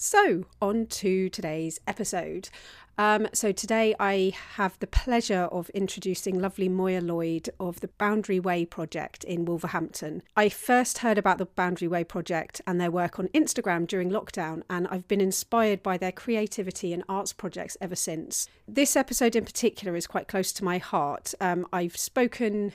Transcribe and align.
So, 0.00 0.44
on 0.62 0.86
to 0.86 1.28
today's 1.28 1.80
episode. 1.88 2.50
Um, 2.98 3.28
so, 3.32 3.52
today 3.52 3.94
I 4.00 4.32
have 4.56 4.76
the 4.80 4.88
pleasure 4.88 5.48
of 5.52 5.70
introducing 5.70 6.40
lovely 6.40 6.68
Moya 6.68 7.00
Lloyd 7.00 7.48
of 7.60 7.78
the 7.78 7.86
Boundary 7.86 8.40
Way 8.40 8.64
Project 8.64 9.22
in 9.22 9.44
Wolverhampton. 9.44 10.24
I 10.36 10.48
first 10.48 10.98
heard 10.98 11.16
about 11.16 11.38
the 11.38 11.46
Boundary 11.46 11.86
Way 11.86 12.02
Project 12.02 12.60
and 12.66 12.80
their 12.80 12.90
work 12.90 13.20
on 13.20 13.28
Instagram 13.28 13.86
during 13.86 14.10
lockdown, 14.10 14.62
and 14.68 14.88
I've 14.88 15.06
been 15.06 15.20
inspired 15.20 15.80
by 15.80 15.96
their 15.96 16.10
creativity 16.10 16.92
and 16.92 17.04
arts 17.08 17.32
projects 17.32 17.76
ever 17.80 17.94
since. 17.94 18.48
This 18.66 18.96
episode 18.96 19.36
in 19.36 19.44
particular 19.44 19.94
is 19.94 20.08
quite 20.08 20.26
close 20.26 20.50
to 20.54 20.64
my 20.64 20.78
heart. 20.78 21.34
Um, 21.40 21.68
I've 21.72 21.96
spoken 21.96 22.72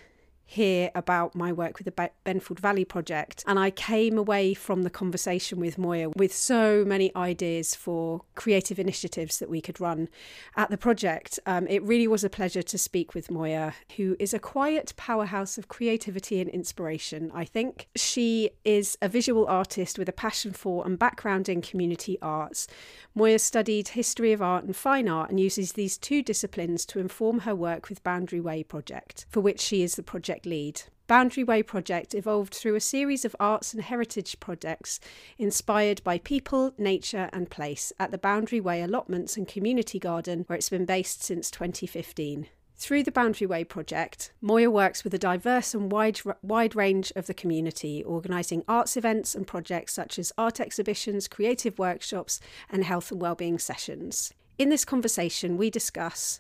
hear 0.54 0.92
about 0.94 1.34
my 1.34 1.52
work 1.52 1.80
with 1.80 1.86
the 1.86 2.10
Benfold 2.26 2.60
Valley 2.60 2.86
Project. 2.86 3.44
And 3.48 3.58
I 3.58 3.72
came 3.72 4.20
away 4.20 4.54
from 4.54 4.84
the 4.84 4.90
conversation 4.90 5.60
with 5.60 5.80
Moya 5.80 6.10
with 6.10 6.34
so 6.34 6.86
many 6.86 7.12
ideas 7.16 7.74
for 7.74 8.22
creative 8.36 8.78
initiatives 8.78 9.40
that 9.40 9.50
we 9.50 9.62
could 9.62 9.82
run 9.82 10.10
at 10.56 10.70
the 10.70 10.78
project. 10.78 11.40
Um, 11.48 11.66
it 11.68 11.82
really 11.82 12.08
was 12.08 12.24
a 12.24 12.30
pleasure 12.30 12.62
to 12.62 12.78
speak 12.78 13.16
with 13.16 13.32
Moya, 13.32 13.74
who 13.98 14.16
is 14.20 14.34
a 14.34 14.40
quiet 14.40 14.94
powerhouse 14.96 15.58
of 15.58 15.68
creativity 15.68 16.40
and 16.40 16.50
inspiration, 16.52 17.32
I 17.34 17.46
think. 17.46 17.88
She 17.96 18.52
is 18.64 18.96
a 19.02 19.10
visual 19.10 19.48
artist 19.48 19.98
with 19.98 20.08
a 20.08 20.14
passion 20.14 20.54
for 20.54 20.86
and 20.86 21.00
background 21.00 21.50
in 21.50 21.64
community 21.64 22.20
arts. 22.22 22.68
Moya 23.16 23.40
studied 23.40 23.90
history 23.90 24.32
of 24.34 24.42
art 24.42 24.66
and 24.66 24.76
fine 24.76 25.10
art 25.10 25.32
and 25.32 25.40
uses 25.40 25.74
these 25.74 25.98
two 25.98 26.22
disciplines 26.22 26.86
to 26.86 27.00
inform 27.00 27.40
her 27.40 27.56
work 27.56 27.90
with 27.90 28.04
Boundary 28.04 28.40
Way 28.40 28.62
Project, 28.62 29.26
for 29.30 29.42
which 29.42 29.60
she 29.60 29.82
is 29.82 29.96
the 29.96 30.04
project 30.04 30.43
project 30.44 30.46
lead. 30.46 30.82
Boundary 31.08 31.44
Way 31.44 31.64
project 31.64 32.14
evolved 32.14 32.54
through 32.54 32.76
a 32.76 32.80
series 32.80 33.26
of 33.26 33.36
arts 33.40 33.74
and 33.74 33.84
heritage 33.84 34.40
projects 34.40 35.00
inspired 35.38 36.04
by 36.04 36.18
people, 36.18 36.74
nature, 36.78 37.30
and 37.34 37.50
place 37.50 37.94
at 38.00 38.12
the 38.12 38.18
Boundary 38.18 38.62
Way 38.62 38.82
allotments 38.82 39.38
and 39.38 39.48
community 39.48 40.00
garden, 40.00 40.44
where 40.48 40.58
it's 40.58 40.70
been 40.70 40.86
based 40.86 41.24
since 41.24 41.52
2015. 41.52 42.48
Through 42.76 43.04
the 43.04 43.12
Boundary 43.12 43.48
Way 43.48 43.64
project, 43.64 44.32
Moya 44.42 44.70
works 44.70 45.04
with 45.04 45.14
a 45.14 45.20
diverse 45.20 45.74
and 45.74 45.92
wide, 45.92 46.20
wide 46.42 46.76
range 46.76 47.14
of 47.16 47.28
the 47.28 47.34
community, 47.34 48.04
organising 48.04 48.64
arts 48.68 48.98
events 48.98 49.36
and 49.36 49.46
projects 49.46 49.94
such 49.94 50.18
as 50.20 50.34
art 50.38 50.60
exhibitions, 50.60 51.28
creative 51.28 51.78
workshops, 51.78 52.40
and 52.70 52.84
health 52.84 53.12
and 53.12 53.22
wellbeing 53.22 53.60
sessions. 53.60 54.34
In 54.58 54.70
this 54.70 54.86
conversation, 54.86 55.58
we 55.58 55.70
discuss 55.70 56.40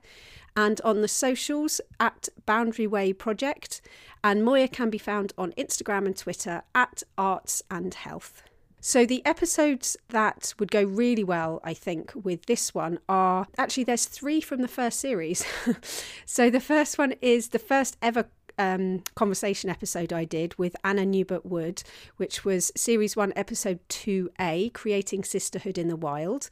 And 0.55 0.79
on 0.81 1.01
the 1.01 1.09
socials 1.09 1.81
at 1.99 2.29
Boundary 2.45 2.87
Way 2.87 3.11
Project, 3.11 3.81
and 4.23 4.45
Moya 4.45 4.69
can 4.69 4.89
be 4.89 4.97
found 4.97 5.33
on 5.37 5.51
Instagram 5.53 6.05
and 6.05 6.17
Twitter 6.17 6.63
at 6.73 7.03
Arts 7.17 7.61
and 7.69 7.93
Health. 7.93 8.43
So, 8.79 9.05
the 9.05 9.25
episodes 9.25 9.97
that 10.09 10.53
would 10.59 10.71
go 10.71 10.83
really 10.83 11.23
well, 11.23 11.59
I 11.63 11.73
think, 11.73 12.13
with 12.15 12.45
this 12.45 12.73
one 12.73 12.99
are 13.09 13.47
actually 13.57 13.83
there's 13.83 14.05
three 14.05 14.39
from 14.39 14.61
the 14.61 14.67
first 14.67 14.99
series. 14.99 15.45
so, 16.25 16.49
the 16.49 16.61
first 16.61 16.97
one 16.97 17.15
is 17.21 17.49
the 17.49 17.59
first 17.59 17.97
ever 18.01 18.25
um, 18.57 19.03
conversation 19.15 19.69
episode 19.69 20.11
I 20.11 20.25
did 20.25 20.57
with 20.57 20.75
Anna 20.83 21.05
Newbert 21.05 21.45
Wood, 21.45 21.83
which 22.17 22.43
was 22.45 22.71
series 22.75 23.15
one, 23.15 23.33
episode 23.35 23.79
2A, 23.89 24.73
Creating 24.73 25.23
Sisterhood 25.23 25.77
in 25.77 25.87
the 25.87 25.95
Wild. 25.95 26.49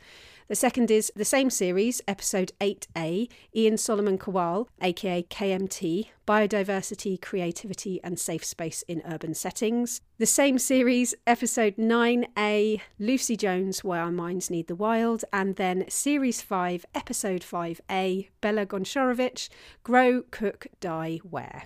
The 0.48 0.56
second 0.56 0.92
is 0.92 1.12
the 1.16 1.26
same 1.26 1.50
series, 1.50 2.04
episode 2.08 2.52
8A, 2.62 3.28
Ian 3.56 3.78
Solomon 3.78 4.20
Kawall, 4.20 4.68
aka 4.80 5.24
KMT, 5.24 6.10
Biodiversity, 6.28 7.20
Creativity 7.20 8.00
and 8.04 8.20
Safe 8.20 8.46
Space 8.46 8.84
in 8.88 9.02
Urban 9.06 9.34
Settings. 9.34 10.02
The 10.20 10.28
same 10.28 10.60
series, 10.60 11.16
episode 11.26 11.78
9A, 11.78 12.80
Lucy 13.00 13.36
Jones, 13.36 13.84
Why 13.84 13.98
Our 13.98 14.12
Minds 14.12 14.52
Need 14.52 14.68
the 14.68 14.76
Wild. 14.76 15.26
And 15.34 15.56
then 15.56 15.90
series 15.90 16.44
5, 16.44 16.86
episode 16.94 17.42
5A, 17.42 18.28
Bella 18.40 18.68
Goncharovich, 18.68 19.50
Grow, 19.84 20.22
Cook, 20.30 20.68
Die, 20.80 21.22
Wear. 21.24 21.64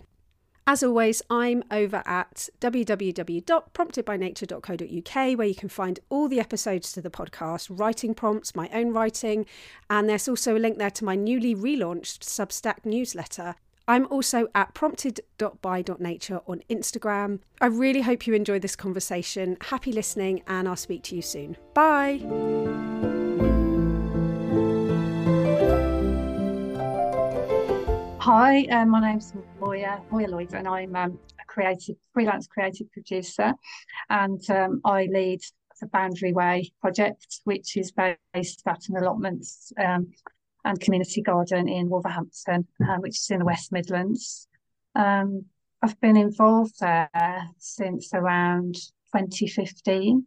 As 0.70 0.84
always, 0.84 1.22
I'm 1.32 1.64
over 1.72 2.04
at 2.06 2.48
www.promptedbynature.co.uk 2.62 5.38
where 5.40 5.48
you 5.48 5.56
can 5.56 5.68
find 5.68 6.00
all 6.10 6.28
the 6.28 6.40
episodes 6.40 6.92
to 6.92 7.02
the 7.02 7.10
podcast, 7.10 7.70
writing 7.72 8.14
prompts, 8.14 8.56
my 8.56 8.70
own 8.72 8.94
writing, 8.94 9.48
and 9.90 10.08
there's 10.08 10.28
also 10.28 10.56
a 10.56 10.60
link 10.60 10.78
there 10.78 10.92
to 10.92 11.04
my 11.04 11.16
newly 11.16 11.56
relaunched 11.56 12.20
Substack 12.20 12.86
newsletter. 12.86 13.56
I'm 13.88 14.06
also 14.12 14.50
at 14.54 14.76
prompted.by.nature 14.76 16.42
on 16.46 16.62
Instagram. 16.70 17.40
I 17.60 17.66
really 17.66 18.02
hope 18.02 18.28
you 18.28 18.36
enjoy 18.36 18.60
this 18.60 18.76
conversation. 18.76 19.58
Happy 19.62 19.92
listening, 19.92 20.44
and 20.46 20.70
I'll 20.70 20.76
speak 20.76 21.02
to 21.06 21.16
you 21.16 21.24
soon. 21.24 21.58
Bye. 21.74 22.20
Hi, 28.22 28.64
um, 28.66 28.90
my 28.90 29.00
name's 29.00 29.34
Moya, 29.62 30.02
Moya 30.12 30.28
Lloyd, 30.28 30.54
and 30.54 30.68
I'm 30.68 30.94
um, 30.94 31.18
a 31.40 31.46
creative, 31.46 31.96
freelance 32.14 32.48
creative 32.48 32.92
producer, 32.92 33.54
and 34.10 34.42
um, 34.50 34.82
I 34.84 35.06
lead 35.06 35.40
the 35.80 35.88
Boundary 35.88 36.34
Way 36.34 36.74
project, 36.82 37.40
which 37.46 37.78
is 37.78 37.94
based 37.94 38.62
at 38.68 38.90
an 38.90 38.98
allotments 38.98 39.72
um, 39.82 40.12
and 40.66 40.82
community 40.82 41.22
garden 41.22 41.70
in 41.70 41.88
Wolverhampton, 41.88 42.68
um, 42.90 43.00
which 43.00 43.18
is 43.20 43.30
in 43.30 43.40
the 43.40 43.46
West 43.46 43.72
Midlands. 43.72 44.50
Um, 44.96 45.46
I've 45.82 46.00
been 46.02 46.18
involved 46.18 46.82
there 46.82 47.10
since 47.58 48.14
around 48.14 48.76
2015, 49.16 50.26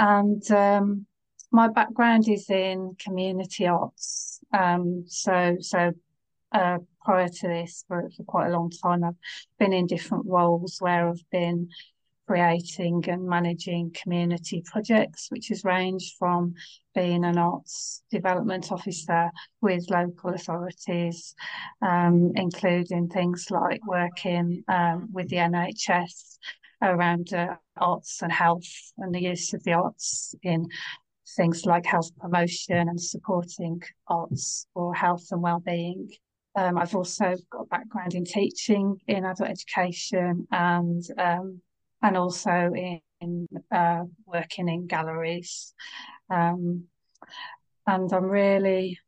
and 0.00 0.50
um, 0.50 1.06
my 1.52 1.68
background 1.68 2.28
is 2.28 2.50
in 2.50 2.96
community 2.98 3.68
arts. 3.68 4.40
Um, 4.52 5.04
so, 5.06 5.56
so 5.60 5.92
uh, 6.52 6.78
prior 7.04 7.28
to 7.28 7.48
this, 7.48 7.84
for, 7.88 8.10
for 8.16 8.24
quite 8.24 8.48
a 8.48 8.52
long 8.52 8.70
time, 8.70 9.04
I've 9.04 9.14
been 9.58 9.72
in 9.72 9.86
different 9.86 10.26
roles 10.26 10.78
where 10.80 11.08
I've 11.08 11.30
been 11.30 11.68
creating 12.26 13.04
and 13.08 13.26
managing 13.26 13.90
community 13.90 14.62
projects, 14.64 15.26
which 15.30 15.48
has 15.48 15.64
ranged 15.64 16.14
from 16.16 16.54
being 16.94 17.24
an 17.24 17.36
arts 17.36 18.04
development 18.08 18.70
officer 18.70 19.30
with 19.60 19.90
local 19.90 20.30
authorities, 20.30 21.34
um, 21.82 22.30
including 22.36 23.08
things 23.08 23.48
like 23.50 23.84
working 23.84 24.62
um, 24.68 25.08
with 25.12 25.28
the 25.28 25.36
NHS 25.36 26.38
around 26.82 27.34
uh, 27.34 27.56
arts 27.76 28.22
and 28.22 28.30
health 28.30 28.92
and 28.98 29.12
the 29.12 29.22
use 29.22 29.52
of 29.52 29.64
the 29.64 29.72
arts 29.72 30.34
in 30.44 30.68
things 31.36 31.66
like 31.66 31.84
health 31.84 32.10
promotion 32.18 32.88
and 32.88 33.00
supporting 33.00 33.82
arts 34.06 34.66
for 34.72 34.94
health 34.94 35.26
and 35.32 35.42
well-being. 35.42 36.10
Um, 36.56 36.78
I've 36.78 36.94
also 36.94 37.36
got 37.50 37.62
a 37.62 37.66
background 37.66 38.14
in 38.14 38.24
teaching 38.24 38.96
in 39.06 39.24
adult 39.24 39.50
education 39.50 40.46
and 40.50 41.02
um, 41.18 41.60
and 42.02 42.16
also 42.16 42.72
in, 42.74 43.00
in 43.20 43.46
uh, 43.70 44.04
working 44.26 44.68
in 44.68 44.86
galleries. 44.86 45.74
Um, 46.30 46.84
and 47.86 48.12
I'm 48.12 48.24
really 48.24 48.98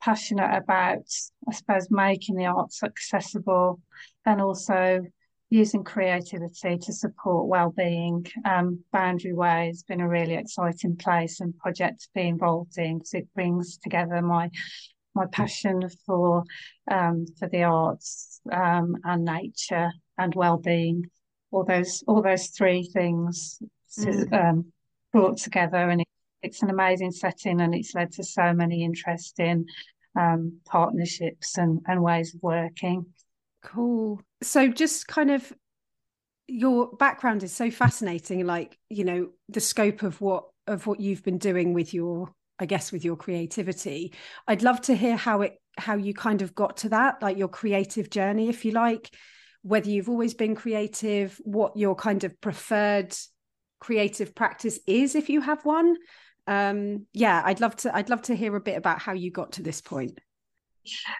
passionate 0.00 0.56
about, 0.56 1.04
I 1.48 1.52
suppose, 1.52 1.90
making 1.90 2.36
the 2.36 2.46
arts 2.46 2.82
accessible 2.82 3.80
and 4.24 4.40
also 4.40 5.00
using 5.50 5.82
creativity 5.82 6.76
to 6.76 6.92
support 6.92 7.48
well-being. 7.48 8.26
Um, 8.44 8.84
Boundary 8.92 9.32
Way 9.32 9.68
has 9.68 9.82
been 9.82 10.00
a 10.00 10.08
really 10.08 10.34
exciting 10.34 10.96
place 10.96 11.40
and 11.40 11.56
project 11.56 12.02
to 12.02 12.08
be 12.14 12.28
involved 12.28 12.76
in 12.76 12.98
because 12.98 13.14
it 13.14 13.28
brings 13.34 13.78
together 13.78 14.20
my 14.20 14.50
my 15.18 15.26
passion 15.26 15.88
for 16.06 16.44
um, 16.90 17.26
for 17.38 17.48
the 17.48 17.64
arts 17.64 18.40
um, 18.50 18.96
and 19.04 19.24
nature 19.24 19.90
and 20.16 20.34
well-being 20.34 21.04
all 21.50 21.64
those 21.64 22.04
all 22.06 22.22
those 22.22 22.48
three 22.48 22.84
things 22.84 23.60
mm. 23.98 24.32
um, 24.32 24.72
brought 25.12 25.38
together, 25.38 25.88
and 25.88 26.02
it, 26.02 26.08
it's 26.42 26.62
an 26.62 26.70
amazing 26.70 27.10
setting, 27.10 27.60
and 27.60 27.74
it's 27.74 27.94
led 27.94 28.12
to 28.12 28.24
so 28.24 28.52
many 28.52 28.84
interesting 28.84 29.66
um, 30.18 30.60
partnerships 30.66 31.58
and, 31.58 31.80
and 31.86 32.02
ways 32.02 32.34
of 32.34 32.42
working. 32.42 33.06
Cool. 33.62 34.20
So, 34.42 34.68
just 34.68 35.08
kind 35.08 35.30
of 35.30 35.52
your 36.46 36.88
background 36.96 37.42
is 37.42 37.52
so 37.52 37.70
fascinating. 37.70 38.46
Like, 38.46 38.78
you 38.88 39.04
know, 39.04 39.30
the 39.48 39.60
scope 39.60 40.02
of 40.02 40.20
what 40.20 40.44
of 40.66 40.86
what 40.86 41.00
you've 41.00 41.22
been 41.22 41.38
doing 41.38 41.72
with 41.72 41.94
your, 41.94 42.30
I 42.58 42.66
guess, 42.66 42.92
with 42.92 43.04
your 43.04 43.16
creativity. 43.16 44.12
I'd 44.46 44.62
love 44.62 44.80
to 44.82 44.94
hear 44.96 45.16
how 45.16 45.42
it 45.42 45.60
how 45.76 45.94
you 45.94 46.12
kind 46.12 46.42
of 46.42 46.54
got 46.54 46.78
to 46.78 46.88
that, 46.88 47.22
like 47.22 47.38
your 47.38 47.48
creative 47.48 48.10
journey, 48.10 48.48
if 48.48 48.64
you 48.64 48.72
like 48.72 49.10
whether 49.62 49.90
you've 49.90 50.08
always 50.08 50.34
been 50.34 50.54
creative, 50.54 51.38
what 51.44 51.76
your 51.76 51.94
kind 51.94 52.24
of 52.24 52.40
preferred 52.40 53.14
creative 53.80 54.34
practice 54.34 54.78
is 54.86 55.14
if 55.14 55.28
you 55.28 55.40
have 55.40 55.64
one. 55.64 55.96
Um, 56.46 57.06
yeah, 57.12 57.42
I'd 57.44 57.60
love 57.60 57.76
to 57.76 57.94
I'd 57.94 58.08
love 58.08 58.22
to 58.22 58.34
hear 58.34 58.54
a 58.56 58.60
bit 58.60 58.76
about 58.76 59.00
how 59.00 59.12
you 59.12 59.30
got 59.30 59.52
to 59.52 59.62
this 59.62 59.80
point. 59.80 60.18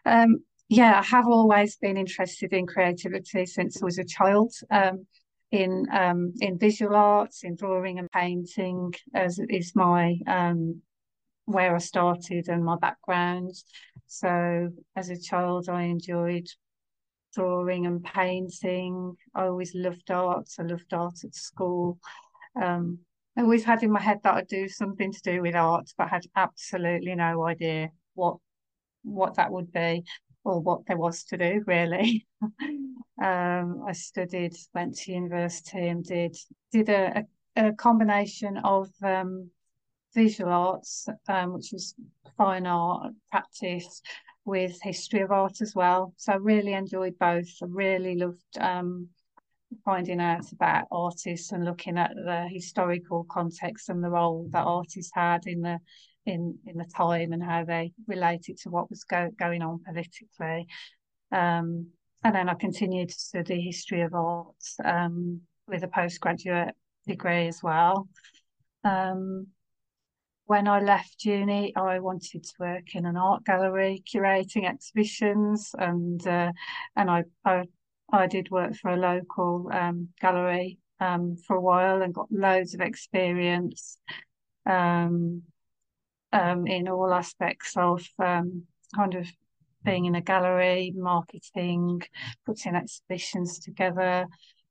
Um, 0.07 0.39
yeah, 0.69 0.99
I 0.99 1.03
have 1.03 1.27
always 1.27 1.77
been 1.77 1.97
interested 1.97 2.53
in 2.53 2.67
creativity 2.67 3.45
since 3.47 3.83
I 3.83 3.85
was 3.85 3.99
a 3.99 4.05
child. 4.05 4.53
Um, 4.71 5.07
in 5.51 5.87
um, 5.93 6.35
in 6.41 6.59
visual 6.59 6.95
arts, 6.95 7.43
in 7.43 7.57
drawing 7.57 7.99
and 7.99 8.11
painting, 8.11 8.93
as 9.15 9.39
is 9.49 9.73
my 9.75 10.19
um, 10.27 10.83
where 11.49 11.75
I 11.75 11.79
started 11.79 12.49
and 12.49 12.63
my 12.63 12.77
background. 12.77 13.55
So 14.07 14.71
as 14.95 15.09
a 15.09 15.19
child, 15.19 15.69
I 15.69 15.85
enjoyed 15.85 16.47
drawing 17.35 17.87
and 17.87 18.05
painting. 18.05 19.17
I 19.35 19.45
always 19.47 19.75
loved 19.75 20.11
art. 20.11 20.49
I 20.59 20.63
loved 20.63 20.93
art 20.93 21.25
at 21.25 21.35
school. 21.35 21.99
Um, 22.61 22.99
I 23.37 23.43
always 23.43 23.65
had 23.65 23.83
in 23.83 23.91
my 23.91 24.01
head 24.01 24.19
that 24.25 24.35
I'd 24.35 24.49
do 24.49 24.69
something 24.69 25.11
to 25.11 25.23
do 25.23 25.41
with 25.41 25.55
art, 25.55 25.91
but 25.97 26.09
had 26.09 26.27
absolutely 26.37 27.15
no 27.15 27.47
idea 27.47 27.91
what 28.15 28.37
what 29.05 29.37
that 29.37 29.51
would 29.51 29.73
be 29.73 30.05
or 30.45 30.61
what 30.61 30.85
there 30.87 30.99
was 30.99 31.25
to 31.25 31.39
do 31.39 31.65
really. 31.67 32.27
um, 32.43 33.85
I 33.87 33.93
studied, 33.93 34.55
went 34.75 34.97
to 34.99 35.13
university, 35.13 35.89
and 35.89 36.05
did 36.05 36.37
did 36.73 36.91
a, 36.91 37.25
a, 37.57 37.69
a 37.69 37.73
combination 37.73 38.59
of 38.59 38.91
um, 39.03 39.51
visual 40.15 40.53
arts, 40.53 41.09
um, 41.29 41.53
which 41.53 41.71
was 41.73 41.95
fine 42.37 42.67
art 42.67 43.13
practice, 43.31 44.03
with 44.49 44.79
history 44.83 45.21
of 45.21 45.31
art 45.31 45.61
as 45.61 45.75
well. 45.75 46.15
So 46.17 46.33
I 46.33 46.37
really 46.37 46.73
enjoyed 46.73 47.19
both. 47.19 47.49
I 47.63 47.67
really 47.69 48.17
loved 48.17 48.59
um, 48.59 49.09
finding 49.85 50.21
out 50.21 50.51
about 50.53 50.87
artists 50.91 51.53
and 51.53 51.65
looking 51.65 51.99
at 51.99 52.15
the 52.15 52.49
historical 52.51 53.27
context 53.31 53.91
and 53.91 54.03
the 54.03 54.09
role 54.11 54.49
that 54.53 54.65
artists 54.65 55.13
had 55.15 55.47
in 55.47 55.61
the 55.61 55.79
in 56.25 56.59
in 56.67 56.79
the 56.79 56.87
time 56.97 57.33
and 57.33 57.43
how 57.43 57.65
they 57.65 57.93
related 58.07 58.57
to 58.59 58.71
what 58.71 58.91
was 58.91 59.05
go, 59.05 59.31
going 59.39 59.63
on 59.63 59.81
politically. 59.85 60.67
Um, 61.31 61.89
and 62.25 62.35
then 62.35 62.49
I 62.49 62.55
continued 62.55 63.11
to 63.11 63.19
study 63.19 63.61
history 63.61 64.01
of 64.01 64.15
art 64.15 64.57
um, 64.85 65.43
with 65.67 65.85
a 65.85 65.89
postgraduate 65.89 66.75
degree 67.07 67.49
as 67.49 67.63
well. 67.63 68.09
Um, 68.83 69.49
when 70.49 70.67
I 70.67 70.81
left 70.81 71.27
uni, 71.27 71.77
I 71.77 71.99
wanted 71.99 72.43
to 72.43 72.55
work 72.59 72.95
in 72.95 73.05
an 73.05 73.19
art 73.19 73.45
gallery, 73.45 74.03
curating 74.11 74.67
exhibitions, 74.67 75.75
and 75.79 76.27
uh, 76.27 76.53
and 76.97 77.11
I, 77.11 77.25
I, 77.45 77.65
I 78.11 78.27
did 78.29 78.51
work 78.51 78.75
for 78.75 78.91
a 78.91 78.97
local 78.97 79.69
um, 79.71 80.09
gallery 80.23 80.79
um, 81.01 81.37
for 81.37 81.57
a 81.57 81.61
while 81.61 82.01
and 82.01 82.15
got 82.15 82.33
loads 82.33 82.73
of 82.73 82.81
experience 82.81 83.99
um, 84.65 85.43
um 86.33 86.67
in 86.67 86.89
all 86.89 87.13
aspects 87.13 87.75
of 87.77 88.07
um, 88.19 88.63
kind 88.97 89.17
of 89.17 89.27
being 89.85 90.07
in 90.07 90.15
a 90.15 90.23
gallery, 90.23 90.95
marketing, 90.97 92.01
putting 92.47 92.75
exhibitions 92.75 93.59
together, 93.59 94.27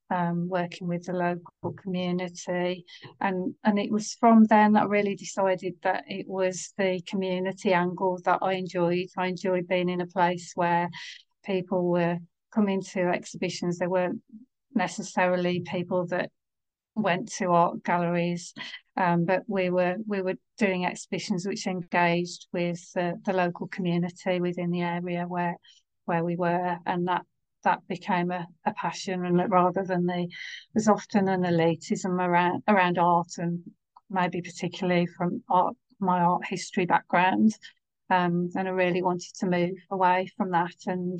um, 0.09 0.47
working 0.47 0.87
with 0.87 1.05
the 1.05 1.13
local 1.13 1.73
community. 1.81 2.85
And, 3.19 3.53
and 3.63 3.79
it 3.79 3.91
was 3.91 4.13
from 4.19 4.45
then 4.45 4.73
that 4.73 4.83
I 4.83 4.87
really 4.87 5.15
decided 5.15 5.75
that 5.83 6.03
it 6.07 6.27
was 6.27 6.73
the 6.77 7.01
community 7.07 7.73
angle 7.73 8.19
that 8.25 8.39
I 8.41 8.53
enjoyed. 8.53 9.07
I 9.17 9.27
enjoyed 9.27 9.67
being 9.67 9.89
in 9.89 10.01
a 10.01 10.07
place 10.07 10.51
where 10.55 10.89
people 11.45 11.89
were 11.89 12.17
coming 12.53 12.81
to 12.81 13.09
exhibitions. 13.09 13.77
They 13.77 13.87
weren't 13.87 14.21
necessarily 14.73 15.61
people 15.61 16.05
that 16.07 16.29
went 16.95 17.31
to 17.31 17.51
art 17.51 17.83
galleries, 17.83 18.53
um, 18.95 19.25
but 19.25 19.43
we 19.47 19.69
were 19.69 19.95
we 20.07 20.21
were 20.21 20.33
doing 20.57 20.85
exhibitions 20.85 21.45
which 21.45 21.67
engaged 21.67 22.47
with 22.51 22.81
the, 22.93 23.13
the 23.25 23.33
local 23.33 23.67
community 23.67 24.39
within 24.41 24.71
the 24.71 24.81
area 24.81 25.25
where 25.27 25.55
where 26.05 26.23
we 26.23 26.35
were, 26.35 26.77
and 26.85 27.07
that 27.07 27.23
that 27.63 27.87
became 27.87 28.31
a, 28.31 28.47
a 28.65 28.73
passion 28.73 29.25
and 29.25 29.51
rather 29.51 29.83
than 29.83 30.05
the 30.05 30.27
there's 30.73 30.87
often 30.87 31.27
an 31.27 31.41
elitism 31.41 32.19
around 32.19 32.63
around 32.67 32.97
art 32.97 33.37
and 33.37 33.61
maybe 34.09 34.41
particularly 34.41 35.05
from 35.05 35.43
art 35.49 35.75
my 35.99 36.19
art 36.21 36.45
history 36.45 36.85
background 36.85 37.53
um, 38.09 38.49
and 38.55 38.67
I 38.67 38.71
really 38.71 39.01
wanted 39.01 39.33
to 39.39 39.47
move 39.47 39.77
away 39.91 40.29
from 40.37 40.51
that. 40.51 40.75
And 40.85 41.19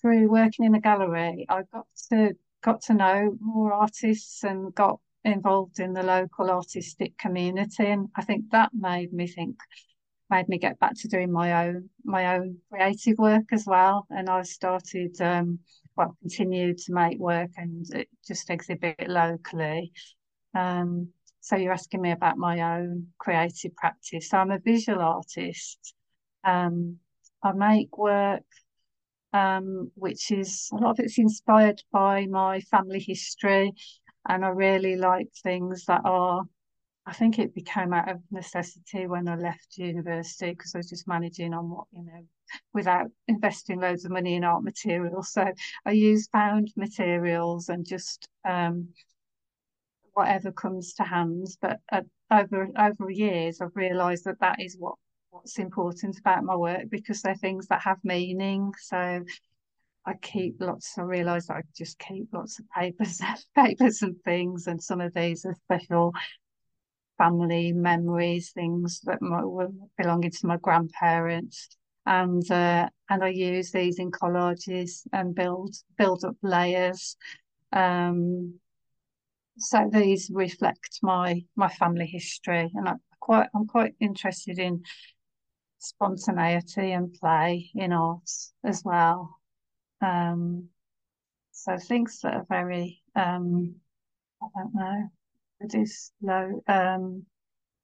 through 0.00 0.28
working 0.28 0.64
in 0.64 0.74
a 0.74 0.80
gallery 0.80 1.46
I 1.48 1.62
got 1.72 1.86
to 2.10 2.34
got 2.62 2.82
to 2.82 2.94
know 2.94 3.36
more 3.40 3.72
artists 3.72 4.44
and 4.44 4.74
got 4.74 5.00
involved 5.24 5.80
in 5.80 5.92
the 5.94 6.02
local 6.02 6.50
artistic 6.50 7.16
community. 7.18 7.86
And 7.86 8.08
I 8.14 8.22
think 8.22 8.50
that 8.50 8.70
made 8.74 9.12
me 9.12 9.26
think 9.26 9.56
made 10.30 10.48
me 10.48 10.58
get 10.58 10.78
back 10.78 10.94
to 10.96 11.08
doing 11.08 11.32
my 11.32 11.66
own 11.66 11.90
my 12.04 12.36
own 12.36 12.58
creative 12.70 13.18
work 13.18 13.44
as 13.52 13.66
well. 13.66 14.06
And 14.10 14.28
I 14.28 14.42
started, 14.42 15.20
um, 15.20 15.58
well, 15.96 16.16
continued 16.20 16.78
to 16.78 16.92
make 16.92 17.18
work 17.18 17.50
and 17.56 17.86
just 18.26 18.50
exhibit 18.50 19.08
locally. 19.08 19.92
Um, 20.54 21.08
so 21.40 21.56
you're 21.56 21.72
asking 21.72 22.02
me 22.02 22.12
about 22.12 22.36
my 22.36 22.78
own 22.78 23.08
creative 23.18 23.74
practice. 23.76 24.28
So 24.28 24.38
I'm 24.38 24.50
a 24.50 24.58
visual 24.58 25.00
artist. 25.00 25.94
Um, 26.44 26.98
I 27.42 27.52
make 27.52 27.96
work 27.96 28.44
um, 29.32 29.90
which 29.94 30.30
is 30.30 30.68
a 30.72 30.76
lot 30.76 30.90
of 30.90 31.00
it's 31.00 31.18
inspired 31.18 31.82
by 31.92 32.26
my 32.26 32.60
family 32.60 33.00
history, 33.00 33.72
and 34.28 34.44
I 34.44 34.48
really 34.48 34.96
like 34.96 35.28
things 35.42 35.84
that 35.86 36.02
are 36.04 36.42
I 37.10 37.12
think 37.12 37.40
it 37.40 37.56
became 37.56 37.92
out 37.92 38.08
of 38.08 38.20
necessity 38.30 39.08
when 39.08 39.26
I 39.26 39.34
left 39.34 39.76
university 39.76 40.52
because 40.52 40.76
I 40.76 40.78
was 40.78 40.88
just 40.88 41.08
managing 41.08 41.52
on 41.52 41.68
what, 41.68 41.88
you 41.90 42.04
know, 42.04 42.24
without 42.72 43.08
investing 43.26 43.80
loads 43.80 44.04
of 44.04 44.12
money 44.12 44.36
in 44.36 44.44
art 44.44 44.62
materials. 44.62 45.32
So 45.32 45.44
I 45.84 45.90
use 45.90 46.28
found 46.28 46.72
materials 46.76 47.68
and 47.68 47.84
just 47.84 48.28
um, 48.48 48.90
whatever 50.12 50.52
comes 50.52 50.94
to 50.94 51.02
hand. 51.02 51.48
But 51.60 51.80
uh, 51.90 52.02
over 52.30 52.68
over 52.78 53.10
years, 53.10 53.60
I've 53.60 53.74
realised 53.74 54.26
that 54.26 54.38
that 54.38 54.60
is 54.60 54.76
what 54.78 54.94
what's 55.30 55.58
important 55.58 56.16
about 56.20 56.44
my 56.44 56.54
work 56.54 56.82
because 56.90 57.22
they're 57.22 57.34
things 57.34 57.66
that 57.66 57.82
have 57.82 57.98
meaning. 58.04 58.72
So 58.78 59.24
I 60.06 60.14
keep 60.22 60.60
lots. 60.60 60.96
I 60.96 61.02
realise 61.02 61.50
I 61.50 61.62
just 61.76 61.98
keep 61.98 62.28
lots 62.32 62.60
of 62.60 62.66
papers, 62.70 63.20
papers 63.56 64.02
and 64.02 64.14
things, 64.24 64.68
and 64.68 64.80
some 64.80 65.00
of 65.00 65.12
these 65.12 65.44
are 65.44 65.56
special 65.64 66.12
family 67.20 67.72
memories, 67.72 68.52
things 68.52 69.00
that 69.04 69.18
were 69.20 69.68
belonging 69.98 70.30
to 70.30 70.46
my 70.46 70.56
grandparents, 70.56 71.76
and 72.06 72.50
uh, 72.50 72.88
and 73.10 73.22
I 73.22 73.28
use 73.28 73.72
these 73.72 73.98
in 73.98 74.10
collages 74.10 75.06
and 75.12 75.34
build 75.34 75.76
build 75.98 76.24
up 76.24 76.36
layers. 76.42 77.16
Um, 77.72 78.54
so 79.58 79.90
these 79.92 80.30
reflect 80.32 80.98
my 81.02 81.44
my 81.56 81.68
family 81.68 82.06
history, 82.06 82.70
and 82.74 82.88
I 82.88 82.94
quite 83.20 83.48
I'm 83.54 83.66
quite 83.66 83.94
interested 84.00 84.58
in 84.58 84.82
spontaneity 85.78 86.92
and 86.92 87.12
play 87.12 87.70
in 87.74 87.92
art 87.92 88.30
as 88.64 88.82
well. 88.82 89.36
Um, 90.00 90.68
so 91.52 91.76
things 91.76 92.20
that 92.22 92.34
are 92.34 92.46
very 92.48 93.02
um, 93.14 93.74
I 94.42 94.46
don't 94.56 94.74
know, 94.74 95.10
it 95.60 95.74
is 95.74 96.12
low. 96.22 96.62
Um, 96.66 97.24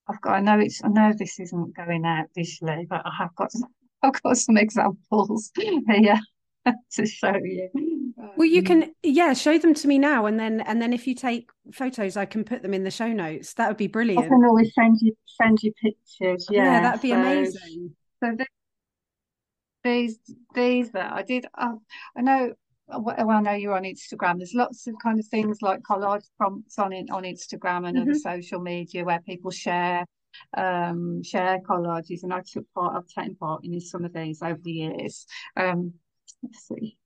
I've 0.09 0.21
got 0.21 0.35
I 0.35 0.41
know 0.41 0.59
it's 0.59 0.83
I 0.85 0.89
know 0.89 1.13
this 1.17 1.39
isn't 1.41 1.77
going 1.77 2.05
out 2.05 2.27
visually, 2.35 2.87
but 2.89 3.03
I 3.05 3.11
have 3.19 3.35
got 3.37 3.51
I've 4.03 4.23
got 4.23 4.37
some 4.37 4.57
examples 4.57 5.51
here 5.57 6.21
to 6.93 7.07
show 7.07 7.35
you. 7.43 8.13
Well, 8.37 8.47
you 8.47 8.63
can, 8.63 8.93
yeah, 9.03 9.35
show 9.35 9.59
them 9.59 9.75
to 9.75 9.89
me 9.89 9.99
now, 9.99 10.27
and 10.27 10.39
then 10.39 10.61
and 10.63 10.81
then 10.81 10.93
if 10.93 11.07
you 11.07 11.15
take 11.15 11.51
photos, 11.73 12.17
I 12.17 12.25
can 12.25 12.45
put 12.45 12.63
them 12.63 12.75
in 12.75 12.83
the 12.83 12.91
show 12.91 13.13
notes. 13.13 13.55
That 13.55 13.69
would 13.69 13.77
be 13.77 13.87
brilliant. 13.87 14.25
I 14.25 14.29
can 14.29 14.45
always 14.45 14.73
send 14.75 14.99
you 15.01 15.15
send 15.41 15.63
you 15.63 15.73
pictures. 15.83 16.47
Yeah, 16.51 16.65
yeah 16.65 16.81
that'd 16.83 17.03
be 17.03 17.11
so, 17.11 17.17
amazing. 17.17 17.97
So 18.23 18.37
these 19.85 20.19
these 20.55 20.91
that 20.93 21.13
I 21.13 21.23
did, 21.23 21.47
I 21.57 21.73
know. 22.19 22.55
Well, 22.89 23.31
I 23.31 23.41
know 23.41 23.53
you're 23.53 23.75
on 23.75 23.83
Instagram. 23.83 24.39
There's 24.39 24.55
lots 24.55 24.87
of 24.87 24.95
kind 25.03 25.19
of 25.19 25.27
things 25.27 25.59
like 25.61 25.81
collage 25.83 26.27
prompts 26.39 26.79
on 26.79 26.93
on 27.11 27.25
Instagram 27.25 27.87
and 27.89 27.97
mm-hmm. 27.97 28.11
other 28.11 28.15
social 28.15 28.61
media 28.61 29.05
where 29.05 29.21
people 29.21 29.51
share 29.51 30.05
um, 30.57 31.23
share 31.23 31.59
collages, 31.61 32.23
and 32.23 32.33
I 32.33 32.43
took 32.47 32.65
part. 32.75 32.97
I've 32.97 33.09
taken 33.09 33.37
part 33.37 33.65
in 33.65 33.81
some 33.81 34.05
of 34.05 34.13
these 34.13 34.43
over 34.43 34.61
the 34.63 34.73
years. 34.73 35.27
Um, 35.57 35.95
let's 36.43 36.67
see. 36.69 36.97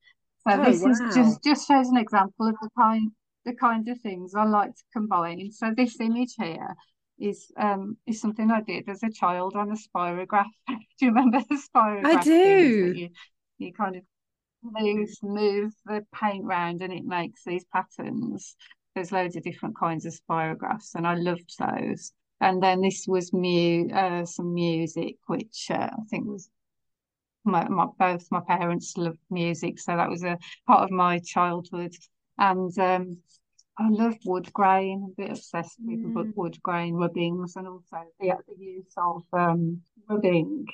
So 0.49 0.61
oh, 0.61 0.65
this 0.65 0.83
wow. 0.83 0.91
is 0.91 1.15
just 1.15 1.45
just 1.45 1.69
shows 1.69 1.89
an 1.89 1.97
example 1.97 2.49
of 2.49 2.57
the 2.61 2.71
kind 2.77 3.11
the 3.45 3.55
kind 3.55 3.89
of 3.89 4.01
things 4.01 4.35
I 4.35 4.45
like 4.45 4.75
to 4.75 4.83
combine. 4.93 5.51
So 5.51 5.73
this 5.77 6.01
image 6.01 6.35
here 6.39 6.75
is 7.19 7.51
um 7.59 7.97
is 8.07 8.21
something 8.21 8.51
I 8.51 8.61
did 8.61 8.89
as 8.89 9.03
a 9.03 9.11
child 9.11 9.55
on 9.57 9.71
a 9.71 9.77
spirograph. 9.77 10.47
do 10.69 10.77
you 11.01 11.09
remember 11.09 11.41
the 11.49 11.57
spirograph? 11.57 12.07
I 12.07 12.23
do. 12.23 12.93
You, 12.95 13.09
you 13.59 13.73
kind 13.73 13.97
of 13.97 14.03
move 14.63 15.09
move 15.23 15.73
the 15.87 16.05
paint 16.15 16.45
round 16.45 16.83
and 16.83 16.93
it 16.93 17.05
makes 17.05 17.45
these 17.45 17.65
patterns. 17.73 18.57
There's 18.95 19.13
loads 19.13 19.37
of 19.37 19.43
different 19.43 19.79
kinds 19.79 20.05
of 20.05 20.15
spirographs, 20.15 20.95
and 20.95 21.07
I 21.07 21.15
loved 21.15 21.53
those. 21.59 22.13
And 22.41 22.63
then 22.63 22.81
this 22.81 23.07
was 23.07 23.33
mu- 23.33 23.89
uh, 23.91 24.25
some 24.25 24.55
music, 24.55 25.17
which 25.27 25.67
uh, 25.71 25.91
I 25.93 26.03
think 26.09 26.27
was 26.27 26.49
my, 27.45 27.69
my, 27.69 27.87
both 27.99 28.27
my 28.31 28.41
parents 28.41 28.97
loved 28.97 29.19
music, 29.31 29.79
so 29.79 29.97
that 29.97 30.11
was 30.11 30.25
a 30.25 30.39
part 30.67 30.85
of 30.85 30.91
my 30.91 31.19
childhood. 31.21 31.95
And 32.39 32.77
um, 32.79 33.19
I 33.79 33.89
love 33.89 34.17
wood 34.25 34.53
grain, 34.53 35.13
a 35.13 35.23
bit 35.23 35.31
obsessed 35.31 35.77
with 35.81 36.01
mm. 36.01 36.33
wood 36.37 36.63
grain 36.63 36.95
rubbings, 36.95 37.57
and 37.57 37.69
also 37.69 38.05
the, 38.19 38.35
the 38.49 38.65
use 38.65 38.93
of 38.97 39.23
um, 39.33 39.83
rubbing. 40.09 40.67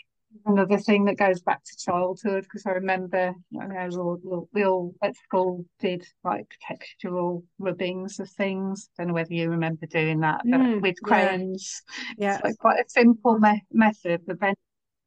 Another 0.45 0.79
thing 0.79 1.05
that 1.07 1.17
goes 1.17 1.41
back 1.41 1.63
to 1.65 1.77
childhood 1.77 2.45
because 2.45 2.67
I 2.67 2.71
remember, 2.73 3.33
you 3.51 3.59
know, 3.61 3.89
we 3.91 3.97
all, 3.97 4.49
we 4.53 4.65
all 4.65 4.95
at 5.03 5.17
school 5.17 5.65
did 5.81 6.07
like 6.25 6.47
textural 6.69 7.43
rubbings 7.59 8.21
of 8.21 8.31
things. 8.31 8.89
I 8.99 9.03
don't 9.03 9.09
know 9.09 9.15
whether 9.15 9.33
you 9.33 9.51
remember 9.51 9.87
doing 9.87 10.21
that, 10.21 10.43
but 10.45 10.61
mm, 10.61 10.81
with 10.83 10.97
crayons. 11.03 11.83
Yeah, 12.19 12.27
yeah. 12.27 12.35
it's 12.35 12.45
like 12.45 12.59
quite 12.59 12.81
a 12.81 12.89
simple 12.89 13.39
me- 13.39 13.65
method, 13.73 14.23
but 14.27 14.41
then 14.41 14.55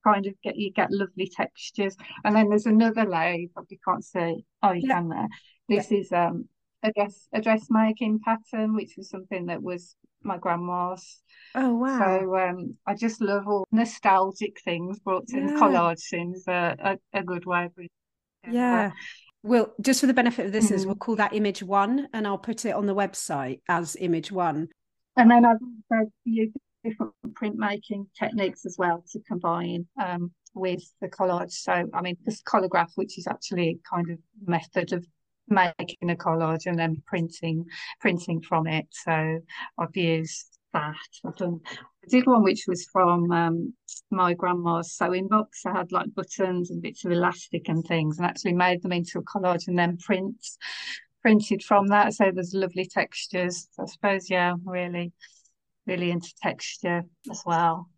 kind 0.06 0.26
of 0.26 0.34
get 0.42 0.56
you 0.56 0.72
get 0.72 0.92
lovely 0.92 1.30
textures. 1.34 1.96
And 2.24 2.36
then 2.36 2.50
there's 2.50 2.66
another 2.66 3.06
layer 3.06 3.36
you 3.36 3.50
probably 3.50 3.80
can't 3.86 4.04
see. 4.04 4.46
Oh, 4.64 4.72
you 4.72 4.88
yeah. 4.88 4.96
can 4.96 5.10
there. 5.10 5.28
This 5.68 5.92
yeah. 5.92 5.98
is 5.98 6.12
um 6.12 6.50
a 6.84 6.92
dress 6.92 7.28
a 7.34 7.42
dressmaking 7.42 8.20
pattern, 8.24 8.76
which 8.76 8.94
was 8.98 9.10
something 9.10 9.48
that 9.48 9.62
was 9.62 9.96
my 10.24 10.38
grandma's. 10.38 11.22
Oh 11.56 11.74
wow! 11.76 12.00
So 12.00 12.38
um, 12.38 12.78
I 12.86 12.96
just 12.96 13.22
love 13.22 13.48
all 13.48 13.68
nostalgic 13.72 14.62
things 14.64 15.00
brought 15.00 15.28
to 15.28 15.40
yeah. 15.40 15.58
collage 15.58 16.00
seems 16.00 16.48
a, 16.48 16.76
a, 17.14 17.20
a, 17.20 17.24
good 17.24 17.46
way 17.46 17.66
of 17.66 17.72
yeah. 18.48 18.92
Well, 19.42 19.74
just 19.80 20.02
for 20.02 20.08
the 20.08 20.14
benefit 20.14 20.48
of 20.48 20.54
listeners, 20.54 20.82
mm-hmm. 20.82 20.90
we'll 20.90 20.98
call 20.98 21.16
that 21.16 21.34
image 21.34 21.64
one, 21.64 22.08
and 22.14 22.28
I'll 22.28 22.38
put 22.38 22.66
it 22.66 22.76
on 22.76 22.86
the 22.86 22.96
website 22.96 23.62
as 23.70 23.96
image 24.00 24.32
one. 24.32 24.68
And 25.16 25.32
then 25.32 25.46
I've 25.46 25.58
also 25.92 26.12
used 26.26 26.56
different 26.84 27.14
printmaking 27.34 28.08
techniques 28.18 28.66
as 28.66 28.76
well 28.78 29.04
to 29.12 29.20
combine 29.28 29.88
um, 30.02 30.32
with 30.54 30.84
the 31.02 31.08
collage. 31.08 31.52
So, 31.52 31.90
I 31.94 32.02
mean, 32.02 32.18
this 32.26 32.42
collage, 32.42 32.92
which 32.96 33.18
is 33.18 33.28
actually 33.28 33.80
kind 33.90 34.10
of 34.10 34.18
method 34.46 34.94
of 34.94 35.06
making 35.50 36.10
a 36.10 36.16
collage 36.16 36.66
and 36.66 36.78
then 36.78 37.02
printing 37.06 37.66
printing 38.00 38.42
from 38.42 38.68
it. 38.68 38.88
So 38.92 39.40
I've 39.78 39.96
used 39.96 40.58
that. 40.74 40.96
I've 41.26 41.36
done 41.36 41.60
I 41.66 42.08
did 42.10 42.26
one 42.26 42.44
which 42.44 42.66
was 42.68 42.88
from 42.92 43.32
um, 43.32 43.74
my 44.12 44.34
grandma's 44.34 44.94
sewing 44.94 45.28
box. 45.28 45.66
I 45.66 45.78
had 45.78 45.92
like 45.92 46.14
buttons 46.16 46.72
and 46.72 46.82
bits 46.82 47.06
of 47.06 47.12
elastic 47.12 47.70
and 47.70 47.86
things, 47.86 48.18
and 48.18 48.26
actually 48.26 48.54
made 48.54 48.82
them 48.82 48.92
into 48.92 49.20
a 49.20 49.24
collage 49.24 49.68
and 49.68 49.78
then 49.78 49.98
prints 49.98 50.58
printed 51.22 51.64
from 51.64 51.88
that. 51.88 52.14
So 52.14 52.32
there's 52.34 52.54
lovely 52.54 52.86
textures. 52.86 53.68
I 53.80 53.86
suppose, 53.86 54.30
yeah, 54.30 54.56
really 54.64 55.12
really 55.90 56.12
into 56.12 56.34
texture 56.42 57.04
as 57.30 57.44
well. 57.46 57.90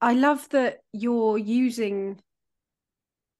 I 0.00 0.12
love 0.12 0.48
that 0.50 0.80
you're 0.92 1.38
using 1.38 2.20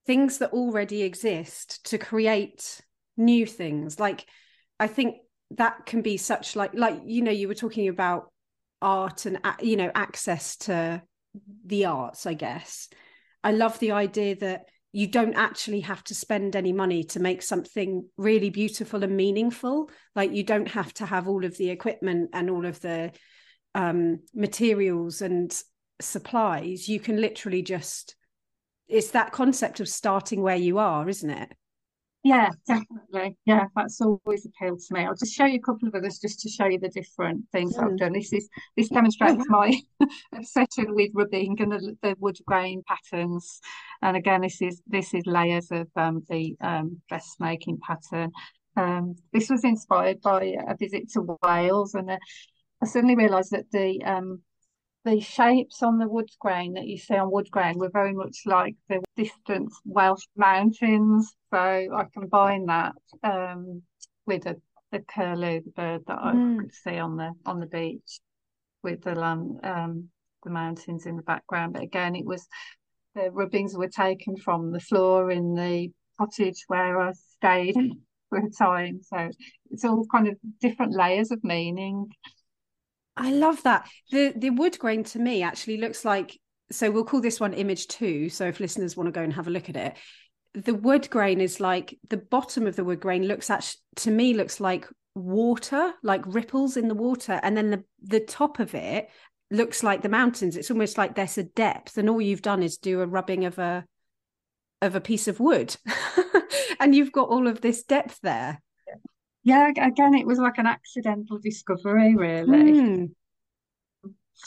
things 0.06 0.38
that 0.38 0.52
already 0.52 1.02
exist 1.02 1.84
to 1.90 1.98
create 1.98 2.80
new 3.16 3.46
things. 3.46 3.98
Like 3.98 4.26
I 4.78 4.86
think 4.86 5.16
that 5.52 5.86
can 5.86 6.02
be 6.02 6.16
such 6.16 6.56
like 6.56 6.74
like 6.74 7.00
you 7.04 7.22
know 7.22 7.30
you 7.30 7.48
were 7.48 7.54
talking 7.54 7.88
about 7.88 8.32
art 8.82 9.26
and 9.26 9.38
you 9.60 9.76
know 9.76 9.90
access 9.94 10.56
to 10.56 11.02
the 11.64 11.86
arts, 11.86 12.26
I 12.26 12.34
guess. 12.34 12.88
I 13.44 13.52
love 13.52 13.78
the 13.78 13.92
idea 13.92 14.36
that 14.36 14.64
you 14.92 15.06
don't 15.06 15.34
actually 15.34 15.80
have 15.80 16.02
to 16.04 16.14
spend 16.14 16.56
any 16.56 16.72
money 16.72 17.04
to 17.04 17.20
make 17.20 17.42
something 17.42 18.08
really 18.16 18.50
beautiful 18.50 19.04
and 19.04 19.16
meaningful. 19.16 19.90
Like 20.14 20.32
you 20.32 20.42
don't 20.42 20.68
have 20.68 20.92
to 20.94 21.06
have 21.06 21.28
all 21.28 21.44
of 21.44 21.56
the 21.58 21.70
equipment 21.70 22.30
and 22.32 22.48
all 22.48 22.64
of 22.64 22.80
the 22.80 23.12
um, 23.76 24.20
materials 24.34 25.20
and 25.20 25.54
supplies, 26.00 26.88
you 26.88 26.98
can 26.98 27.20
literally 27.20 27.62
just, 27.62 28.16
it's 28.88 29.10
that 29.10 29.32
concept 29.32 29.80
of 29.80 29.88
starting 29.88 30.40
where 30.40 30.56
you 30.56 30.78
are, 30.78 31.08
isn't 31.08 31.30
it? 31.30 31.52
Yeah, 32.26 32.50
definitely. 32.66 33.36
Yeah, 33.44 33.66
that's 33.76 34.00
always 34.00 34.44
appealed 34.46 34.80
to 34.80 34.94
me. 34.94 35.04
I'll 35.04 35.14
just 35.14 35.32
show 35.32 35.44
you 35.44 35.60
a 35.60 35.62
couple 35.62 35.86
of 35.86 35.94
others 35.94 36.18
just 36.18 36.40
to 36.40 36.48
show 36.48 36.66
you 36.66 36.80
the 36.80 36.88
different 36.88 37.44
things 37.52 37.76
mm. 37.76 37.84
I've 37.84 37.98
done. 37.98 38.14
This 38.14 38.32
is 38.32 38.48
this 38.76 38.88
demonstrates 38.88 39.44
oh, 39.48 39.48
my 39.48 39.80
obsession 40.34 40.92
with 40.96 41.12
rubbing 41.14 41.54
and 41.60 41.70
the, 41.70 41.96
the, 42.02 42.16
wood 42.18 42.36
grain 42.44 42.82
patterns. 42.88 43.60
And 44.02 44.16
again, 44.16 44.40
this 44.40 44.60
is 44.60 44.82
this 44.88 45.14
is 45.14 45.22
layers 45.24 45.70
of 45.70 45.86
um, 45.94 46.24
the 46.28 46.56
um, 46.60 47.00
dressmaking 47.08 47.78
pattern. 47.78 48.32
Um, 48.76 49.14
this 49.32 49.48
was 49.48 49.62
inspired 49.62 50.20
by 50.20 50.56
a 50.66 50.76
visit 50.76 51.08
to 51.12 51.38
Wales 51.44 51.94
and 51.94 52.10
I 52.10 52.86
suddenly 52.86 53.14
realised 53.14 53.52
that 53.52 53.70
the 53.70 54.02
um, 54.04 54.42
the 55.06 55.20
shapes 55.20 55.84
on 55.84 55.98
the 55.98 56.08
wood 56.08 56.28
grain 56.40 56.74
that 56.74 56.88
you 56.88 56.98
see 56.98 57.14
on 57.14 57.30
wood 57.30 57.48
grain 57.52 57.78
were 57.78 57.90
very 57.90 58.12
much 58.12 58.38
like 58.44 58.74
the 58.88 59.00
distant 59.16 59.72
Welsh 59.84 60.24
mountains. 60.36 61.32
So 61.50 61.58
I 61.58 62.04
combine 62.12 62.66
that 62.66 62.92
um, 63.22 63.82
with 64.26 64.42
the, 64.42 64.60
the 64.90 64.98
curlew, 64.98 65.60
the 65.64 65.70
bird 65.70 66.02
that 66.08 66.18
mm. 66.18 66.58
I 66.58 66.62
could 66.62 66.74
see 66.74 66.98
on 66.98 67.16
the 67.16 67.30
on 67.46 67.60
the 67.60 67.66
beach, 67.66 68.18
with 68.82 69.02
the 69.02 69.14
land, 69.14 69.60
um, 69.62 70.08
the 70.42 70.50
mountains 70.50 71.06
in 71.06 71.14
the 71.14 71.22
background. 71.22 71.74
But 71.74 71.84
again, 71.84 72.16
it 72.16 72.26
was 72.26 72.44
the 73.14 73.30
rubbings 73.30 73.76
were 73.76 73.88
taken 73.88 74.36
from 74.36 74.72
the 74.72 74.80
floor 74.80 75.30
in 75.30 75.54
the 75.54 75.88
cottage 76.18 76.64
where 76.66 77.00
I 77.00 77.12
stayed 77.36 77.76
for 78.28 78.38
a 78.38 78.50
time. 78.50 79.02
So 79.02 79.30
it's 79.70 79.84
all 79.84 80.04
kind 80.10 80.26
of 80.26 80.34
different 80.60 80.94
layers 80.94 81.30
of 81.30 81.44
meaning 81.44 82.08
I 83.16 83.30
love 83.30 83.62
that. 83.62 83.88
The 84.10 84.32
the 84.36 84.50
wood 84.50 84.78
grain 84.78 85.04
to 85.04 85.18
me 85.18 85.42
actually 85.42 85.78
looks 85.78 86.04
like 86.04 86.38
so 86.70 86.90
we'll 86.90 87.04
call 87.04 87.20
this 87.20 87.40
one 87.40 87.54
image 87.54 87.86
two. 87.86 88.28
So 88.28 88.46
if 88.46 88.60
listeners 88.60 88.96
want 88.96 89.06
to 89.06 89.12
go 89.12 89.22
and 89.22 89.32
have 89.32 89.46
a 89.46 89.50
look 89.50 89.68
at 89.68 89.76
it, 89.76 89.96
the 90.54 90.74
wood 90.74 91.08
grain 91.10 91.40
is 91.40 91.60
like 91.60 91.98
the 92.08 92.16
bottom 92.16 92.66
of 92.66 92.76
the 92.76 92.84
wood 92.84 93.00
grain 93.00 93.26
looks 93.26 93.50
at 93.50 93.74
to 93.96 94.10
me 94.10 94.34
looks 94.34 94.60
like 94.60 94.86
water, 95.14 95.92
like 96.02 96.22
ripples 96.26 96.76
in 96.76 96.88
the 96.88 96.94
water, 96.94 97.40
and 97.42 97.56
then 97.56 97.70
the 97.70 97.84
the 98.02 98.20
top 98.20 98.58
of 98.58 98.74
it 98.74 99.08
looks 99.50 99.82
like 99.82 100.02
the 100.02 100.08
mountains. 100.08 100.56
It's 100.56 100.70
almost 100.70 100.98
like 100.98 101.14
there's 101.14 101.38
a 101.38 101.44
depth, 101.44 101.98
and 101.98 102.08
all 102.08 102.20
you've 102.20 102.42
done 102.42 102.62
is 102.62 102.78
do 102.78 103.00
a 103.00 103.06
rubbing 103.06 103.44
of 103.44 103.58
a 103.58 103.84
of 104.82 104.94
a 104.94 105.00
piece 105.00 105.28
of 105.28 105.40
wood, 105.40 105.76
and 106.80 106.94
you've 106.94 107.12
got 107.12 107.28
all 107.28 107.46
of 107.46 107.60
this 107.60 107.84
depth 107.84 108.18
there. 108.22 108.60
Yeah, 109.46 109.68
again, 109.68 110.14
it 110.14 110.26
was 110.26 110.40
like 110.40 110.58
an 110.58 110.66
accidental 110.66 111.38
discovery, 111.38 112.16
really. 112.16 112.72
Mm. 112.72 113.10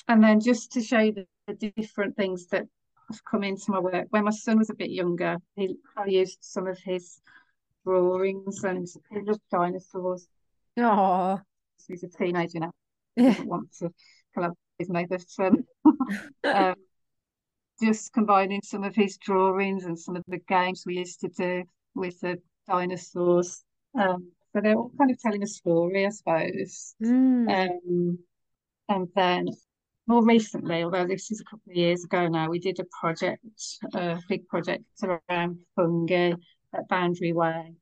And 0.10 0.22
then 0.22 0.41
just 0.41 0.74
to 0.74 0.82
show 0.82 1.10
the, 1.10 1.25
the 1.48 1.72
different 1.72 2.18
things 2.18 2.48
that 2.48 2.65
have 3.10 3.24
come 3.24 3.46
into 3.46 3.72
my 3.72 3.79
work. 3.79 4.08
When 4.10 4.25
my 4.25 4.32
son 4.32 4.58
was 4.58 4.70
a 4.70 4.75
bit 4.75 4.89
younger, 4.89 5.38
he 5.56 5.77
I 5.96 6.08
used 6.08 6.39
some 6.41 6.68
of 6.68 6.77
his 6.79 7.22
drawings 7.86 8.62
and 8.65 8.86
he 9.10 9.22
loved 9.22 9.39
dinosaurs. 9.50 10.27
Oh, 10.77 11.39
he's 11.88 12.03
a 12.03 12.10
teenager 12.10 12.60
now. 12.60 12.72
He 13.15 13.24
doesn't 13.24 13.48
want 13.48 13.72
to 13.79 13.94
collab 14.36 14.51
with 14.79 14.89
me, 14.89 15.06
but 15.10 15.24
um, 15.39 15.65
um, 16.44 16.75
just 17.82 18.12
combining 18.12 18.63
some 18.63 18.84
of 18.84 18.96
his 18.96 19.18
drawings 19.18 19.86
and 19.86 19.98
some 19.98 20.18
of 20.18 20.25
the 20.27 20.39
games 20.39 20.84
we 20.86 20.98
used 20.98 21.22
to 21.22 21.29
do 21.29 21.63
with 21.96 22.20
the 22.20 22.41
dinosaurs. 22.68 23.63
Um, 23.98 24.34
so 24.60 24.63
they're 24.63 24.75
all 24.75 24.92
kind 24.98 25.12
of 25.12 25.20
telling 25.20 25.44
a 25.44 25.48
story, 25.48 26.06
I 26.06 26.10
suppose. 26.10 26.96
Mm. 27.04 27.70
Um, 27.70 28.20
and 28.89 29.08
then 29.16 29.48
more 30.08 30.25
recently, 30.25 30.84
although 30.84 31.06
this 31.08 31.32
is 31.32 31.39
a 31.39 31.44
couple 31.46 31.72
of 31.72 31.75
years 31.75 32.04
ago 32.04 32.28
now, 32.28 32.50
we 32.50 32.60
did 32.60 32.80
a 32.80 32.86
project, 33.00 33.44
a 33.94 34.20
big 34.28 34.48
project 34.48 34.84
around 35.04 35.60
fungi 35.75 36.34
at 36.74 36.88
Boundary 36.89 37.34
Way. 37.34 37.74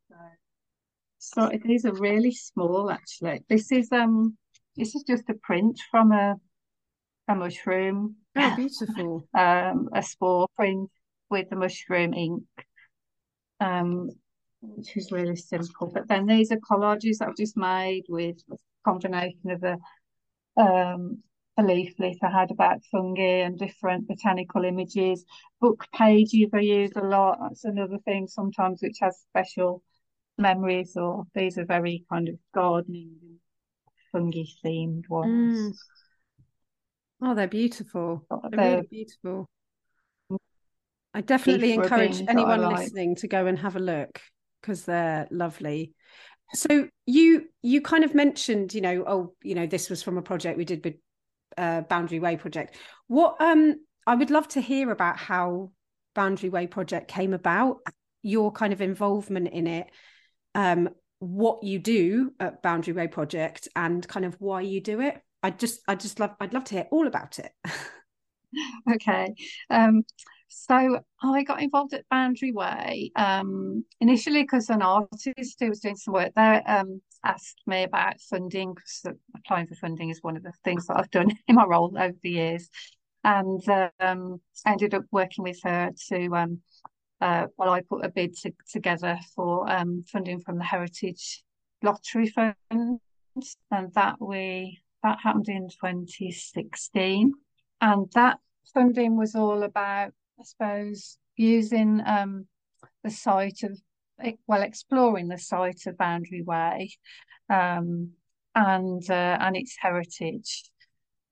So, 1.19 1.50
so 1.50 1.51
these 1.65 1.86
are 1.86 1.93
really 1.93 2.31
small, 2.31 2.91
actually. 2.91 3.43
This 3.50 3.72
is 3.72 3.91
um, 3.91 4.38
this 4.75 4.93
is 4.93 5.03
just 5.07 5.29
a 5.29 5.34
print 5.34 5.79
from 5.89 6.12
a 6.12 6.36
a 7.27 7.36
mushroom. 7.36 8.17
Oh, 8.36 8.55
beautiful. 8.55 9.27
um, 9.38 9.89
a 9.93 10.03
spore 10.03 10.48
print 10.55 10.89
with 11.29 11.50
the 11.50 11.55
mushroom 11.55 12.13
ink. 12.13 12.43
Um, 13.60 14.12
which 14.61 14.95
is 14.97 15.11
really 15.11 15.35
simple. 15.35 15.91
But 15.93 16.07
then 16.07 16.25
these 16.25 16.51
are 16.51 16.57
collages 16.57 17.17
that 17.19 17.29
I've 17.29 17.37
just 17.37 17.57
made 17.57 18.03
with 18.09 18.37
a 18.51 18.57
combination 18.85 19.51
of 19.51 19.63
a 19.63 19.77
um, 20.61 21.23
a 21.57 21.63
leaflet 21.63 22.17
I 22.23 22.29
had 22.29 22.51
about 22.51 22.83
fungi 22.91 23.41
and 23.43 23.57
different 23.57 24.07
botanical 24.07 24.63
images. 24.63 25.25
Book 25.59 25.85
pages 25.93 26.49
I 26.53 26.59
use 26.59 26.91
a 26.95 27.01
lot. 27.01 27.39
That's 27.41 27.65
another 27.65 27.97
thing 28.05 28.27
sometimes 28.27 28.81
which 28.81 28.97
has 29.01 29.19
special 29.29 29.81
memories 30.37 30.95
or 30.95 31.23
these 31.33 31.57
are 31.57 31.65
very 31.65 32.05
kind 32.11 32.29
of 32.29 32.35
gardening 32.53 33.17
and 33.21 33.39
fungi 34.11 34.43
themed 34.63 35.09
ones. 35.09 35.31
Mm. 35.31 35.73
Oh, 37.23 37.33
they're 37.33 37.47
beautiful. 37.47 38.23
They're, 38.29 38.49
they're 38.51 38.69
really 38.75 38.87
beautiful. 38.91 39.45
I 41.13 41.21
definitely 41.21 41.73
encourage 41.73 42.21
anyone 42.27 42.61
like. 42.61 42.77
listening 42.77 43.15
to 43.15 43.27
go 43.27 43.47
and 43.47 43.57
have 43.59 43.75
a 43.75 43.79
look 43.79 44.21
because 44.61 44.85
they're 44.85 45.27
lovely. 45.31 45.93
So 46.53 46.87
you 47.05 47.45
you 47.61 47.81
kind 47.81 48.03
of 48.03 48.15
mentioned, 48.15 48.73
you 48.73 48.81
know, 48.81 49.03
oh, 49.05 49.33
you 49.43 49.55
know, 49.55 49.67
this 49.67 49.89
was 49.89 50.01
from 50.01 50.17
a 50.17 50.21
project 50.21 50.57
we 50.57 50.65
did 50.65 50.83
with 50.83 50.95
uh, 51.57 51.81
Boundary 51.81 52.19
Way 52.19 52.37
project. 52.37 52.75
What 53.07 53.35
um 53.41 53.75
I 54.05 54.15
would 54.15 54.31
love 54.31 54.48
to 54.50 54.61
hear 54.61 54.91
about 54.91 55.17
how 55.17 55.72
Boundary 56.15 56.50
Way 56.50 56.67
project 56.67 57.09
came 57.09 57.33
about, 57.33 57.77
your 58.22 58.51
kind 58.51 58.72
of 58.72 58.81
involvement 58.81 59.50
in 59.50 59.67
it, 59.67 59.87
um, 60.55 60.89
what 61.20 61.63
you 61.63 61.79
do 61.79 62.31
at 62.39 62.61
Boundary 62.63 62.93
Way 62.93 63.07
project, 63.07 63.67
and 63.75 64.07
kind 64.07 64.25
of 64.25 64.35
why 64.39 64.61
you 64.61 64.81
do 64.81 65.01
it. 65.01 65.22
I 65.43 65.50
just 65.50 65.81
I 65.87 65.96
just 65.96 66.20
love 66.20 66.31
I'd 66.39 66.53
love 66.53 66.63
to 66.65 66.75
hear 66.75 66.87
all 66.91 67.07
about 67.07 67.39
it. 67.39 67.51
okay. 68.93 69.33
Um, 69.70 70.03
so 70.48 71.00
I 71.22 71.44
got 71.44 71.62
involved 71.62 71.94
at 71.94 72.07
Boundary 72.10 72.51
Way 72.51 73.12
um, 73.16 73.83
initially 74.00 74.44
because 74.44 74.70
an 74.70 74.81
artist 74.81 75.57
who 75.60 75.70
was 75.70 75.79
doing 75.79 75.96
some 75.96 76.14
work 76.14 76.31
there 76.36 76.64
um, 76.66 77.01
asked 77.24 77.62
me 77.66 77.83
about 77.83 78.20
funding 78.22 78.74
because 78.74 79.03
applying 79.36 79.68
for 79.68 79.75
funding 79.75 80.10
is 80.10 80.24
one 80.24 80.38
of 80.38 80.44
the 80.44 80.53
things 80.64 80.88
that 80.88 80.98
I've 80.98 81.12
done 81.12 81.31
in 81.48 81.55
my 81.55 81.66
role 81.66 81.94
over 81.98 82.16
the 82.22 82.29
years. 82.29 82.70
And 83.24 83.62
um, 84.00 84.40
I 84.66 84.72
ended 84.72 84.94
up 84.94 85.03
working 85.12 85.44
with 85.44 85.60
her 85.64 85.92
to, 86.10 86.36
um, 86.36 86.62
uh, 87.20 87.48
well, 87.57 87.72
I 87.72 87.81
put 87.81 88.05
a 88.05 88.10
bid 88.10 88.36
to, 88.44 88.53
together 88.72 89.20
for 89.36 89.70
um, 89.70 90.05
funding 90.07 90.40
from 90.40 90.57
the 90.57 90.64
Heritage 90.64 91.44
Lottery 91.83 92.27
Fund. 92.27 92.55
And 93.70 93.94
that 93.94 94.16
we 94.20 94.79
that 95.03 95.20
happened 95.22 95.50
in 95.50 95.70
2016. 95.70 97.33
And 97.81 98.12
that 98.14 98.40
funding 98.74 99.18
was 99.18 99.36
all 99.36 99.64
about 99.64 100.14
I 100.39 100.43
suppose, 100.43 101.17
using 101.35 102.01
um, 102.05 102.47
the 103.03 103.09
site 103.09 103.63
of, 103.63 103.79
well, 104.47 104.61
exploring 104.61 105.27
the 105.27 105.37
site 105.37 105.85
of 105.87 105.97
Boundary 105.97 106.41
Way 106.43 106.91
um, 107.50 108.11
and 108.55 109.03
uh, 109.09 109.37
and 109.39 109.55
its 109.55 109.75
heritage, 109.79 110.63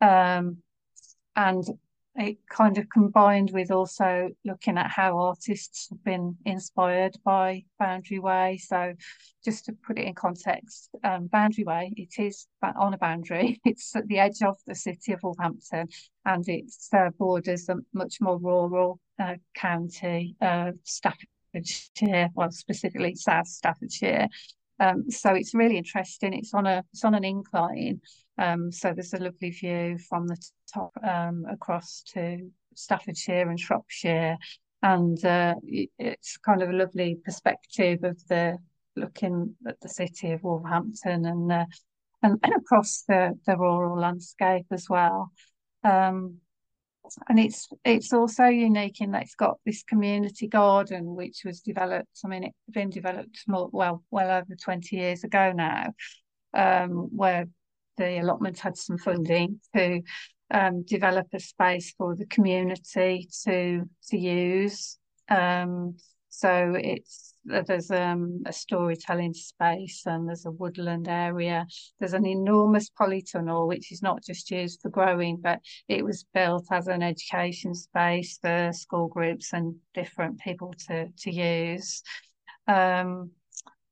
um, 0.01 0.57
and 1.35 1.63
it 2.17 2.37
kind 2.49 2.77
of 2.77 2.89
combined 2.89 3.51
with 3.51 3.71
also 3.71 4.29
looking 4.45 4.77
at 4.77 4.89
how 4.89 5.17
artists 5.17 5.89
have 5.89 6.03
been 6.03 6.37
inspired 6.45 7.17
by 7.25 7.63
Boundary 7.77 8.19
Way. 8.19 8.57
So, 8.57 8.93
just 9.43 9.65
to 9.65 9.73
put 9.73 9.99
it 9.99 10.05
in 10.05 10.13
context, 10.13 10.89
um, 11.03 11.27
Boundary 11.27 11.65
Way 11.65 11.93
it 11.97 12.21
is 12.21 12.47
on 12.77 12.93
a 12.93 12.97
boundary. 12.97 13.59
It's 13.65 13.95
at 13.95 14.07
the 14.07 14.19
edge 14.19 14.41
of 14.41 14.57
the 14.65 14.75
city 14.75 15.11
of 15.13 15.19
Wolverhampton, 15.23 15.87
and 16.25 16.47
it 16.47 16.71
uh, 16.93 17.09
borders 17.17 17.67
a 17.69 17.75
much 17.93 18.21
more 18.21 18.37
rural 18.39 18.99
uh, 19.19 19.35
county, 19.53 20.35
uh, 20.41 20.71
Staffordshire, 20.83 22.29
well 22.33 22.51
specifically 22.51 23.15
South 23.15 23.47
Staffordshire. 23.47 24.27
Um, 24.79 25.09
so 25.09 25.33
it's 25.33 25.53
really 25.53 25.77
interesting. 25.77 26.33
It's 26.33 26.53
on 26.53 26.65
a 26.65 26.83
it's 26.91 27.03
on 27.03 27.15
an 27.15 27.23
incline, 27.23 28.01
um, 28.37 28.71
so 28.71 28.93
there's 28.93 29.13
a 29.13 29.19
lovely 29.19 29.51
view 29.51 29.97
from 29.97 30.27
the 30.27 30.37
top 30.73 30.91
um, 31.03 31.45
across 31.49 32.03
to 32.13 32.49
Staffordshire 32.75 33.49
and 33.49 33.59
Shropshire, 33.59 34.37
and 34.81 35.23
uh, 35.25 35.55
it's 35.63 36.37
kind 36.37 36.61
of 36.61 36.69
a 36.69 36.73
lovely 36.73 37.17
perspective 37.23 38.03
of 38.03 38.19
the 38.27 38.57
looking 38.95 39.55
at 39.67 39.79
the 39.81 39.89
city 39.89 40.31
of 40.31 40.43
Wolverhampton 40.43 41.25
and 41.25 41.51
uh, 41.51 41.65
and 42.23 42.39
across 42.57 43.03
the 43.07 43.37
the 43.45 43.57
rural 43.57 43.99
landscape 43.99 44.65
as 44.71 44.87
well. 44.89 45.31
Um, 45.83 46.39
and 47.29 47.39
it's 47.39 47.69
it's 47.83 48.13
also 48.13 48.45
unique 48.45 49.01
in 49.01 49.11
that 49.11 49.23
it's 49.23 49.35
got 49.35 49.57
this 49.65 49.83
community 49.83 50.47
garden 50.47 51.15
which 51.15 51.41
was 51.45 51.61
developed 51.61 52.19
i 52.23 52.27
mean 52.27 52.43
it's 52.43 52.55
been 52.71 52.89
developed 52.89 53.43
more 53.47 53.69
well 53.71 54.03
well 54.11 54.31
over 54.31 54.55
20 54.55 54.95
years 54.95 55.23
ago 55.23 55.51
now 55.51 55.93
um, 56.55 57.09
where 57.15 57.45
the 57.97 58.19
allotment 58.19 58.59
had 58.59 58.77
some 58.77 58.97
funding 58.97 59.59
to 59.75 60.01
um, 60.51 60.83
develop 60.83 61.27
a 61.33 61.39
space 61.39 61.93
for 61.97 62.15
the 62.15 62.25
community 62.27 63.27
to 63.43 63.83
to 64.09 64.17
use 64.17 64.97
um, 65.29 65.95
so 66.29 66.73
it's 66.77 67.33
there's 67.45 67.91
um, 67.91 68.43
a 68.45 68.51
storytelling 68.51 69.33
space 69.33 70.03
and 70.05 70.27
there's 70.27 70.45
a 70.45 70.51
woodland 70.51 71.07
area. 71.07 71.67
There's 71.99 72.13
an 72.13 72.25
enormous 72.25 72.89
polytunnel, 72.89 73.67
which 73.67 73.91
is 73.91 74.01
not 74.01 74.23
just 74.23 74.49
used 74.49 74.81
for 74.81 74.89
growing, 74.89 75.37
but 75.37 75.59
it 75.87 76.03
was 76.03 76.25
built 76.33 76.65
as 76.71 76.87
an 76.87 77.03
education 77.03 77.75
space 77.75 78.39
for 78.41 78.71
school 78.73 79.07
groups 79.07 79.53
and 79.53 79.75
different 79.93 80.39
people 80.39 80.73
to, 80.87 81.07
to 81.19 81.31
use. 81.31 82.01
Um, 82.67 83.31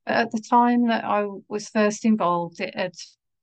at 0.05 0.31
the 0.31 0.41
time 0.41 0.87
that 0.87 1.05
I 1.05 1.27
was 1.47 1.69
first 1.69 2.05
involved, 2.05 2.59
it 2.59 2.75
had 2.75 2.95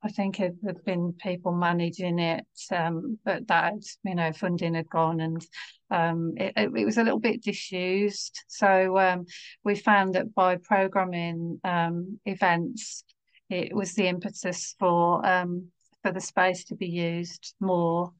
I 0.02 0.08
think 0.08 0.40
it 0.40 0.54
had 0.64 0.82
been 0.84 1.12
people 1.12 1.52
managing 1.52 2.18
it, 2.18 2.46
um, 2.72 3.18
but 3.24 3.46
that 3.48 3.74
you 4.02 4.14
know 4.14 4.32
funding 4.32 4.74
had 4.74 4.88
gone 4.88 5.20
and 5.20 5.46
um, 5.90 6.34
it, 6.36 6.54
it, 6.56 6.86
was 6.86 6.96
a 6.96 7.02
little 7.02 7.18
bit 7.18 7.42
disused. 7.42 8.44
So 8.46 8.98
um, 8.98 9.26
we 9.62 9.74
found 9.74 10.14
that 10.14 10.34
by 10.34 10.56
programming 10.56 11.60
um, 11.64 12.18
events, 12.24 13.04
it 13.50 13.74
was 13.74 13.94
the 13.94 14.06
impetus 14.06 14.74
for 14.78 15.26
um, 15.26 15.66
for 16.02 16.12
the 16.12 16.20
space 16.20 16.64
to 16.64 16.76
be 16.76 16.88
used 16.88 17.54
more. 17.60 18.12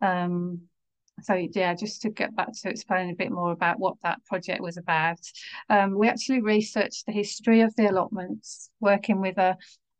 Um, 0.00 0.62
so 1.22 1.34
yeah, 1.34 1.74
just 1.74 2.02
to 2.02 2.10
get 2.10 2.36
back 2.36 2.52
to 2.52 2.68
explain 2.68 3.10
a 3.10 3.14
bit 3.14 3.32
more 3.32 3.50
about 3.50 3.80
what 3.80 3.96
that 4.04 4.24
project 4.26 4.60
was 4.60 4.76
about, 4.76 5.18
we 5.90 6.08
actually 6.08 6.42
researched 6.42 7.06
the 7.06 7.12
history 7.12 7.62
of 7.62 7.74
the 7.74 7.90
allotments, 7.90 8.70
working 8.80 9.20
with 9.20 9.38
a 9.38 9.56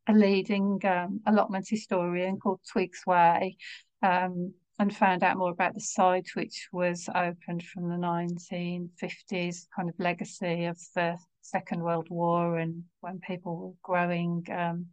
a 0.09 0.13
leading 0.13 0.81
um, 0.85 1.21
allotment 1.27 1.67
historian 1.69 2.39
called 2.39 2.61
Twigs 2.71 3.03
Way 3.07 3.57
um, 4.03 4.53
and 4.79 4.95
found 4.95 5.23
out 5.23 5.39
more 5.39 5.51
about 5.51 5.75
the 5.75 5.81
site, 5.81 6.29
which 6.35 6.69
was 6.73 7.09
opened 7.15 7.63
from 7.63 7.89
the 7.89 7.97
1950s, 7.97 9.67
kind 9.75 9.89
of 9.89 9.95
legacy 9.99 10.67
of 10.67 10.79
the 10.95 11.17
Second 11.41 11.83
World 11.83 12.09
War 12.11 12.59
and 12.59 12.85
when 13.01 13.21
people 13.21 13.57
were 13.57 13.75
growing, 13.83 14.45
um, 14.53 14.87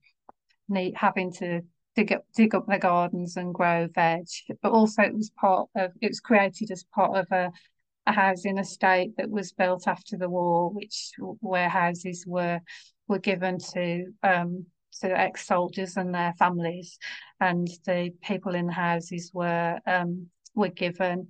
need, 0.69 0.95
having 0.95 1.31
to 1.33 1.61
dig 1.95 2.11
up 2.11 2.25
dig 2.35 2.55
up 2.55 2.65
their 2.65 2.79
gardens 2.79 3.37
and 3.37 3.53
grow 3.53 3.87
veg. 3.93 4.25
But 4.61 4.71
also 4.71 5.03
it 5.03 5.13
was 5.13 5.31
part 5.31 5.69
of 5.75 5.91
it 6.01 6.09
was 6.09 6.19
created 6.19 6.71
as 6.71 6.85
part 6.95 7.17
of 7.17 7.27
a, 7.31 7.51
a 8.07 8.11
housing 8.11 8.57
estate 8.57 9.11
that 9.17 9.29
was 9.29 9.51
built 9.51 9.87
after 9.87 10.17
the 10.17 10.29
war, 10.29 10.69
which 10.71 11.11
where 11.39 11.69
houses 11.69 12.25
were 12.27 12.61
were 13.07 13.19
given 13.19 13.57
to 13.73 14.05
um, 14.23 14.65
to 15.01 15.07
ex-soldiers 15.07 15.97
and 15.97 16.13
their 16.13 16.33
families, 16.33 16.97
and 17.39 17.67
the 17.85 18.11
people 18.21 18.55
in 18.55 18.67
the 18.67 18.73
houses 18.73 19.31
were 19.33 19.79
um, 19.85 20.27
were 20.55 20.69
given 20.69 21.27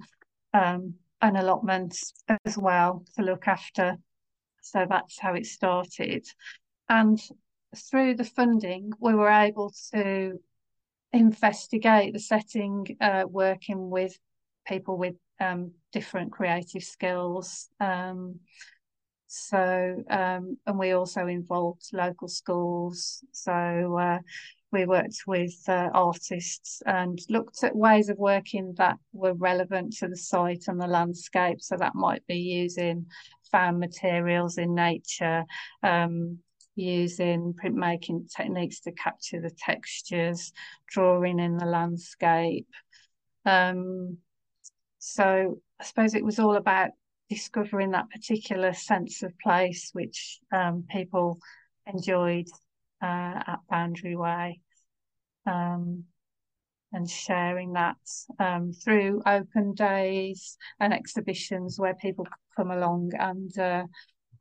um, 0.53 0.95
an 1.21 1.35
allotment 1.35 1.97
as 2.45 2.57
well 2.57 3.05
to 3.15 3.23
look 3.23 3.47
after. 3.47 3.97
So 4.61 4.85
that's 4.89 5.19
how 5.19 5.33
it 5.33 5.45
started, 5.45 6.25
and 6.87 7.19
through 7.75 8.15
the 8.15 8.23
funding, 8.23 8.91
we 8.99 9.15
were 9.15 9.29
able 9.29 9.73
to 9.93 10.39
investigate 11.11 12.13
the 12.13 12.19
setting, 12.19 12.97
uh, 13.01 13.23
working 13.27 13.89
with 13.89 14.17
people 14.67 14.97
with 14.97 15.15
um, 15.39 15.71
different 15.91 16.31
creative 16.31 16.83
skills. 16.83 17.69
Um, 17.79 18.39
so, 19.35 20.03
um, 20.11 20.59
and 20.67 20.77
we 20.77 20.91
also 20.91 21.25
involved 21.25 21.89
local 21.91 22.27
schools. 22.27 23.23
So, 23.31 23.97
uh, 23.99 24.19
we 24.71 24.85
worked 24.85 25.23
with 25.25 25.55
uh, 25.67 25.89
artists 25.91 26.83
and 26.85 27.19
looked 27.29 27.63
at 27.63 27.75
ways 27.75 28.09
of 28.09 28.19
working 28.19 28.75
that 28.77 28.99
were 29.11 29.33
relevant 29.33 29.93
to 29.97 30.07
the 30.07 30.15
site 30.15 30.65
and 30.67 30.79
the 30.79 30.85
landscape. 30.85 31.61
So, 31.61 31.77
that 31.77 31.95
might 31.95 32.23
be 32.27 32.37
using 32.37 33.07
found 33.51 33.79
materials 33.79 34.59
in 34.59 34.75
nature, 34.75 35.45
um, 35.81 36.37
using 36.75 37.55
printmaking 37.55 38.31
techniques 38.35 38.81
to 38.81 38.91
capture 38.91 39.41
the 39.41 39.51
textures, 39.57 40.53
drawing 40.87 41.39
in 41.39 41.57
the 41.57 41.65
landscape. 41.65 42.67
Um, 43.47 44.19
so 44.99 45.59
I 45.79 45.83
suppose 45.83 46.13
it 46.13 46.23
was 46.23 46.37
all 46.37 46.55
about 46.55 46.91
discovering 47.29 47.91
that 47.91 48.09
particular 48.09 48.73
sense 48.73 49.23
of 49.23 49.37
place 49.39 49.89
which 49.93 50.39
um, 50.51 50.85
people 50.89 51.39
enjoyed 51.87 52.47
uh, 53.01 53.43
at 53.47 53.59
Boundary 53.69 54.15
Way. 54.15 54.59
Um, 55.45 56.05
and 56.93 57.09
sharing 57.09 57.73
that 57.73 57.97
um, 58.39 58.71
through 58.71 59.21
open 59.25 59.73
days 59.73 60.57
and 60.79 60.93
exhibitions 60.93 61.79
where 61.79 61.95
people 61.95 62.27
come 62.55 62.69
along 62.69 63.11
and 63.19 63.57
uh, 63.57 63.83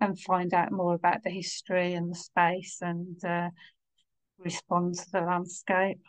and 0.00 0.20
find 0.20 0.52
out 0.52 0.70
more 0.70 0.94
about 0.94 1.22
the 1.22 1.30
history 1.30 1.94
and 1.94 2.10
the 2.10 2.16
space 2.16 2.78
and 2.82 3.24
uh, 3.24 3.48
respond 4.38 4.94
to 4.94 5.10
the 5.12 5.20
landscape. 5.20 6.00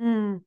Mm. 0.00 0.42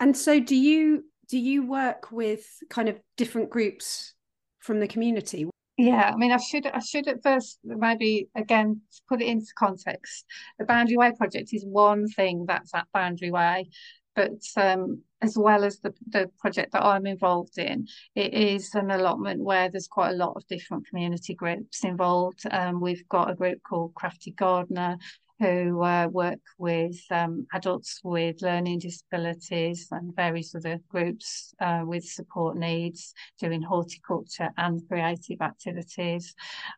And 0.00 0.16
so, 0.16 0.38
do 0.38 0.56
you 0.56 1.04
do 1.28 1.38
you 1.38 1.66
work 1.66 2.10
with 2.12 2.44
kind 2.68 2.88
of 2.88 3.00
different 3.16 3.50
groups 3.50 4.14
from 4.60 4.80
the 4.80 4.88
community? 4.88 5.48
Yeah, 5.76 6.10
I 6.12 6.16
mean, 6.16 6.32
I 6.32 6.38
should 6.38 6.66
I 6.66 6.80
should 6.80 7.06
at 7.06 7.22
first 7.22 7.60
maybe 7.62 8.28
again 8.34 8.80
put 9.08 9.22
it 9.22 9.28
into 9.28 9.52
context. 9.56 10.24
The 10.58 10.64
Boundary 10.64 10.96
Way 10.96 11.12
project 11.16 11.50
is 11.52 11.64
one 11.64 12.08
thing 12.08 12.46
that's 12.46 12.74
at 12.74 12.88
Boundary 12.92 13.30
Way, 13.30 13.68
but 14.16 14.42
um, 14.56 15.02
as 15.22 15.38
well 15.38 15.62
as 15.62 15.78
the, 15.78 15.94
the 16.08 16.28
project 16.40 16.72
that 16.72 16.84
I'm 16.84 17.06
involved 17.06 17.58
in, 17.58 17.86
it 18.16 18.34
is 18.34 18.74
an 18.74 18.90
allotment 18.90 19.42
where 19.44 19.68
there's 19.68 19.86
quite 19.86 20.10
a 20.10 20.16
lot 20.16 20.34
of 20.34 20.46
different 20.48 20.88
community 20.88 21.34
groups 21.34 21.84
involved. 21.84 22.42
Um, 22.50 22.80
we've 22.80 23.08
got 23.08 23.30
a 23.30 23.36
group 23.36 23.60
called 23.62 23.94
Crafty 23.94 24.32
Gardener, 24.32 24.98
who 25.38 25.82
uh, 25.82 26.08
work 26.08 26.40
with 26.58 27.00
um, 27.10 27.46
adults 27.52 28.00
with 28.02 28.42
learning 28.42 28.80
disabilities 28.80 29.88
and 29.92 30.14
various 30.16 30.54
other 30.54 30.80
groups 30.88 31.54
uh, 31.60 31.82
with 31.84 32.04
support 32.04 32.56
needs, 32.56 33.14
doing 33.38 33.62
horticulture 33.62 34.50
and 34.56 34.86
creative 34.88 35.40
activities. 35.40 36.34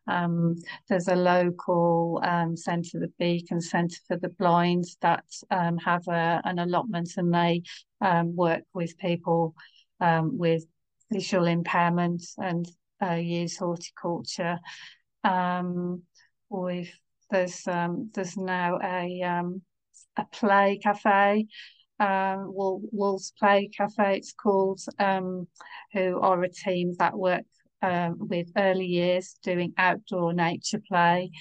Um, 0.07 0.55
there's 0.87 1.07
a 1.07 1.15
local 1.15 2.21
um, 2.23 2.55
centre, 2.55 2.99
the 2.99 3.11
Beacon 3.17 3.61
Centre 3.61 3.99
for 4.07 4.17
the 4.17 4.29
Blind, 4.29 4.85
that 5.01 5.25
um, 5.49 5.77
have 5.77 6.07
a, 6.07 6.41
an 6.43 6.59
allotment 6.59 7.11
and 7.17 7.33
they 7.33 7.63
um, 8.01 8.35
work 8.35 8.63
with 8.73 8.97
people 8.97 9.55
um, 9.99 10.37
with 10.37 10.63
visual 11.11 11.47
impairment 11.47 12.23
and 12.37 12.67
uh, 13.03 13.13
use 13.13 13.57
horticulture. 13.57 14.59
We've 16.49 16.93
there's 17.31 17.67
um, 17.67 18.11
there's 18.13 18.37
now 18.37 18.77
a 18.83 19.21
um, 19.21 19.61
a 20.17 20.25
play 20.25 20.79
cafe, 20.81 21.47
um, 21.99 22.51
Wolves 22.53 23.33
Play 23.39 23.69
Cafe. 23.75 24.17
It's 24.17 24.33
called, 24.33 24.81
um, 24.99 25.47
who 25.93 26.19
are 26.19 26.43
a 26.43 26.49
team 26.49 26.95
that 26.99 27.17
work 27.17 27.45
um, 27.81 28.17
with 28.19 28.51
early 28.57 28.85
years 28.85 29.35
doing 29.43 29.73
outdoor 29.77 30.33
nature 30.33 30.81
play. 30.87 31.31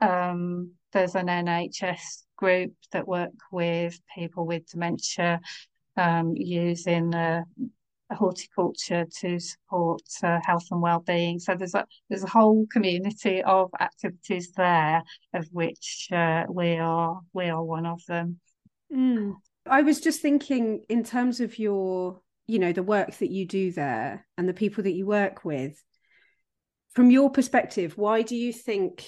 Um, 0.00 0.72
there's 0.92 1.14
an 1.14 1.26
NHS 1.26 2.24
group 2.36 2.72
that 2.92 3.08
work 3.08 3.32
with 3.50 3.98
people 4.14 4.46
with 4.46 4.70
dementia 4.70 5.40
um, 5.96 6.34
using 6.36 7.14
uh, 7.14 7.42
horticulture 8.10 9.06
to 9.20 9.38
support 9.38 10.02
uh, 10.22 10.38
health 10.44 10.66
and 10.70 10.80
well-being. 10.80 11.38
So 11.38 11.54
there's 11.54 11.74
a 11.74 11.86
there's 12.08 12.24
a 12.24 12.28
whole 12.28 12.66
community 12.70 13.42
of 13.42 13.70
activities 13.80 14.52
there, 14.56 15.02
of 15.34 15.46
which 15.52 16.08
uh, 16.12 16.44
we 16.48 16.76
are 16.76 17.20
we 17.32 17.48
are 17.48 17.62
one 17.62 17.86
of 17.86 18.00
them. 18.06 18.38
Mm. 18.94 19.34
I 19.68 19.82
was 19.82 20.00
just 20.00 20.20
thinking 20.20 20.84
in 20.88 21.02
terms 21.02 21.40
of 21.40 21.58
your, 21.58 22.20
you 22.46 22.60
know, 22.60 22.72
the 22.72 22.82
work 22.82 23.16
that 23.18 23.30
you 23.30 23.46
do 23.46 23.72
there 23.72 24.24
and 24.38 24.48
the 24.48 24.54
people 24.54 24.84
that 24.84 24.94
you 24.94 25.06
work 25.06 25.44
with. 25.44 25.82
From 26.94 27.10
your 27.10 27.30
perspective, 27.30 27.98
why 27.98 28.22
do 28.22 28.36
you 28.36 28.52
think 28.52 29.06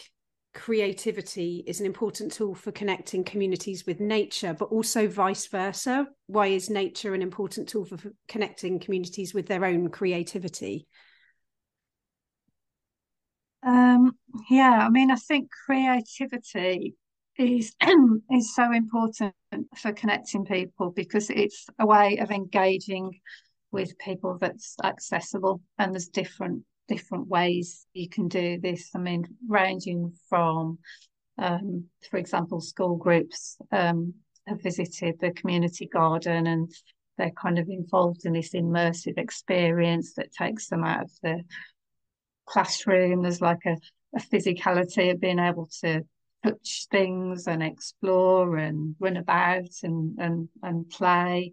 creativity 0.55 1.63
is 1.67 1.81
an 1.81 1.87
important 1.87 2.33
tool 2.33 2.55
for 2.55 2.73
connecting 2.73 3.25
communities 3.25 3.87
with 3.87 4.01
nature, 4.01 4.55
but 4.55 4.67
also 4.67 5.07
vice 5.09 5.47
versa? 5.47 6.09
Why 6.27 6.49
is 6.49 6.71
nature 6.71 7.15
an 7.15 7.23
important 7.23 7.69
tool 7.69 7.85
for 7.85 7.99
connecting 8.27 8.79
communities 8.79 9.35
with 9.35 9.47
their 9.47 9.65
own 9.65 9.91
creativity? 9.91 10.87
Um, 13.67 14.13
yeah, 14.51 14.87
I 14.87 14.89
mean, 14.89 15.11
I 15.11 15.17
think 15.17 15.51
creativity 15.67 16.95
is 17.39 17.75
is 18.31 18.55
so 18.55 18.73
important 18.73 19.35
for 19.77 19.93
connecting 19.93 20.45
people 20.45 20.91
because 20.91 21.31
it's 21.31 21.67
a 21.79 21.87
way 21.87 22.19
of 22.19 22.31
engaging 22.31 23.13
with 23.71 23.99
people 23.99 24.39
that's 24.41 24.77
accessible 24.83 25.61
and 25.79 25.93
there's 25.93 26.09
different 26.09 26.65
different 26.88 27.29
ways 27.29 27.87
you 27.92 28.09
can 28.09 28.29
do 28.29 28.59
this. 28.61 28.90
I 28.94 28.98
mean, 28.98 29.24
ranging 29.46 30.12
from, 30.29 30.79
um, 31.38 31.85
for 32.11 32.16
example, 32.16 32.61
school 32.61 32.96
groups 32.96 33.57
um, 33.70 34.14
have 34.46 34.62
visited 34.62 35.16
the 35.20 35.31
community 35.33 35.87
garden 35.87 36.46
and 36.46 36.72
they're 37.16 37.31
kind 37.31 37.59
of 37.59 37.68
involved 37.68 38.24
in 38.24 38.33
this 38.33 38.55
immersive 38.55 39.18
experience 39.18 40.14
that 40.14 40.33
takes 40.33 40.68
them 40.68 40.85
out 40.85 41.03
of 41.03 41.11
the 41.22 41.42
classroom. 42.46 43.22
There's 43.22 43.40
like 43.40 43.64
a, 43.66 43.77
a 44.16 44.20
physicality 44.20 45.12
of 45.12 45.20
being 45.20 45.38
able 45.38 45.68
to 45.83 46.03
touch 46.44 46.87
things 46.90 47.46
and 47.46 47.62
explore 47.62 48.57
and 48.57 48.94
run 49.01 49.16
about 49.16 49.68
and 49.83 50.18
and 50.18 50.48
and 50.62 50.88
play. 50.88 51.53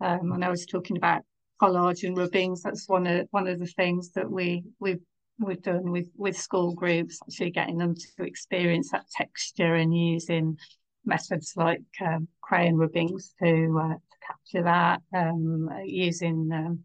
Um, 0.00 0.32
and 0.32 0.44
I 0.44 0.50
was 0.50 0.66
talking 0.66 0.96
about 0.96 1.22
collage 1.60 2.04
and 2.04 2.16
rubbings. 2.16 2.62
That's 2.62 2.88
one 2.88 3.06
of 3.06 3.28
one 3.30 3.46
of 3.46 3.58
the 3.58 3.66
things 3.66 4.12
that 4.12 4.30
we 4.30 4.64
we've 4.78 5.00
we've 5.38 5.62
done 5.62 5.90
with 5.90 6.08
with 6.16 6.36
school 6.36 6.74
groups, 6.74 7.18
actually 7.22 7.50
getting 7.50 7.78
them 7.78 7.94
to 7.94 8.24
experience 8.24 8.90
that 8.90 9.08
texture 9.10 9.74
and 9.74 9.96
using 9.96 10.58
methods 11.04 11.54
like 11.56 11.82
um, 12.04 12.28
crayon 12.40 12.76
rubbings 12.76 13.32
to, 13.40 13.80
uh, 13.80 13.94
to 13.94 14.26
capture 14.26 14.64
that, 14.64 15.00
um, 15.14 15.70
using 15.84 16.50
um, 16.52 16.80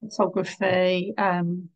photography. 0.00 1.14
Um, 1.16 1.68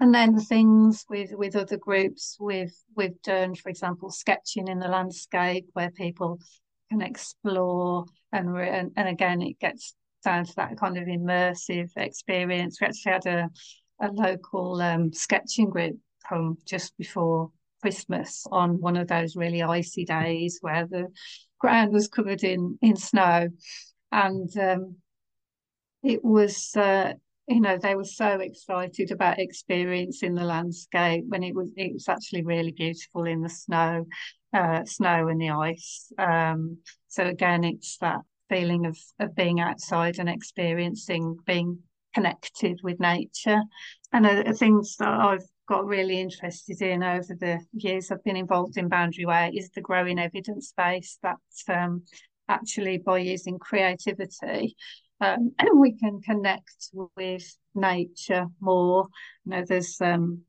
and 0.00 0.12
then 0.12 0.36
things 0.40 1.04
with, 1.08 1.30
with 1.32 1.54
other 1.54 1.76
groups 1.76 2.36
we've 2.40 2.74
we've 2.96 3.20
done, 3.22 3.54
for 3.54 3.68
example, 3.68 4.10
sketching 4.10 4.66
in 4.66 4.80
the 4.80 4.88
landscape 4.88 5.68
where 5.74 5.90
people 5.90 6.40
can 6.90 7.02
explore 7.02 8.06
and 8.32 8.56
and, 8.58 8.90
and 8.96 9.08
again 9.08 9.40
it 9.40 9.60
gets 9.60 9.94
down 10.22 10.44
to 10.44 10.54
that 10.56 10.76
kind 10.78 10.98
of 10.98 11.04
immersive 11.04 11.90
experience. 11.96 12.80
We 12.80 12.86
actually 12.86 13.12
had 13.12 13.26
a, 13.26 13.50
a 14.00 14.08
local 14.12 14.80
um, 14.80 15.12
sketching 15.12 15.70
group 15.70 15.98
come 16.28 16.58
just 16.66 16.96
before 16.96 17.50
Christmas 17.82 18.46
on 18.50 18.80
one 18.80 18.96
of 18.96 19.08
those 19.08 19.36
really 19.36 19.62
icy 19.62 20.04
days 20.04 20.58
where 20.60 20.86
the 20.86 21.08
ground 21.58 21.92
was 21.92 22.08
covered 22.08 22.44
in 22.44 22.78
in 22.80 22.96
snow, 22.96 23.48
and 24.10 24.56
um, 24.58 24.96
it 26.02 26.24
was 26.24 26.74
uh, 26.76 27.12
you 27.48 27.60
know 27.60 27.76
they 27.78 27.94
were 27.94 28.04
so 28.04 28.40
excited 28.40 29.10
about 29.10 29.38
experiencing 29.38 30.34
the 30.34 30.44
landscape 30.44 31.24
when 31.28 31.42
it 31.42 31.54
was 31.54 31.70
it 31.76 31.92
was 31.92 32.08
actually 32.08 32.44
really 32.44 32.72
beautiful 32.72 33.24
in 33.24 33.42
the 33.42 33.48
snow, 33.48 34.06
uh, 34.54 34.84
snow 34.84 35.28
and 35.28 35.40
the 35.40 35.50
ice. 35.50 36.12
Um, 36.18 36.78
so 37.08 37.24
again, 37.24 37.64
it's 37.64 37.98
that 37.98 38.20
feeling 38.52 38.84
of 38.84 38.98
of 39.18 39.34
being 39.34 39.60
outside 39.60 40.18
and 40.18 40.28
experiencing 40.28 41.38
being 41.46 41.78
connected 42.14 42.78
with 42.82 43.00
nature. 43.00 43.62
And 44.12 44.26
uh, 44.26 44.52
things 44.52 44.96
that 44.98 45.08
I've 45.08 45.46
got 45.68 45.86
really 45.86 46.20
interested 46.20 46.82
in 46.82 47.02
over 47.02 47.34
the 47.40 47.60
years 47.72 48.10
I've 48.10 48.24
been 48.24 48.36
involved 48.36 48.76
in 48.76 48.88
Boundary 48.88 49.24
Way 49.24 49.52
is 49.54 49.70
the 49.70 49.80
growing 49.80 50.18
evidence 50.18 50.74
base 50.76 51.18
that 51.22 51.38
um, 51.68 52.02
actually 52.48 52.98
by 52.98 53.18
using 53.18 53.58
creativity 53.58 54.76
um, 55.22 55.52
we 55.76 55.92
can 55.92 56.20
connect 56.20 56.90
with 56.92 57.56
nature 57.74 58.46
more. 58.60 59.06
You 59.44 59.50
know, 59.52 59.64
there's 59.66 60.00
um, 60.00 60.42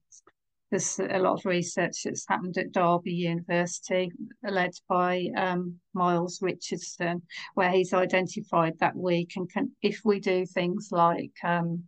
there's 0.73 0.97
a 0.97 1.19
lot 1.19 1.35
of 1.35 1.45
research 1.45 2.01
that's 2.03 2.25
happened 2.27 2.57
at 2.57 2.71
Derby 2.71 3.13
University, 3.13 4.11
led 4.43 4.71
by 4.89 5.27
um, 5.37 5.75
Miles 5.93 6.39
Richardson, 6.41 7.21
where 7.53 7.69
he's 7.69 7.93
identified 7.93 8.73
that 8.79 8.95
we 8.95 9.27
can, 9.27 9.45
can 9.45 9.71
if 9.83 10.01
we 10.03 10.19
do 10.19 10.47
things 10.47 10.87
like 10.91 11.33
um, 11.43 11.83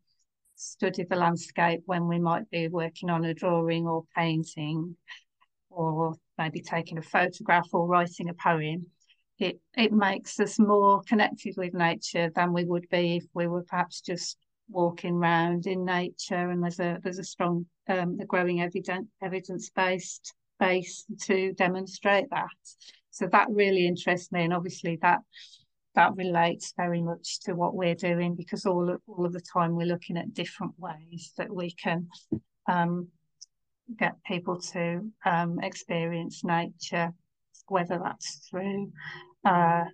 study 0.55 1.03
the 1.03 1.15
landscape 1.15 1.81
when 1.87 2.07
we 2.07 2.19
might 2.19 2.47
be 2.51 2.67
working 2.67 3.09
on 3.09 3.25
a 3.25 3.33
drawing 3.33 3.87
or 3.87 4.03
painting, 4.15 4.95
or 5.71 6.13
maybe 6.37 6.61
taking 6.61 6.99
a 6.99 7.01
photograph 7.01 7.67
or 7.73 7.87
writing 7.87 8.29
a 8.29 8.35
poem, 8.35 8.85
it 9.39 9.59
it 9.75 9.93
makes 9.93 10.39
us 10.39 10.59
more 10.59 11.01
connected 11.07 11.55
with 11.57 11.73
nature 11.73 12.29
than 12.35 12.53
we 12.53 12.63
would 12.65 12.87
be 12.91 13.15
if 13.15 13.25
we 13.33 13.47
were 13.47 13.63
perhaps 13.63 13.99
just 14.01 14.37
walking 14.69 15.15
around 15.15 15.67
in 15.67 15.85
nature. 15.85 16.49
And 16.49 16.63
there's 16.63 16.79
a 16.79 16.99
there's 17.03 17.19
a 17.19 17.23
strong 17.23 17.65
um, 17.87 18.17
a 18.21 18.25
growing 18.25 18.61
evidence 18.61 19.07
evidence 19.21 19.69
based 19.69 20.33
base 20.59 21.05
to 21.23 21.53
demonstrate 21.53 22.29
that. 22.31 22.47
So 23.11 23.27
that 23.27 23.47
really 23.49 23.87
interests 23.87 24.31
me, 24.31 24.43
and 24.43 24.53
obviously 24.53 24.97
that 25.01 25.19
that 25.95 26.15
relates 26.15 26.73
very 26.75 27.01
much 27.01 27.39
to 27.41 27.53
what 27.53 27.73
we're 27.73 27.95
doing 27.95 28.35
because 28.35 28.65
all 28.65 28.89
of, 28.89 29.01
all 29.07 29.25
of 29.25 29.31
the 29.31 29.39
time 29.39 29.75
we're 29.75 29.87
looking 29.87 30.17
at 30.17 30.33
different 30.33 30.73
ways 30.77 31.31
that 31.37 31.49
we 31.49 31.71
can 31.71 32.09
um, 32.67 33.07
get 33.97 34.21
people 34.25 34.59
to 34.59 35.09
um, 35.25 35.57
experience 35.61 36.43
nature 36.43 37.13
whether 37.67 37.99
that's 38.03 38.47
through 38.49 38.91
uh, 39.43 39.85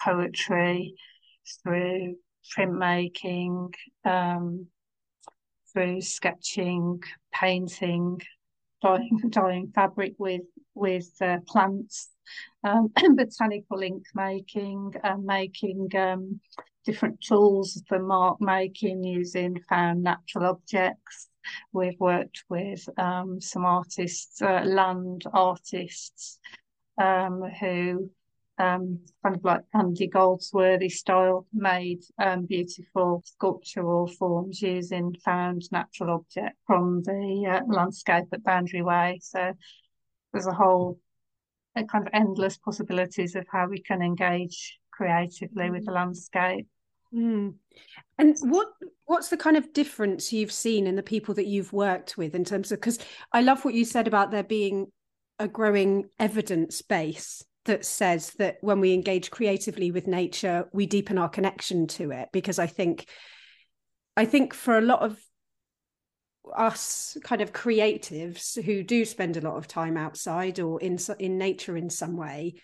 poetry, 0.00 0.94
through 1.62 2.16
printmaking, 2.56 3.72
um, 4.04 4.66
through 5.72 6.00
sketching, 6.00 7.02
painting, 7.32 8.20
dyeing, 8.82 9.20
dyeing 9.30 9.72
fabric 9.74 10.14
with 10.18 10.42
with 10.74 11.10
uh, 11.20 11.38
plants, 11.46 12.08
um, 12.64 12.90
botanical 13.16 13.82
ink 13.82 14.04
making, 14.14 14.94
and 15.02 15.24
making 15.24 15.88
um, 15.96 16.40
different 16.84 17.20
tools 17.20 17.82
for 17.88 17.98
mark 17.98 18.40
making 18.40 19.04
using 19.04 19.60
found 19.68 20.02
natural 20.02 20.46
objects. 20.46 21.28
We've 21.72 21.98
worked 21.98 22.44
with 22.48 22.88
um, 22.98 23.40
some 23.40 23.64
artists, 23.64 24.40
uh, 24.40 24.62
land 24.64 25.24
artists, 25.32 26.38
um, 26.98 27.42
who 27.60 28.10
um, 28.62 29.00
kind 29.24 29.34
of 29.34 29.44
like 29.44 29.62
Andy 29.74 30.06
Goldsworthy 30.06 30.88
style 30.88 31.46
made 31.52 32.02
um, 32.18 32.46
beautiful 32.46 33.22
sculptural 33.24 34.06
forms 34.06 34.62
using 34.62 35.16
found 35.24 35.62
natural 35.72 36.10
objects 36.10 36.58
from 36.66 37.02
the 37.02 37.44
uh, 37.50 37.60
landscape 37.66 38.26
at 38.32 38.44
Boundary 38.44 38.82
Way. 38.82 39.18
So 39.20 39.52
there's 40.32 40.46
a 40.46 40.52
whole 40.52 40.98
a 41.74 41.84
kind 41.84 42.06
of 42.06 42.12
endless 42.12 42.58
possibilities 42.58 43.34
of 43.34 43.46
how 43.50 43.66
we 43.66 43.80
can 43.80 44.02
engage 44.02 44.78
creatively 44.92 45.70
with 45.70 45.86
the 45.86 45.92
landscape. 45.92 46.68
Mm. 47.12 47.54
And 48.18 48.36
what 48.42 48.68
what's 49.06 49.28
the 49.28 49.36
kind 49.36 49.56
of 49.56 49.72
difference 49.72 50.32
you've 50.32 50.52
seen 50.52 50.86
in 50.86 50.96
the 50.96 51.02
people 51.02 51.34
that 51.34 51.46
you've 51.46 51.72
worked 51.72 52.16
with 52.16 52.34
in 52.34 52.44
terms 52.44 52.70
of 52.70 52.78
because 52.78 53.00
I 53.32 53.42
love 53.42 53.64
what 53.64 53.74
you 53.74 53.84
said 53.84 54.06
about 54.06 54.30
there 54.30 54.44
being 54.44 54.92
a 55.38 55.48
growing 55.48 56.08
evidence 56.20 56.80
base 56.80 57.42
that 57.64 57.84
says 57.84 58.30
that 58.38 58.56
when 58.60 58.80
we 58.80 58.92
engage 58.92 59.30
creatively 59.30 59.90
with 59.90 60.06
nature 60.06 60.68
we 60.72 60.86
deepen 60.86 61.18
our 61.18 61.28
connection 61.28 61.86
to 61.86 62.10
it 62.10 62.28
because 62.32 62.58
i 62.58 62.66
think 62.66 63.08
i 64.16 64.24
think 64.24 64.54
for 64.54 64.76
a 64.76 64.82
lot 64.82 65.02
of 65.02 65.18
us 66.56 67.16
kind 67.22 67.40
of 67.40 67.52
creatives 67.52 68.60
who 68.64 68.82
do 68.82 69.04
spend 69.04 69.36
a 69.36 69.40
lot 69.40 69.56
of 69.56 69.68
time 69.68 69.96
outside 69.96 70.58
or 70.58 70.80
in 70.80 70.98
in 71.18 71.38
nature 71.38 71.76
in 71.76 71.88
some 71.88 72.16
way 72.16 72.54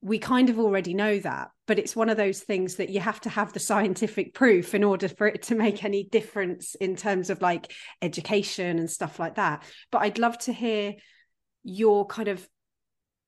we 0.00 0.18
kind 0.18 0.48
of 0.48 0.58
already 0.58 0.94
know 0.94 1.18
that. 1.18 1.50
But 1.66 1.78
it's 1.78 1.96
one 1.96 2.08
of 2.08 2.16
those 2.16 2.40
things 2.40 2.76
that 2.76 2.88
you 2.88 3.00
have 3.00 3.20
to 3.22 3.28
have 3.28 3.52
the 3.52 3.60
scientific 3.60 4.32
proof 4.32 4.74
in 4.74 4.84
order 4.84 5.08
for 5.08 5.26
it 5.26 5.42
to 5.44 5.54
make 5.54 5.84
any 5.84 6.04
difference 6.04 6.74
in 6.76 6.96
terms 6.96 7.30
of 7.30 7.42
like 7.42 7.72
education 8.00 8.78
and 8.78 8.90
stuff 8.90 9.18
like 9.18 9.34
that. 9.36 9.64
But 9.90 10.02
i'd 10.02 10.18
love 10.18 10.38
to 10.38 10.52
hear 10.52 10.94
your 11.64 12.06
kind 12.06 12.28
of 12.28 12.48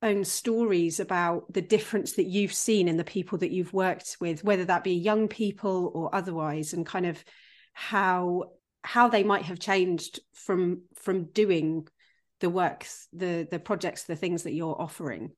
own 0.03 0.25
stories 0.25 1.01
about 1.01 1.53
the 1.53 1.63
difference 1.63 2.13
that 2.13 2.27
you've 2.27 2.55
seen 2.55 2.89
in 2.89 2.97
the 2.97 3.05
people 3.05 3.39
that 3.39 3.51
you've 3.51 3.73
worked 3.75 4.17
with 4.21 4.43
whether 4.43 4.65
that 4.65 4.83
be 4.83 4.95
young 4.95 5.29
people 5.29 5.91
or 5.95 6.15
otherwise 6.15 6.73
and 6.73 6.87
kind 6.87 7.05
of 7.05 7.23
how 7.75 8.45
how 8.83 9.09
they 9.09 9.23
might 9.23 9.43
have 9.43 9.59
changed 9.59 10.21
from 10.33 10.83
from 10.95 11.25
doing 11.25 11.87
the 12.41 12.51
works 12.51 13.09
the 13.13 13.47
the 13.51 13.59
projects 13.59 14.05
the 14.05 14.17
things 14.17 14.43
that 14.45 14.53
you're 14.53 14.81
offering? 14.81 15.31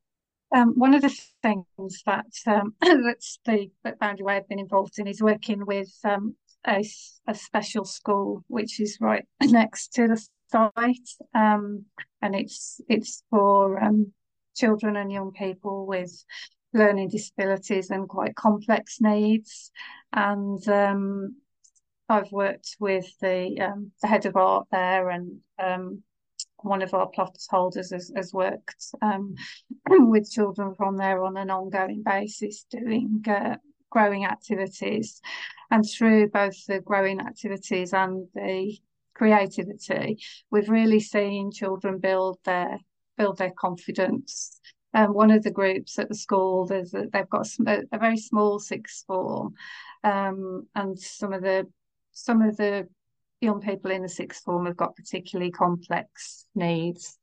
Um, 0.54 0.74
one 0.76 0.94
of 0.94 1.02
the 1.02 1.20
things 1.42 2.02
that 2.06 2.26
um, 2.46 2.74
that's 2.80 3.38
the 3.44 3.70
that 3.84 3.98
boundary 3.98 4.24
way 4.24 4.36
i've 4.36 4.48
been 4.48 4.58
involved 4.58 4.98
in 4.98 5.06
is 5.06 5.22
working 5.22 5.64
with 5.66 5.90
um, 6.04 6.36
a, 6.66 6.84
a 7.26 7.34
special 7.34 7.84
school 7.84 8.44
which 8.48 8.78
is 8.80 8.98
right 9.00 9.26
next 9.42 9.94
to 9.94 10.08
the 10.08 10.28
site, 10.50 11.08
um, 11.34 11.86
and 12.20 12.34
it's 12.34 12.80
it's 12.88 13.24
for 13.30 13.82
um, 13.82 14.12
children 14.54 14.96
and 14.96 15.10
young 15.10 15.32
people 15.32 15.86
with 15.86 16.12
learning 16.74 17.08
disabilities 17.08 17.90
and 17.90 18.08
quite 18.08 18.34
complex 18.34 18.98
needs. 19.00 19.70
And 20.12 20.66
um, 20.68 21.36
I've 22.08 22.32
worked 22.32 22.76
with 22.80 23.06
the 23.20 23.58
um, 23.60 23.92
the 24.00 24.08
head 24.08 24.26
of 24.26 24.36
art 24.36 24.66
there, 24.70 25.10
and 25.10 25.38
um, 25.58 26.02
one 26.58 26.82
of 26.82 26.94
our 26.94 27.08
plot 27.08 27.36
holders 27.50 27.90
has, 27.92 28.12
has 28.14 28.32
worked 28.32 28.84
um, 29.00 29.34
with 29.88 30.30
children 30.30 30.74
from 30.74 30.96
there 30.96 31.24
on 31.24 31.36
an 31.36 31.50
ongoing 31.50 32.02
basis, 32.04 32.64
doing 32.70 33.24
uh, 33.28 33.56
growing 33.90 34.24
activities. 34.24 35.20
And 35.70 35.84
through 35.88 36.28
both 36.28 36.66
the 36.66 36.80
growing 36.80 37.20
activities 37.20 37.92
and 37.92 38.28
the 38.34 38.76
creativity, 39.14 40.18
we've 40.50 40.68
really 40.68 41.00
seen 41.00 41.50
children 41.50 41.98
build 41.98 42.38
their 42.44 42.78
build 43.16 43.38
their 43.38 43.52
confidence. 43.56 44.60
Um, 44.94 45.14
one 45.14 45.30
of 45.30 45.42
the 45.42 45.50
groups 45.50 45.98
at 45.98 46.08
the 46.08 46.14
school, 46.14 46.66
there's 46.66 46.92
a, 46.92 47.06
they've 47.12 47.28
got 47.28 47.46
a, 47.66 47.82
a, 47.92 47.98
very 47.98 48.18
small 48.18 48.58
sixth 48.58 49.04
form, 49.06 49.54
um, 50.04 50.66
and 50.74 50.98
some 50.98 51.32
of 51.32 51.42
the 51.42 51.66
some 52.12 52.42
of 52.42 52.58
the 52.58 52.86
young 53.40 53.60
people 53.60 53.90
in 53.90 54.02
the 54.02 54.08
sixth 54.08 54.44
form 54.44 54.66
have 54.66 54.76
got 54.76 54.94
particularly 54.94 55.50
complex 55.50 56.46
needs, 56.54 57.18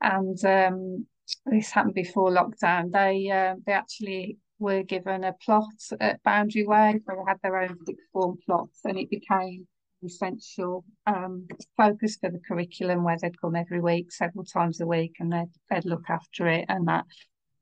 and 0.00 0.44
um, 0.44 1.06
this 1.46 1.70
happened 1.70 1.94
before 1.94 2.30
lockdown. 2.30 2.90
They 2.90 3.30
uh, 3.30 3.54
they 3.64 3.72
actually 3.72 4.38
were 4.58 4.82
given 4.82 5.22
a 5.22 5.32
plot 5.32 5.64
at 6.00 6.22
Boundary 6.24 6.66
Way 6.66 7.00
where 7.04 7.16
they 7.16 7.22
had 7.28 7.38
their 7.42 7.58
own 7.62 7.76
sixth 7.86 8.06
form 8.12 8.36
plots, 8.44 8.80
and 8.84 8.98
it 8.98 9.10
became 9.10 9.68
essential 10.04 10.84
um, 11.06 11.46
focus 11.76 12.16
for 12.20 12.30
the 12.30 12.40
curriculum 12.46 13.04
where 13.04 13.16
they'd 13.20 13.40
come 13.40 13.56
every 13.56 13.80
week, 13.80 14.12
several 14.12 14.44
times 14.44 14.80
a 14.80 14.86
week, 14.86 15.16
and 15.20 15.32
they'd, 15.32 15.50
they'd 15.70 15.84
look 15.84 16.08
after 16.08 16.46
it. 16.48 16.66
And 16.68 16.88
that 16.88 17.04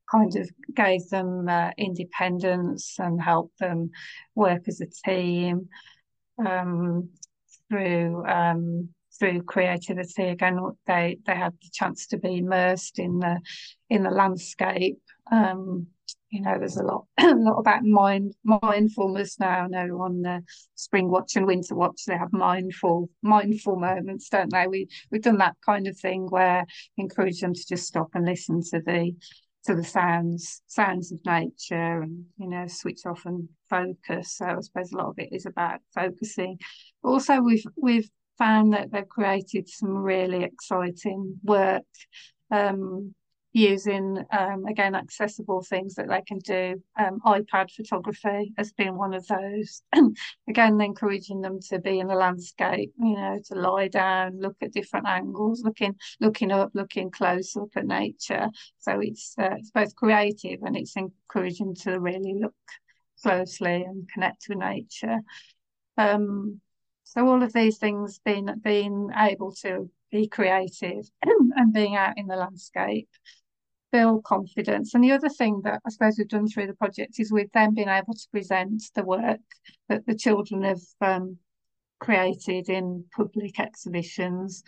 kind 0.09 0.35
of 0.35 0.49
gave 0.75 1.07
them 1.09 1.47
uh, 1.47 1.71
independence 1.77 2.95
and 2.99 3.21
helped 3.21 3.59
them 3.59 3.91
work 4.35 4.67
as 4.67 4.81
a 4.81 5.09
team 5.09 5.69
um, 6.45 7.09
through 7.69 8.25
um, 8.25 8.89
through 9.17 9.41
creativity. 9.43 10.23
Again, 10.23 10.59
they 10.85 11.17
they 11.25 11.35
had 11.35 11.53
the 11.53 11.69
chance 11.71 12.07
to 12.07 12.17
be 12.17 12.37
immersed 12.37 12.99
in 12.99 13.19
the 13.19 13.39
in 13.89 14.03
the 14.03 14.11
landscape 14.11 14.99
um, 15.31 15.87
you 16.29 16.41
know, 16.41 16.57
there's 16.57 16.77
a 16.77 16.83
lot, 16.83 17.05
a 17.19 17.33
lot 17.35 17.59
about 17.59 17.83
mind 17.83 18.33
mindfulness 18.43 19.39
now. 19.39 19.67
No, 19.67 20.01
on 20.01 20.21
the 20.21 20.43
Springwatch 20.77 21.35
and 21.35 21.47
Winterwatch, 21.47 22.03
they 22.05 22.17
have 22.17 22.33
mindful 22.33 23.09
mindful 23.21 23.77
moments, 23.77 24.29
don't 24.29 24.51
they? 24.51 24.67
We 24.67 24.87
we've 25.11 25.21
done 25.21 25.37
that 25.37 25.55
kind 25.65 25.87
of 25.87 25.97
thing 25.97 26.27
where 26.29 26.65
encourage 26.97 27.39
them 27.39 27.53
to 27.53 27.67
just 27.67 27.87
stop 27.87 28.09
and 28.13 28.25
listen 28.25 28.61
to 28.71 28.81
the 28.85 29.15
to 29.65 29.75
the 29.75 29.83
sounds 29.83 30.61
sounds 30.67 31.11
of 31.11 31.19
nature 31.25 32.01
and 32.01 32.25
you 32.37 32.47
know 32.47 32.67
switch 32.67 33.05
off 33.05 33.25
and 33.25 33.47
focus. 33.69 34.37
So 34.37 34.45
I 34.45 34.59
suppose 34.61 34.91
a 34.91 34.97
lot 34.97 35.09
of 35.09 35.19
it 35.19 35.29
is 35.31 35.45
about 35.45 35.79
focusing. 35.93 36.59
Also, 37.03 37.39
we've 37.39 37.65
we've 37.75 38.09
found 38.37 38.73
that 38.73 38.91
they've 38.91 39.07
created 39.07 39.69
some 39.69 39.95
really 39.95 40.43
exciting 40.43 41.39
work. 41.43 41.83
Um, 42.51 43.15
using 43.55 44.21
um, 44.37 44.65
again 44.65 44.95
accessible 44.95 45.63
things 45.63 45.95
that 45.95 46.09
they 46.09 46.21
can 46.27 46.39
do. 46.39 46.75
Um, 46.99 47.21
iPad 47.25 47.71
photography 47.71 48.53
has 48.57 48.73
been 48.73 48.97
one 48.97 49.13
of 49.13 49.25
those. 49.27 49.81
again, 50.49 50.81
encouraging 50.81 51.39
them 51.39 51.59
to 51.69 51.79
be 51.79 51.99
in 51.99 52.07
the 52.07 52.15
landscape, 52.15 52.91
you 52.99 53.15
know, 53.15 53.39
to 53.47 53.55
lie 53.55 53.87
down, 53.87 54.41
look 54.41 54.57
at 54.61 54.73
different 54.73 55.07
angles, 55.07 55.63
looking 55.63 55.95
looking 56.19 56.51
up, 56.51 56.71
looking 56.73 57.09
close 57.09 57.55
up 57.55 57.69
at 57.77 57.85
nature. 57.85 58.49
So 58.79 58.99
it's 58.99 59.35
uh, 59.39 59.55
it's 59.57 59.71
both 59.71 59.95
creative 59.95 60.59
and 60.63 60.75
it's 60.75 60.97
encouraging 60.97 61.75
to 61.83 61.97
really 61.97 62.35
look 62.37 62.53
closely 63.23 63.83
and 63.83 64.09
connect 64.11 64.47
with 64.49 64.57
nature. 64.57 65.19
Um, 65.97 66.59
so 67.05 67.25
all 67.25 67.41
of 67.41 67.53
these 67.53 67.77
things 67.77 68.19
being 68.25 68.49
being 68.61 69.11
able 69.15 69.53
to 69.61 69.89
be 70.11 70.27
creative 70.27 71.09
and 71.23 71.73
being 71.73 71.95
out 71.95 72.17
in 72.17 72.27
the 72.27 72.35
landscape 72.35 73.07
build 73.95 74.25
confidence. 74.25 74.93
And 74.93 75.01
the 75.01 75.13
other 75.13 75.29
thing 75.29 75.61
that 75.63 75.81
I 75.85 75.89
suppose 75.89 76.15
we've 76.17 76.27
done 76.27 76.49
through 76.49 76.67
the 76.67 76.73
project 76.73 77.13
is 77.17 77.31
we've 77.31 77.51
then 77.53 77.73
been 77.73 77.87
able 77.87 78.13
to 78.13 78.27
present 78.29 78.83
the 78.93 79.05
work 79.05 79.39
that 79.87 80.05
the 80.05 80.15
children 80.15 80.63
have 80.63 80.81
um, 80.99 81.37
created 82.01 82.67
in 82.67 83.05
public 83.15 83.57
exhibitions. 83.57 84.63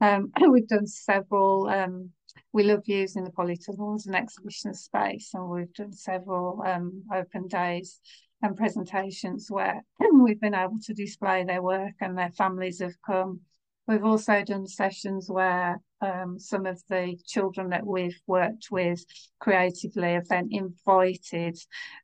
Um, 0.00 0.32
we've 0.50 0.66
done 0.66 0.88
several. 0.88 1.68
Um, 1.68 2.10
we 2.52 2.64
love 2.64 2.82
using 2.86 3.22
the 3.22 3.30
polytunnel 3.30 3.94
as 3.94 4.06
an 4.06 4.16
exhibition 4.16 4.74
space, 4.74 5.30
and 5.32 5.48
we've 5.48 5.72
done 5.74 5.92
several 5.92 6.62
um, 6.66 7.04
open 7.14 7.46
days 7.46 8.00
and 8.42 8.56
presentations 8.56 9.46
where 9.48 9.84
we've 10.12 10.40
been 10.40 10.54
able 10.54 10.80
to 10.86 10.92
display 10.92 11.44
their 11.44 11.62
work, 11.62 11.94
and 12.00 12.18
their 12.18 12.32
families 12.32 12.80
have 12.80 13.00
come 13.06 13.42
We've 13.86 14.04
also 14.04 14.44
done 14.44 14.66
sessions 14.66 15.28
where 15.28 15.80
um, 16.02 16.38
some 16.38 16.66
of 16.66 16.82
the 16.88 17.16
children 17.26 17.70
that 17.70 17.86
we've 17.86 18.20
worked 18.26 18.68
with 18.70 19.04
creatively 19.40 20.12
have 20.14 20.28
then 20.28 20.48
invited 20.50 21.56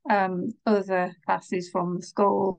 um, 0.08 0.52
other 0.64 1.12
classes 1.26 1.68
from 1.70 1.96
the 1.96 2.06
school 2.06 2.58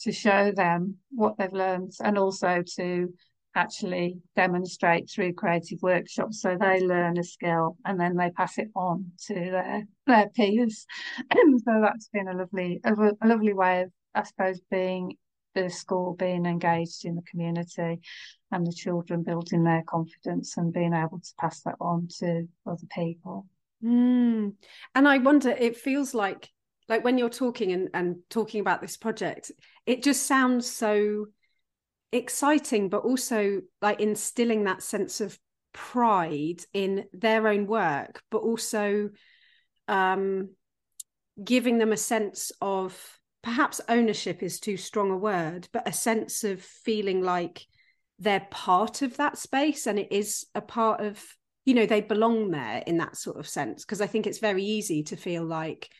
to 0.00 0.12
show 0.12 0.50
them 0.50 0.96
what 1.10 1.36
they've 1.38 1.52
learned 1.52 1.92
and 2.02 2.18
also 2.18 2.62
to 2.76 3.08
actually 3.54 4.18
demonstrate 4.34 5.10
through 5.10 5.34
creative 5.34 5.78
workshops 5.82 6.40
so 6.40 6.56
they 6.58 6.80
learn 6.80 7.18
a 7.18 7.22
skill 7.22 7.76
and 7.84 8.00
then 8.00 8.16
they 8.16 8.30
pass 8.30 8.56
it 8.56 8.68
on 8.74 9.12
to 9.26 9.34
their 9.34 9.82
their 10.06 10.28
peers. 10.30 10.86
So 11.64 11.80
that's 11.82 12.08
been 12.08 12.28
a 12.28 12.34
lovely 12.34 12.80
a, 12.84 12.92
a 12.94 13.28
lovely 13.28 13.52
way 13.52 13.82
of 13.82 13.90
i 14.14 14.22
suppose 14.22 14.60
being 14.70 15.16
the 15.54 15.68
school 15.68 16.14
being 16.14 16.46
engaged 16.46 17.04
in 17.04 17.14
the 17.14 17.22
community 17.22 18.00
and 18.50 18.66
the 18.66 18.72
children 18.72 19.22
building 19.22 19.64
their 19.64 19.82
confidence 19.86 20.56
and 20.56 20.72
being 20.72 20.94
able 20.94 21.20
to 21.20 21.34
pass 21.38 21.60
that 21.62 21.76
on 21.80 22.08
to 22.18 22.48
other 22.66 22.86
people. 22.94 23.46
Mm. 23.82 24.54
And 24.94 25.08
I 25.08 25.18
wonder, 25.18 25.50
it 25.50 25.76
feels 25.76 26.14
like 26.14 26.50
like 26.88 27.04
when 27.04 27.16
you're 27.16 27.30
talking 27.30 27.72
and, 27.72 27.88
and 27.94 28.16
talking 28.28 28.60
about 28.60 28.82
this 28.82 28.96
project, 28.96 29.50
it 29.86 30.02
just 30.02 30.26
sounds 30.26 30.70
so 30.70 31.26
exciting, 32.12 32.88
but 32.88 33.04
also 33.04 33.62
like 33.80 34.00
instilling 34.00 34.64
that 34.64 34.82
sense 34.82 35.20
of 35.20 35.38
pride 35.72 36.62
in 36.74 37.04
their 37.12 37.48
own 37.48 37.66
work, 37.66 38.22
but 38.30 38.38
also 38.38 39.10
um, 39.88 40.50
giving 41.42 41.78
them 41.78 41.92
a 41.92 41.96
sense 41.96 42.52
of 42.60 43.18
perhaps 43.42 43.80
ownership 43.88 44.42
is 44.42 44.60
too 44.60 44.76
strong 44.76 45.10
a 45.10 45.16
word, 45.16 45.68
but 45.72 45.86
a 45.86 45.92
sense 45.92 46.44
of 46.44 46.62
feeling 46.62 47.22
like 47.22 47.66
they're 48.18 48.46
part 48.50 49.02
of 49.02 49.16
that 49.16 49.36
space 49.36 49.86
and 49.86 49.98
it 49.98 50.12
is 50.12 50.46
a 50.54 50.60
part 50.60 51.00
of, 51.00 51.20
you 51.64 51.74
know, 51.74 51.86
they 51.86 52.00
belong 52.00 52.50
there 52.50 52.82
in 52.86 52.98
that 52.98 53.16
sort 53.16 53.38
of 53.38 53.48
sense. 53.48 53.84
Because 53.84 54.00
I 54.00 54.06
think 54.06 54.26
it's 54.26 54.38
very 54.38 54.62
easy 54.62 55.02
to 55.04 55.16
feel 55.16 55.44
like, 55.44 55.90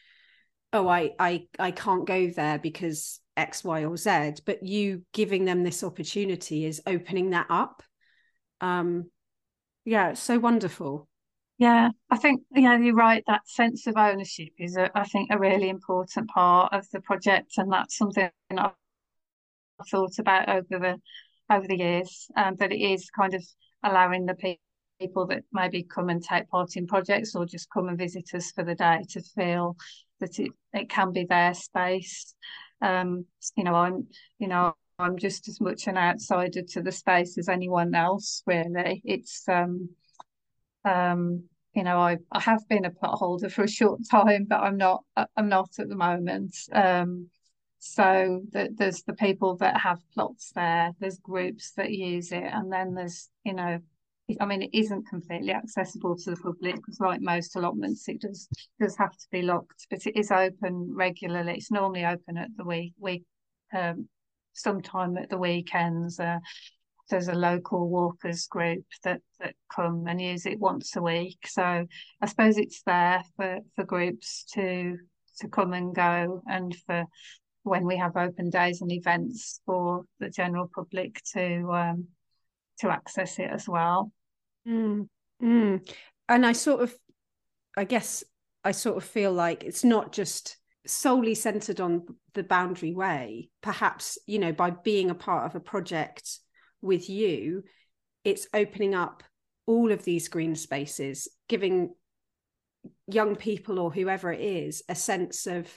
oh, 0.73 0.89
I 0.89 1.13
I 1.19 1.47
I 1.59 1.71
can't 1.73 2.07
go 2.07 2.29
there 2.29 2.59
because 2.59 3.21
X, 3.37 3.65
Y, 3.65 3.85
or 3.85 3.97
Z. 3.97 4.35
But 4.47 4.63
you 4.63 5.03
giving 5.13 5.45
them 5.45 5.65
this 5.65 5.83
opportunity 5.83 6.65
is 6.65 6.83
opening 6.87 7.31
that 7.31 7.47
up. 7.51 7.83
Um, 8.61 9.11
yeah, 9.85 10.11
it's 10.11 10.21
so 10.21 10.39
wonderful. 10.39 11.09
Yeah, 11.62 11.90
I 12.11 12.16
think 12.16 12.42
yeah, 12.51 12.77
you're 12.77 12.92
right. 12.92 13.22
That 13.29 13.46
sense 13.48 13.87
of 13.87 13.96
ownership 13.96 14.48
is, 14.59 14.77
a, 14.77 14.90
I 14.98 15.05
think, 15.05 15.31
a 15.31 15.38
really 15.38 15.68
important 15.68 16.29
part 16.29 16.72
of 16.72 16.90
the 16.90 17.01
project, 17.01 17.53
and 17.57 17.70
that's 17.72 17.96
something 17.96 18.29
I've 18.51 18.72
thought 19.88 20.18
about 20.18 20.48
over 20.48 20.66
the 20.81 21.01
over 21.48 21.68
the 21.68 21.77
years. 21.79 22.29
Um, 22.37 22.57
that 22.57 22.72
it 22.72 22.81
is 22.81 23.09
kind 23.11 23.33
of 23.35 23.44
allowing 23.85 24.27
the 24.27 24.35
people 24.98 25.27
that 25.29 25.44
maybe 25.53 25.85
come 25.85 26.09
and 26.09 26.20
take 26.20 26.48
part 26.48 26.75
in 26.75 26.88
projects 26.88 27.37
or 27.37 27.46
just 27.46 27.70
come 27.70 27.88
and 27.88 27.96
visit 27.96 28.35
us 28.35 28.51
for 28.51 28.64
the 28.64 28.75
day 28.75 29.05
to 29.11 29.22
feel 29.22 29.77
that 30.18 30.40
it, 30.40 30.51
it 30.72 30.90
can 30.90 31.12
be 31.12 31.27
their 31.27 31.55
space. 31.55 32.35
Um, 32.81 33.27
you 33.57 33.62
know, 33.62 33.77
I'm 33.77 34.09
you 34.40 34.48
know 34.48 34.75
I'm 34.98 35.16
just 35.16 35.46
as 35.46 35.61
much 35.61 35.87
an 35.87 35.96
outsider 35.96 36.62
to 36.70 36.83
the 36.83 36.90
space 36.90 37.38
as 37.38 37.48
anyone 37.48 37.94
else. 37.94 38.42
Really, 38.48 39.01
it's 39.05 39.48
um, 39.48 39.90
um, 40.85 41.44
you 41.75 41.85
know, 41.85 41.99
I 41.99 42.19
I 42.31 42.41
have 42.41 42.67
been 42.69 42.85
a 42.85 42.91
plot 42.91 43.19
holder 43.19 43.49
for 43.49 43.65
a 43.65 43.69
short 43.69 44.01
time, 44.11 44.47
but 44.49 44.61
I'm 44.61 44.77
not 44.77 45.05
I'm 45.37 45.49
not 45.49 45.71
at 45.79 45.89
the 45.89 45.97
moment. 45.97 46.57
Um, 46.73 47.29
so 47.79 48.43
the, 48.53 48.69
there's 48.77 49.03
the 49.03 49.15
people 49.15 49.57
that 49.57 49.81
have 49.81 49.99
plots 50.15 50.53
there, 50.55 50.93
there's 51.01 51.19
groups 51.19 51.73
that 51.73 51.91
use 51.91 52.31
it, 52.31 52.45
and 52.45 52.73
then 52.73 52.95
there's 52.95 53.29
you 53.45 53.55
know, 53.55 53.81
I 54.41 54.47
mean, 54.47 54.63
it 54.63 54.71
isn't 54.73 55.09
completely 55.09 55.53
accessible 55.53 56.17
to 56.17 56.31
the 56.31 56.37
public 56.37 56.77
because, 56.77 57.01
like 57.01 57.21
most 57.21 57.57
allotments, 57.57 58.09
it 58.09 58.21
does 58.21 58.49
does 58.81 58.97
have 58.97 59.13
to 59.13 59.27
be 59.31 59.43
locked, 59.43 59.87
but 59.91 60.07
it 60.07 60.17
is 60.17 60.31
open 60.31 60.95
regularly. 60.95 61.55
It's 61.55 61.71
normally 61.71 62.05
open 62.05 62.37
at 62.37 62.51
the 62.57 62.65
week 62.65 62.95
week 62.99 63.25
um, 63.75 64.09
sometime 64.53 65.17
at 65.17 65.31
the 65.31 65.39
weekends. 65.39 66.21
Uh, 66.21 66.39
there's 67.12 67.29
a 67.29 67.35
local 67.35 67.88
walkers 67.88 68.46
group 68.46 68.85
that 69.05 69.20
that 69.38 69.55
come 69.72 70.07
and 70.09 70.20
use 70.20 70.46
it 70.46 70.59
once 70.59 70.96
a 70.96 71.03
week. 71.03 71.38
So 71.46 71.87
I 72.20 72.27
suppose 72.27 72.59
it's 72.59 72.83
there 72.85 73.22
for 73.37 73.59
for 73.77 73.85
groups 73.85 74.44
to 74.55 74.96
to 75.40 75.48
come 75.48 75.75
and 75.75 75.94
go, 75.94 76.42
and 76.48 76.75
for 76.87 77.05
when 77.62 77.85
we 77.85 77.96
have 77.98 78.16
open 78.16 78.51
days 78.51 78.81
and 78.81 78.90
events 78.90 79.61
for 79.64 80.05
the 80.18 80.31
general 80.31 80.70
public 80.75 81.20
to 81.35 81.70
um, 81.72 82.09
to 82.81 82.88
access 82.88 83.38
it 83.38 83.51
as 83.51 83.68
well. 83.68 84.11
Mm, 84.66 85.09
mm. 85.42 85.94
And 86.29 86.46
I 86.46 86.53
sort 86.53 86.81
of, 86.81 86.94
I 87.77 87.85
guess, 87.85 88.25
I 88.64 88.72
sort 88.72 88.96
of 88.96 89.05
feel 89.05 89.33
like 89.33 89.64
it's 89.64 89.85
not 89.85 90.12
just 90.12 90.57
solely 90.87 91.35
centered 91.35 91.81
on 91.81 92.05
the 92.35 92.42
boundary 92.42 92.92
way 92.92 93.48
perhaps 93.62 94.18
you 94.27 94.37
know 94.37 94.53
by 94.53 94.68
being 94.70 95.11
a 95.11 95.14
part 95.14 95.46
of 95.46 95.55
a 95.55 95.61
project 95.61 96.40
with 96.83 97.09
you, 97.09 97.62
it's 98.25 98.47
opening 98.53 98.95
up 98.95 99.23
all 99.66 99.92
of 99.92 100.05
these 100.05 100.29
green 100.29 100.55
spaces, 100.55 101.29
giving 101.49 101.95
young 103.07 103.37
people 103.37 103.79
or 103.79 103.92
whoever 103.92 104.33
it 104.33 104.40
is 104.40 104.83
a 104.88 104.95
sense 104.95 105.47
of 105.47 105.68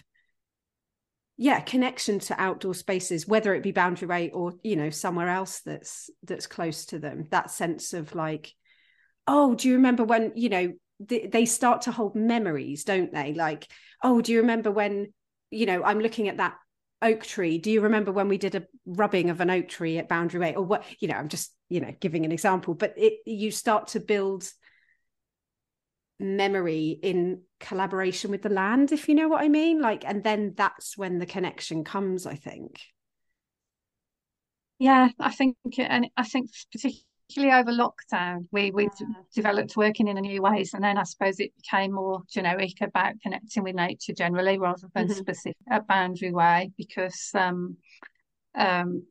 yeah 1.37 1.59
connection 1.59 2.17
to 2.17 2.41
outdoor 2.41 2.73
spaces 2.73 3.27
whether 3.27 3.53
it 3.53 3.61
be 3.61 3.71
boundary 3.71 4.07
way 4.07 4.31
or 4.31 4.53
you 4.63 4.75
know 4.75 4.89
somewhere 4.89 5.27
else 5.27 5.59
that's 5.59 6.09
that's 6.23 6.47
close 6.47 6.85
to 6.87 6.99
them. 6.99 7.27
That 7.29 7.51
sense 7.51 7.93
of 7.93 8.15
like 8.15 8.53
oh 9.27 9.53
do 9.53 9.67
you 9.67 9.75
remember 9.75 10.03
when 10.03 10.31
you 10.35 10.49
know 10.49 10.73
they, 10.99 11.27
they 11.27 11.45
start 11.45 11.83
to 11.83 11.91
hold 11.91 12.15
memories 12.15 12.83
don't 12.83 13.13
they? 13.13 13.33
Like 13.33 13.67
oh 14.03 14.21
do 14.21 14.31
you 14.31 14.41
remember 14.41 14.71
when 14.71 15.13
you 15.51 15.65
know 15.65 15.83
i'm 15.83 15.99
looking 15.99 16.27
at 16.27 16.37
that 16.37 16.55
oak 17.01 17.23
tree. 17.23 17.57
Do 17.57 17.71
you 17.71 17.81
remember 17.81 18.11
when 18.11 18.27
we 18.27 18.37
did 18.37 18.55
a 18.55 18.65
rubbing 18.85 19.29
of 19.29 19.41
an 19.41 19.49
oak 19.49 19.67
tree 19.67 19.97
at 19.97 20.09
boundary 20.09 20.39
way? 20.39 20.55
Or 20.55 20.63
what 20.63 20.83
you 20.99 21.07
know 21.07 21.15
i'm 21.15 21.27
just 21.27 21.53
you 21.69 21.81
know 21.81 21.93
giving 21.99 22.25
an 22.25 22.31
example 22.31 22.73
but 22.73 22.93
it 22.97 23.19
you 23.25 23.51
start 23.51 23.87
to 23.89 23.99
build 23.99 24.49
memory 26.19 26.97
in 27.03 27.41
collaboration 27.59 28.31
with 28.31 28.41
the 28.41 28.49
land 28.49 28.91
if 28.91 29.09
you 29.09 29.15
know 29.15 29.27
what 29.27 29.43
i 29.43 29.49
mean. 29.49 29.81
Like 29.81 30.05
and 30.05 30.23
then 30.23 30.53
that's 30.55 30.97
when 30.97 31.19
the 31.19 31.25
connection 31.25 31.83
comes 31.83 32.25
i 32.25 32.35
think. 32.35 32.79
Yeah 34.79 35.09
i 35.19 35.31
think 35.31 35.57
and 35.77 36.07
i 36.17 36.23
think 36.23 36.49
particularly 36.71 37.05
particularly 37.27 37.59
over 37.59 37.71
lockdown, 37.71 38.47
we 38.51 38.71
we 38.71 38.89
developed 39.33 39.77
working 39.77 40.07
in 40.07 40.17
a 40.17 40.21
new 40.21 40.41
ways, 40.41 40.73
and 40.73 40.83
then 40.83 40.97
I 40.97 41.03
suppose 41.03 41.39
it 41.39 41.55
became 41.55 41.93
more 41.93 42.21
generic 42.29 42.81
about 42.81 43.13
connecting 43.21 43.63
with 43.63 43.75
nature 43.75 44.13
generally 44.13 44.57
rather 44.57 44.87
than 44.93 45.07
mm-hmm. 45.07 45.17
specific 45.17 45.57
a 45.71 45.81
boundary 45.81 46.31
way 46.31 46.71
because 46.77 47.31
um, 47.33 47.77
um, 48.55 49.03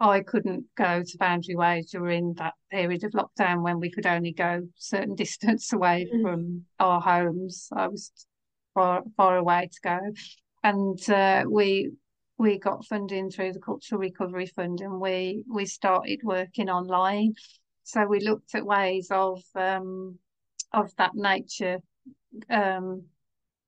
I 0.00 0.20
couldn't 0.20 0.66
go 0.76 1.02
to 1.02 1.18
Boundary 1.18 1.54
Way 1.54 1.84
during 1.90 2.34
that 2.34 2.54
period 2.70 3.04
of 3.04 3.12
lockdown 3.12 3.62
when 3.62 3.80
we 3.80 3.90
could 3.90 4.06
only 4.06 4.32
go 4.32 4.62
certain 4.76 5.14
distance 5.16 5.72
away 5.72 6.08
mm. 6.12 6.22
from 6.22 6.64
our 6.78 7.00
homes. 7.00 7.68
I 7.74 7.88
was 7.88 8.12
far 8.74 9.02
far 9.16 9.36
away 9.36 9.70
to 9.72 9.80
go, 9.82 10.00
and 10.62 11.10
uh, 11.10 11.44
we 11.48 11.92
we 12.42 12.58
got 12.58 12.84
funding 12.84 13.30
through 13.30 13.52
the 13.52 13.60
Cultural 13.60 14.00
Recovery 14.00 14.46
Fund, 14.46 14.80
and 14.80 15.00
we 15.00 15.44
we 15.48 15.64
started 15.64 16.18
working 16.24 16.68
online. 16.68 17.34
So 17.84 18.04
we 18.04 18.18
looked 18.18 18.56
at 18.56 18.66
ways 18.66 19.08
of 19.12 19.40
um, 19.54 20.18
of 20.72 20.94
that 20.96 21.14
nature 21.14 21.78
um, 22.50 23.04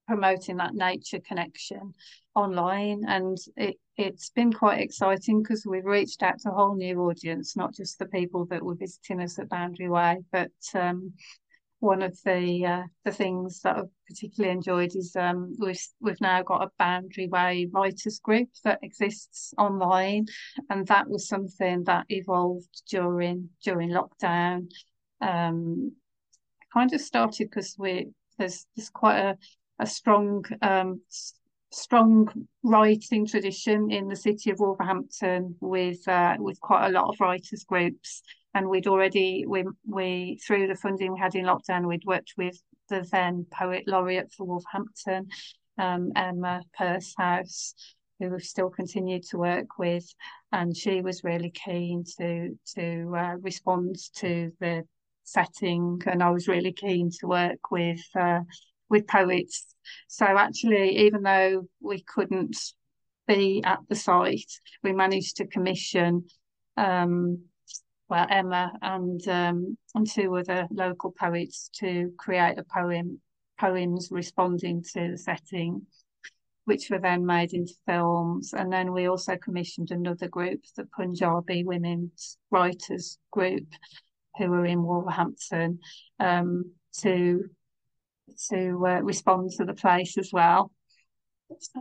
promoting 0.08 0.56
that 0.56 0.74
nature 0.74 1.20
connection 1.20 1.94
online 2.34 3.02
and 3.06 3.38
it, 3.56 3.76
it's 3.96 4.30
been 4.30 4.52
quite 4.52 4.80
exciting 4.80 5.40
because 5.42 5.64
we've 5.64 5.84
reached 5.84 6.22
out 6.22 6.38
to 6.40 6.50
a 6.50 6.54
whole 6.54 6.74
new 6.74 7.00
audience 7.00 7.56
not 7.56 7.72
just 7.72 7.98
the 7.98 8.06
people 8.06 8.44
that 8.46 8.62
were 8.62 8.74
visiting 8.74 9.22
us 9.22 9.38
at 9.38 9.48
boundary 9.48 9.88
way 9.88 10.18
but 10.32 10.50
um, 10.74 11.12
one 11.84 12.02
of 12.02 12.18
the 12.24 12.64
uh, 12.66 12.82
the 13.04 13.12
things 13.12 13.60
that 13.60 13.76
I've 13.76 13.90
particularly 14.08 14.54
enjoyed 14.54 14.96
is 14.96 15.14
um, 15.14 15.54
we've 15.58 15.80
we've 16.00 16.20
now 16.20 16.42
got 16.42 16.62
a 16.62 16.70
Boundary 16.78 17.28
Way 17.28 17.68
writers 17.70 18.18
group 18.18 18.48
that 18.64 18.80
exists 18.82 19.52
online, 19.58 20.26
and 20.70 20.86
that 20.86 21.08
was 21.08 21.28
something 21.28 21.84
that 21.84 22.06
evolved 22.08 22.82
during 22.88 23.50
during 23.62 23.90
lockdown. 23.90 24.68
Um, 25.20 25.92
kind 26.72 26.92
of 26.92 27.00
started 27.00 27.50
because 27.50 27.76
we 27.78 28.08
there's 28.38 28.66
there's 28.74 28.90
quite 28.90 29.18
a 29.18 29.36
a 29.78 29.86
strong 29.86 30.44
um, 30.62 31.02
strong 31.70 32.28
writing 32.62 33.26
tradition 33.26 33.90
in 33.90 34.08
the 34.08 34.16
city 34.16 34.50
of 34.50 34.58
Wolverhampton 34.58 35.54
with 35.60 36.06
uh, 36.08 36.36
with 36.38 36.58
quite 36.60 36.86
a 36.86 36.92
lot 36.92 37.10
of 37.10 37.20
writers 37.20 37.64
groups 37.64 38.22
and 38.54 38.68
we'd 38.68 38.86
already 38.86 39.44
we 39.46 39.64
we 39.86 40.40
through 40.46 40.66
the 40.66 40.74
funding 40.74 41.12
we 41.12 41.18
had 41.18 41.34
in 41.34 41.44
lockdown 41.44 41.86
we'd 41.86 42.04
worked 42.04 42.34
with 42.36 42.60
the 42.88 43.06
then 43.12 43.46
poet 43.50 43.84
laureate 43.86 44.32
for 44.32 44.46
Wolverhampton 44.46 45.28
um, 45.78 46.12
Emma 46.16 46.62
Purshouse 46.78 47.74
who 48.20 48.30
we've 48.30 48.42
still 48.42 48.70
continued 48.70 49.24
to 49.24 49.38
work 49.38 49.78
with 49.78 50.06
and 50.52 50.76
she 50.76 51.00
was 51.00 51.24
really 51.24 51.50
keen 51.50 52.04
to 52.18 52.56
to 52.76 53.14
uh, 53.16 53.34
respond 53.40 53.96
to 54.14 54.52
the 54.60 54.84
setting 55.24 56.00
and 56.06 56.22
I 56.22 56.30
was 56.30 56.48
really 56.48 56.72
keen 56.72 57.10
to 57.20 57.26
work 57.26 57.70
with 57.70 58.00
uh, 58.18 58.40
with 58.88 59.06
poets. 59.06 59.66
So 60.08 60.24
actually, 60.24 60.98
even 61.06 61.22
though 61.22 61.68
we 61.80 62.02
couldn't 62.02 62.56
be 63.26 63.62
at 63.64 63.80
the 63.88 63.94
site, 63.94 64.52
we 64.82 64.92
managed 64.92 65.36
to 65.36 65.46
commission 65.46 66.24
um, 66.76 67.42
well 68.14 68.26
Emma 68.30 68.72
and 68.80 69.26
um, 69.28 69.76
and 69.94 70.08
two 70.08 70.36
other 70.36 70.68
local 70.70 71.12
poets 71.18 71.68
to 71.80 72.12
create 72.16 72.56
a 72.58 72.64
poem 72.64 73.20
poems 73.58 74.08
responding 74.12 74.84
to 74.92 75.10
the 75.10 75.18
setting, 75.18 75.82
which 76.64 76.90
were 76.90 77.00
then 77.00 77.26
made 77.26 77.52
into 77.52 77.74
films. 77.86 78.52
And 78.52 78.72
then 78.72 78.92
we 78.92 79.08
also 79.08 79.36
commissioned 79.36 79.90
another 79.90 80.28
group, 80.28 80.60
the 80.76 80.86
Punjabi 80.96 81.64
Women's 81.64 82.38
Writers 82.52 83.18
Group, 83.32 83.66
who 84.38 84.48
were 84.48 84.66
in 84.66 84.84
Wolverhampton, 84.84 85.80
um, 86.20 86.70
to 87.00 87.44
to 88.50 88.86
uh, 88.86 89.00
respond 89.02 89.50
to 89.56 89.64
the 89.64 89.74
place 89.74 90.16
as 90.18 90.30
well. 90.32 90.70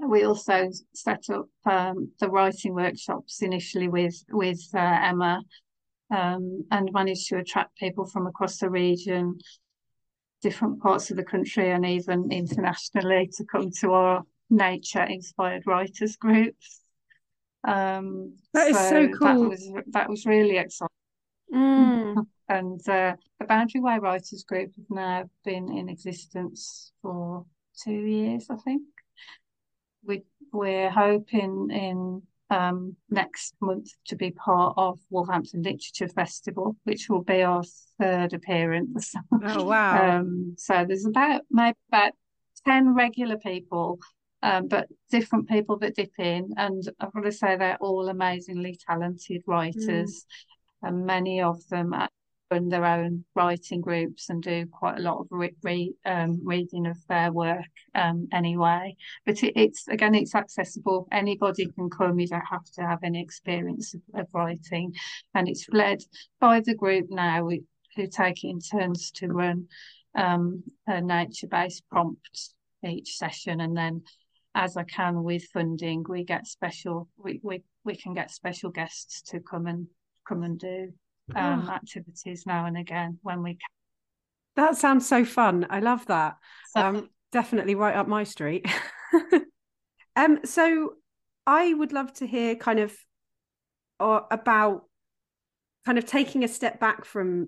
We 0.08 0.24
also 0.24 0.70
set 0.94 1.26
up 1.30 1.48
um, 1.66 2.12
the 2.20 2.30
writing 2.30 2.74
workshops 2.74 3.44
initially 3.44 3.88
with 3.88 4.16
with 4.30 4.62
uh, 4.74 4.80
Emma, 4.80 5.44
um, 6.12 6.66
and 6.72 6.90
managed 6.94 7.28
to 7.30 7.38
attract 7.38 7.78
people 7.78 8.06
from 8.06 8.28
across 8.28 8.58
the 8.58 8.70
region, 8.70 9.38
different 10.42 10.82
parts 10.82 11.12
of 11.12 11.18
the 11.18 11.24
country, 11.24 11.72
and 11.72 11.86
even 11.86 12.32
internationally 12.32 13.30
to 13.38 13.46
come 13.46 13.72
to 13.80 13.94
our 13.94 14.24
nature-inspired 14.50 15.64
writers 15.66 16.16
groups. 16.16 16.82
Um, 17.66 18.36
that 18.54 18.68
is 18.70 18.78
so, 18.78 18.90
so 18.90 19.08
cool. 19.18 19.44
That 19.44 19.50
was 19.50 19.74
that 19.92 20.10
was 20.10 20.26
really 20.26 20.58
exciting. 20.58 20.90
Mm. 21.54 22.26
And 22.50 22.82
uh, 22.90 23.16
the 23.40 23.46
Boundary 23.48 23.80
Way 23.80 24.00
Writers 24.00 24.44
Group 24.44 24.72
have 24.76 24.90
now 24.90 25.30
been 25.46 25.72
in 25.72 25.88
existence 25.88 26.92
for 27.02 27.46
two 27.84 27.94
years, 27.94 28.48
I 28.50 28.58
think. 28.58 28.84
We, 30.06 30.24
we're 30.52 30.90
hoping 30.90 31.70
in 31.72 32.22
um, 32.50 32.96
next 33.10 33.56
month 33.62 33.90
to 34.08 34.16
be 34.16 34.32
part 34.32 34.74
of 34.78 35.00
Wolverhampton 35.10 35.64
Literature 35.64 36.08
Festival, 36.08 36.76
which 36.84 37.10
will 37.10 37.24
be 37.24 37.42
our 37.42 37.64
third 38.00 38.34
appearance. 38.34 39.14
Oh 39.44 39.64
wow! 39.66 40.20
um, 40.20 40.56
so 40.58 40.86
there's 40.88 41.06
about 41.06 41.42
maybe 41.50 41.78
about 41.90 42.14
ten 42.66 42.94
regular 42.94 43.38
people, 43.38 44.00
um, 44.42 44.68
but 44.68 44.88
different 45.10 45.50
people 45.50 45.78
that 45.80 45.96
dip 45.96 46.14
in, 46.20 46.52
and 46.58 46.84
I've 47.00 47.14
got 47.14 47.22
to 47.22 47.32
say 47.32 47.56
they're 47.56 47.78
all 47.78 48.10
amazingly 48.10 48.78
talented 48.88 49.44
writers, 49.48 50.26
mm. 50.84 50.88
and 50.88 51.06
many 51.06 51.42
of 51.42 51.68
them 51.70 51.94
run 52.52 52.70
their 52.70 52.86
own 52.86 53.26
writing 53.36 53.82
groups 53.82 54.30
and 54.30 54.42
do 54.42 54.66
quite 54.68 55.00
a 55.00 55.02
lot 55.02 55.20
of 55.20 55.28
re- 55.32 55.56
re- 55.64 55.96
um, 56.06 56.40
reading 56.44 56.86
of 56.86 56.98
their 57.08 57.32
work 57.32 57.66
um, 57.96 58.28
anyway. 58.32 58.96
But 59.26 59.44
it, 59.44 59.54
it's 59.56 59.88
again, 59.88 60.16
it's 60.16 60.36
accessible. 60.36 61.08
Anybody 61.12 61.68
can 61.68 61.90
come. 61.90 62.20
You 62.20 62.28
don't 62.28 62.44
have 62.50 62.66
to 62.76 62.82
have 62.82 63.00
any 63.04 63.22
experience 63.22 63.94
of, 63.94 64.02
of 64.14 64.28
writing, 64.34 64.94
and 65.34 65.48
it's 65.48 65.68
led 65.72 66.00
by 66.40 66.60
the 66.60 66.76
group 66.76 67.08
now 67.10 67.48
who 67.96 68.08
take 68.08 68.44
it 68.44 68.50
in 68.50 68.60
turns 68.60 69.12
to 69.12 69.28
run 69.28 69.68
um, 70.16 70.64
a 70.88 71.02
nature-based 71.02 71.84
prompt 71.92 72.54
each 72.86 73.18
session, 73.18 73.62
and 73.62 73.76
then 73.76 74.04
as 74.56 74.78
I 74.78 74.84
can 74.84 75.24
with 75.24 75.46
funding, 75.46 76.04
we 76.08 76.24
get 76.24 76.46
special. 76.48 77.08
We 77.18 77.40
we 77.44 77.64
we 77.84 77.96
can 77.96 78.14
get 78.14 78.32
special 78.32 78.70
guests 78.70 79.22
to 79.32 79.40
come 79.40 79.66
and 79.68 79.88
come 80.28 80.44
and 80.44 80.60
do 80.60 80.94
um, 81.36 81.68
oh. 81.68 81.72
activities 81.72 82.46
now 82.46 82.66
and 82.66 82.78
again 82.78 83.20
when 83.22 83.44
we 83.44 83.52
can. 83.52 83.60
That 84.56 84.78
sounds 84.78 85.08
so 85.08 85.26
fun. 85.26 85.66
I 85.70 85.80
love 85.80 86.06
that. 86.08 86.36
Um, 86.76 87.10
definitely 87.32 87.76
right 87.76 87.96
up 87.96 88.08
my 88.08 88.24
street. 88.24 88.68
um, 90.16 90.40
so 90.46 90.94
I 91.48 91.74
would 91.74 91.92
love 91.92 92.14
to 92.16 92.28
hear 92.28 92.56
kind 92.56 92.80
of 92.80 92.96
uh, 94.00 94.22
about 94.30 94.84
kind 95.86 95.98
of 95.98 96.06
taking 96.06 96.44
a 96.44 96.48
step 96.48 96.80
back 96.80 97.06
from 97.06 97.48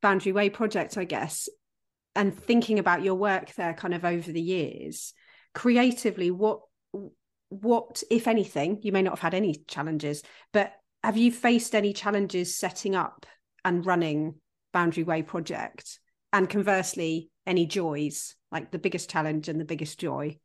Boundary 0.00 0.32
Way 0.32 0.48
project, 0.48 0.96
I 0.96 1.04
guess, 1.04 1.48
and 2.14 2.36
thinking 2.36 2.78
about 2.78 3.02
your 3.02 3.16
work 3.16 3.52
there 3.54 3.74
kind 3.74 3.94
of 3.94 4.04
over 4.04 4.30
the 4.30 4.40
years. 4.40 5.12
Creatively, 5.54 6.30
what 6.30 6.60
what, 7.48 8.02
if 8.10 8.26
anything, 8.26 8.80
you 8.82 8.90
may 8.92 9.02
not 9.02 9.12
have 9.12 9.20
had 9.20 9.34
any 9.34 9.54
challenges, 9.68 10.22
but 10.52 10.72
have 11.04 11.18
you 11.18 11.30
faced 11.30 11.74
any 11.74 11.92
challenges 11.92 12.56
setting 12.56 12.94
up 12.94 13.26
and 13.62 13.84
running 13.84 14.36
Boundary 14.72 15.04
Way 15.04 15.22
project? 15.22 16.00
And 16.32 16.48
conversely, 16.48 17.30
any 17.46 17.66
joys, 17.66 18.34
like 18.50 18.70
the 18.70 18.78
biggest 18.78 19.10
challenge 19.10 19.48
and 19.50 19.60
the 19.60 19.66
biggest 19.66 20.00
joy? 20.00 20.38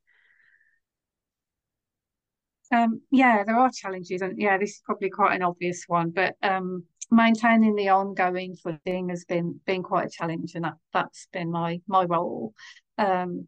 Um, 2.74 3.02
yeah, 3.10 3.46
there 3.46 3.56
are 3.56 3.72
challenges, 3.72 4.22
and 4.22 4.38
yeah, 4.38 4.58
this 4.58 4.72
is 4.72 4.82
probably 4.86 5.10
quite 5.10 5.34
an 5.34 5.44
obvious 5.44 5.86
one, 5.88 6.10
but 6.10 6.36
um, 6.44 6.84
maintaining 7.10 7.76
the 7.76 7.90
ongoing 7.90 8.58
footing 8.58 9.10
has 9.10 9.24
been 9.24 9.62
been 9.66 9.82
quite 9.82 10.08
a 10.08 10.12
challenge, 10.12 10.56
and 10.56 10.66
that 10.66 10.76
that's 10.94 11.28
been 11.32 11.52
my 11.52 11.80
my 11.88 12.04
role. 12.04 12.54
Um, 12.98 13.48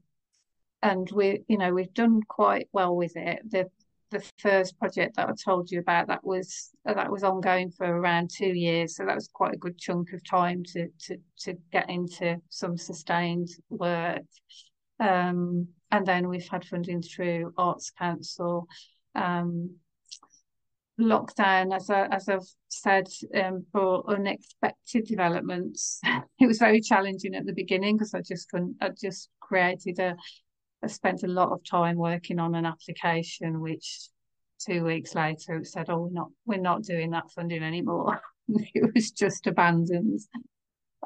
and 0.82 1.12
we, 1.12 1.44
you 1.50 1.58
know, 1.58 1.74
we've 1.74 1.94
done 1.94 2.22
quite 2.28 2.68
well 2.72 2.96
with 2.96 3.16
it. 3.18 3.42
The 3.52 3.70
the 4.12 4.24
first 4.38 4.78
project 4.78 5.16
that 5.16 5.30
I 5.30 5.34
told 5.34 5.72
you 5.72 5.80
about 5.80 6.08
that 6.08 6.24
was 6.24 6.70
that 6.86 7.12
was 7.12 7.24
ongoing 7.24 7.72
for 7.72 7.86
around 7.86 8.30
two 8.30 8.54
years, 8.54 8.96
so 8.96 9.06
that 9.06 9.16
was 9.16 9.30
quite 9.34 9.54
a 9.54 9.58
good 9.58 9.78
chunk 9.78 10.14
of 10.14 10.24
time 10.24 10.64
to 10.74 10.88
to 11.06 11.18
to 11.40 11.54
get 11.72 11.90
into 11.90 12.38
some 12.50 12.78
sustained 12.78 13.50
work. 13.70 14.22
Um, 15.00 15.70
and 15.92 16.06
then 16.06 16.30
we've 16.30 16.48
had 16.48 16.66
funding 16.66 17.02
through 17.02 17.54
Arts 17.58 17.92
Council. 17.92 18.68
Um, 19.16 19.76
lockdown, 21.00 21.76
as 21.76 21.90
I, 21.90 22.06
as 22.08 22.30
I've 22.30 22.48
said, 22.68 23.08
um, 23.36 23.66
for 23.72 24.10
unexpected 24.10 25.06
developments, 25.06 26.00
it 26.40 26.48
was 26.48 26.60
very 26.60 26.82
challenging 26.82 27.36
at 27.36 27.46
the 27.46 27.54
beginning 27.54 27.98
because 27.98 28.14
I 28.14 28.22
just 28.22 28.50
couldn't. 28.50 28.76
I 28.82 28.90
just 28.90 29.30
created 29.40 30.00
a 30.00 30.16
I 30.84 30.88
spent 30.88 31.24
a 31.24 31.28
lot 31.28 31.52
of 31.52 31.64
time 31.64 31.98
working 31.98 32.40
on 32.40 32.56
an 32.56 32.66
application, 32.66 33.62
which 33.62 34.10
two 34.66 34.84
weeks 34.84 35.16
later 35.16 35.58
it 35.58 35.68
said, 35.68 35.90
"Oh, 35.90 36.02
we're 36.02 36.12
not 36.12 36.30
we're 36.46 36.60
not 36.60 36.84
doing 36.84 37.12
that 37.12 37.32
funding 37.32 37.64
anymore." 37.64 38.22
it 38.48 38.94
was 38.94 39.12
just 39.12 39.48
abandoned. 39.48 40.20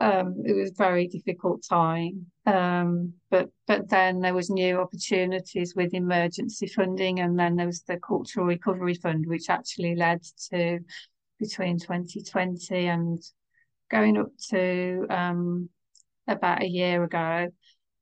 Um, 0.01 0.43
it 0.45 0.53
was 0.53 0.71
a 0.71 0.76
very 0.76 1.07
difficult 1.07 1.63
time. 1.67 2.26
Um, 2.45 3.13
but 3.32 3.49
but 3.67 3.89
then 3.89 4.19
there 4.19 4.34
was 4.34 4.49
new 4.49 4.80
opportunities 4.80 5.73
with 5.76 5.93
emergency 5.93 6.67
funding, 6.67 7.19
and 7.19 7.38
then 7.38 7.55
there 7.55 7.67
was 7.67 7.82
the 7.84 7.97
Cultural 7.97 8.45
Recovery 8.45 8.95
Fund, 8.95 9.26
which 9.28 9.49
actually 9.49 9.95
led 9.95 10.21
to 10.51 10.80
between 11.39 11.80
2020 11.80 12.88
and 12.88 13.19
going 13.91 14.17
up 14.17 14.30
to 14.49 15.05
um, 15.09 15.69
about 16.28 16.63
a 16.63 16.67
year 16.67 17.03
ago. 17.03 17.49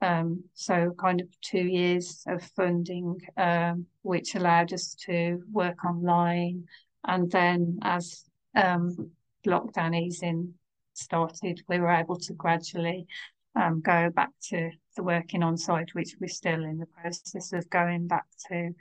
Um, 0.03 0.43
so 0.53 0.93
kind 0.99 1.21
of 1.21 1.27
two 1.39 1.65
years 1.65 2.23
of 2.27 2.43
funding, 2.57 3.21
um, 3.37 3.85
which 4.01 4.35
allowed 4.35 4.73
us 4.73 4.95
to 5.05 5.41
work 5.49 5.85
online. 5.85 6.65
And 7.07 7.31
then 7.31 7.79
as 7.83 8.25
um, 8.53 9.11
lockdown 9.47 9.95
easing 9.95 10.55
started, 10.93 11.61
we 11.69 11.79
were 11.79 11.89
able 11.89 12.17
to 12.17 12.33
gradually 12.33 13.07
um, 13.55 13.79
go 13.79 14.09
back 14.09 14.31
to 14.49 14.71
the 14.97 15.03
working 15.03 15.41
on 15.41 15.55
site, 15.55 15.95
which 15.95 16.15
we're 16.19 16.27
still 16.27 16.65
in 16.65 16.79
the 16.79 16.85
process 16.87 17.53
of 17.53 17.69
going 17.69 18.07
back 18.07 18.25
to, 18.49 18.71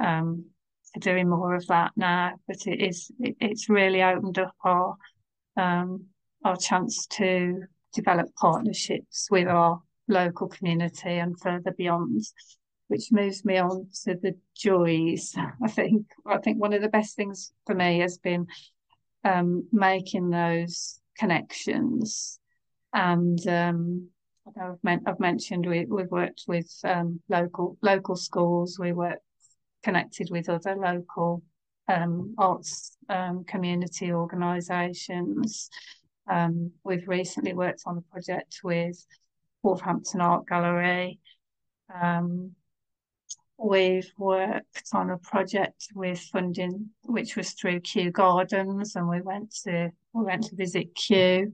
um, 0.00 0.44
to 0.92 0.98
doing 1.00 1.28
more 1.28 1.54
of 1.54 1.64
that 1.68 1.92
now. 1.94 2.32
But 2.48 2.66
it 2.66 2.80
is 2.80 3.12
it, 3.20 3.36
it's 3.40 3.68
really 3.68 4.02
opened 4.02 4.40
up 4.40 4.56
our 4.64 4.96
um, 5.56 6.06
our 6.44 6.56
chance 6.56 7.06
to 7.06 7.62
develop 7.92 8.34
partnerships 8.34 9.28
with 9.30 9.46
our 9.46 9.80
local 10.08 10.48
community 10.48 11.18
and 11.18 11.38
further 11.40 11.72
beyond, 11.72 12.22
which 12.88 13.12
moves 13.12 13.44
me 13.44 13.58
on 13.58 13.88
to 14.04 14.14
the 14.14 14.36
joys. 14.56 15.34
I 15.62 15.68
think 15.68 16.06
I 16.26 16.38
think 16.38 16.60
one 16.60 16.72
of 16.72 16.82
the 16.82 16.88
best 16.88 17.16
things 17.16 17.52
for 17.66 17.74
me 17.74 18.00
has 18.00 18.18
been 18.18 18.46
um, 19.24 19.66
making 19.72 20.30
those 20.30 21.00
connections. 21.18 22.38
And 22.92 23.44
um, 23.48 24.08
I've, 24.60 24.78
men- 24.82 25.02
I've, 25.06 25.20
mentioned 25.20 25.66
we, 25.66 25.78
have 25.78 26.10
worked 26.10 26.44
with 26.46 26.70
um, 26.84 27.20
local 27.28 27.76
local 27.82 28.16
schools. 28.16 28.78
We 28.78 28.92
work 28.92 29.18
connected 29.82 30.28
with 30.30 30.48
other 30.48 30.76
local 30.76 31.42
um, 31.88 32.34
arts 32.38 32.96
um, 33.08 33.44
community 33.44 34.12
organisations. 34.12 35.70
Um, 36.30 36.72
we've 36.84 37.06
recently 37.06 37.52
worked 37.52 37.82
on 37.86 37.98
a 37.98 38.12
project 38.12 38.60
with 38.64 39.04
Wolverhampton 39.64 40.20
Art 40.20 40.46
Gallery. 40.46 41.18
Um, 41.92 42.52
we've 43.58 44.10
worked 44.18 44.88
on 44.92 45.10
a 45.10 45.18
project 45.18 45.88
with 45.94 46.20
funding, 46.20 46.90
which 47.04 47.34
was 47.34 47.52
through 47.52 47.80
Kew 47.80 48.10
Gardens, 48.10 48.94
and 48.94 49.08
we 49.08 49.22
went 49.22 49.54
to 49.64 49.90
we 50.12 50.24
went 50.24 50.44
to 50.44 50.56
visit 50.56 50.94
Kew. 50.94 51.52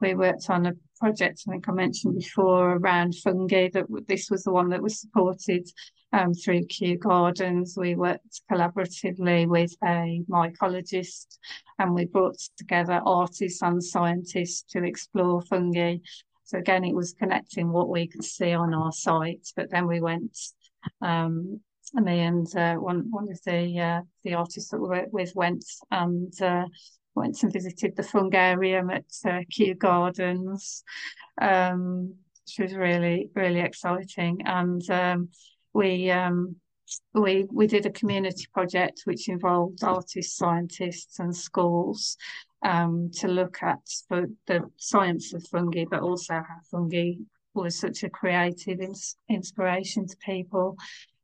We 0.00 0.14
worked 0.14 0.50
on 0.50 0.66
a 0.66 0.74
project, 1.00 1.44
I 1.48 1.52
think 1.52 1.68
I 1.68 1.72
mentioned 1.72 2.18
before, 2.18 2.76
around 2.76 3.14
fungi. 3.14 3.70
That 3.72 3.86
this 4.06 4.30
was 4.30 4.44
the 4.44 4.52
one 4.52 4.68
that 4.68 4.82
was 4.82 5.00
supported 5.00 5.66
um, 6.12 6.34
through 6.34 6.66
Kew 6.66 6.98
Gardens. 6.98 7.74
We 7.78 7.94
worked 7.94 8.42
collaboratively 8.50 9.48
with 9.48 9.74
a 9.82 10.22
mycologist 10.30 11.38
and 11.78 11.94
we 11.94 12.04
brought 12.04 12.38
together 12.58 13.00
artists 13.04 13.62
and 13.62 13.82
scientists 13.82 14.62
to 14.72 14.84
explore 14.84 15.40
fungi. 15.42 15.96
So 16.46 16.58
again, 16.58 16.84
it 16.84 16.94
was 16.94 17.12
connecting 17.12 17.72
what 17.72 17.88
we 17.88 18.06
could 18.06 18.24
see 18.24 18.52
on 18.52 18.72
our 18.72 18.92
site, 18.92 19.48
but 19.56 19.68
then 19.68 19.88
we 19.88 20.00
went, 20.00 20.38
um, 21.02 21.60
me 21.92 22.20
and 22.20 22.56
uh, 22.56 22.76
one 22.76 23.10
one 23.10 23.28
of 23.30 23.42
the 23.44 23.80
uh, 23.80 24.00
the 24.22 24.34
artists 24.34 24.70
that 24.70 24.78
we 24.78 24.88
worked 24.88 25.12
with 25.12 25.32
went 25.34 25.64
and 25.90 26.32
uh, 26.40 26.66
went 27.16 27.42
and 27.42 27.52
visited 27.52 27.96
the 27.96 28.04
fungarium 28.04 28.90
at 28.90 29.04
uh, 29.24 29.40
Kew 29.50 29.74
Gardens, 29.74 30.84
um, 31.40 32.14
which 32.44 32.60
was 32.60 32.76
really 32.76 33.28
really 33.34 33.60
exciting. 33.60 34.42
And 34.44 34.88
um, 34.88 35.30
we 35.74 36.12
um, 36.12 36.54
we 37.12 37.46
we 37.52 37.66
did 37.66 37.86
a 37.86 37.90
community 37.90 38.46
project 38.54 39.02
which 39.04 39.28
involved 39.28 39.82
artists, 39.82 40.36
scientists, 40.36 41.18
and 41.18 41.34
schools 41.34 42.16
um, 42.66 43.10
to 43.14 43.28
look 43.28 43.62
at 43.62 43.78
the, 44.10 44.34
the 44.46 44.68
science 44.76 45.32
of 45.32 45.46
fungi, 45.46 45.84
but 45.88 46.00
also 46.00 46.34
how 46.34 46.58
fungi 46.68 47.12
was 47.54 47.78
such 47.78 48.02
a 48.02 48.10
creative 48.10 48.80
ins- 48.80 49.16
inspiration 49.28 50.06
to 50.06 50.16
people. 50.18 50.76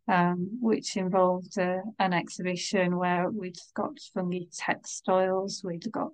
Um, 0.08 0.58
which 0.60 0.96
involved 0.96 1.56
uh, 1.56 1.78
an 2.00 2.12
exhibition 2.12 2.96
where 2.96 3.30
we'd 3.30 3.56
got 3.72 4.00
fungi 4.12 4.40
textiles, 4.52 5.62
we'd 5.64 5.90
got 5.92 6.10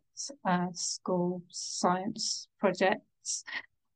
uh, 0.46 0.66
school 0.74 1.42
science 1.48 2.48
projects, 2.60 3.44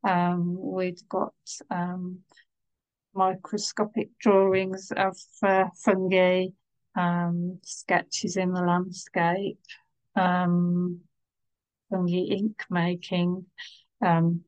um, 0.02 0.56
we'd 0.58 1.06
got 1.10 1.34
um, 1.70 2.20
microscopic 3.14 4.08
drawings 4.18 4.90
of 4.96 5.16
uh, 5.42 5.64
fungi, 5.84 6.46
um, 6.96 7.58
sketches 7.62 8.38
in 8.38 8.52
the 8.52 8.62
landscape, 8.62 9.58
um, 11.92 12.06
fungi 12.06 12.34
ink 12.34 12.64
making, 12.70 13.46
um, 14.04 14.42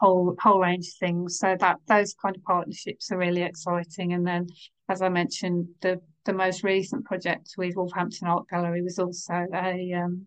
whole 0.00 0.36
whole 0.40 0.60
range 0.60 0.88
of 0.88 0.94
things. 0.94 1.38
So 1.38 1.56
that 1.58 1.78
those 1.86 2.14
kind 2.14 2.36
of 2.36 2.42
partnerships 2.44 3.10
are 3.10 3.18
really 3.18 3.42
exciting. 3.42 4.12
And 4.12 4.26
then, 4.26 4.48
as 4.88 5.02
I 5.02 5.08
mentioned, 5.08 5.68
the 5.80 6.00
the 6.24 6.32
most 6.32 6.62
recent 6.62 7.04
project 7.04 7.54
with 7.58 7.76
Wolverhampton 7.76 8.28
Art 8.28 8.48
Gallery 8.48 8.82
was 8.82 8.98
also 8.98 9.46
a 9.54 9.92
um, 9.94 10.26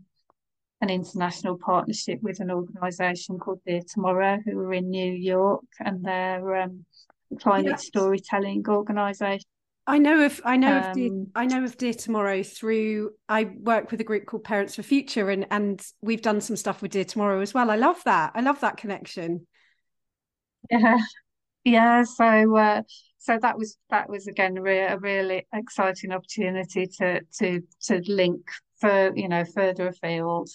an 0.82 0.90
international 0.90 1.58
partnership 1.58 2.20
with 2.22 2.40
an 2.40 2.52
organisation 2.52 3.40
called 3.40 3.62
Dear 3.66 3.82
Tomorrow, 3.88 4.40
who 4.46 4.60
are 4.60 4.74
in 4.74 4.90
New 4.90 5.14
York, 5.14 5.66
and 5.80 6.04
they're 6.04 6.56
um, 6.58 6.86
climate 7.40 7.72
yes. 7.72 7.88
storytelling 7.88 8.64
organisation. 8.68 9.50
I 9.88 10.00
know 10.00 10.26
of 10.26 10.42
I 10.44 10.58
know 10.58 10.78
um, 10.78 10.84
of 10.84 10.94
Dear, 10.94 11.12
um, 11.12 11.28
I 11.36 11.46
know 11.46 11.64
of 11.64 11.78
Dear 11.78 11.94
Tomorrow 11.94 12.44
through 12.44 13.12
I 13.30 13.44
work 13.44 13.92
with 13.92 14.02
a 14.02 14.04
group 14.04 14.26
called 14.26 14.44
Parents 14.44 14.76
for 14.76 14.84
Future 14.84 15.30
and 15.30 15.46
and 15.52 15.82
we've 16.02 16.22
done 16.22 16.42
some 16.42 16.56
stuff 16.56 16.82
with 16.82 16.92
Dear 16.92 17.04
Tomorrow 17.06 17.42
as 17.42 17.54
well. 17.54 17.70
I 17.70 17.76
love 17.76 18.02
that. 18.06 18.32
I 18.34 18.42
love 18.42 18.60
that 18.62 18.78
connection. 18.78 19.46
Yeah, 20.72 20.98
yeah. 21.64 22.04
So 22.04 22.58
uh, 22.58 22.82
so 23.20 23.38
that 23.42 23.58
was 23.58 23.78
that 23.90 24.10
was 24.10 24.28
again 24.28 24.56
re- 24.56 24.88
a 24.88 24.98
really 24.98 25.46
exciting 25.54 26.12
opportunity 26.12 26.88
to 26.98 27.22
to 27.40 27.62
to 27.84 28.02
link 28.08 28.42
for 28.80 29.12
you 29.16 29.30
know 29.30 29.46
further 29.46 29.88
afield. 29.88 30.50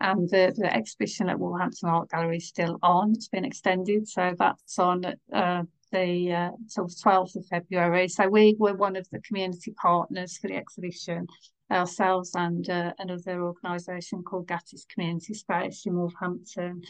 And 0.00 0.30
the, 0.30 0.54
the 0.56 0.72
exhibition 0.72 1.28
at 1.28 1.40
Wolverhampton 1.40 1.88
Art 1.88 2.10
Gallery 2.10 2.36
is 2.36 2.46
still 2.46 2.78
on. 2.84 3.14
It's 3.16 3.26
been 3.26 3.44
extended, 3.44 4.06
so 4.06 4.32
that's 4.38 4.78
on 4.78 5.04
uh, 5.32 5.64
the 5.92 6.32
uh, 6.32 6.82
of 6.82 6.90
12th 6.90 7.36
of 7.36 7.46
February. 7.46 8.08
So 8.08 8.28
we 8.28 8.56
were 8.58 8.74
one 8.74 8.96
of 8.96 9.08
the 9.10 9.20
community 9.20 9.74
partners 9.80 10.38
for 10.38 10.48
the 10.48 10.56
exhibition 10.56 11.26
ourselves 11.70 12.32
and 12.34 12.68
uh, 12.70 12.92
another 12.98 13.42
organisation 13.42 14.22
called 14.22 14.46
Gatis 14.46 14.88
Community 14.92 15.34
Space 15.34 15.84
in 15.86 15.94
Wolverhampton. 15.94 16.82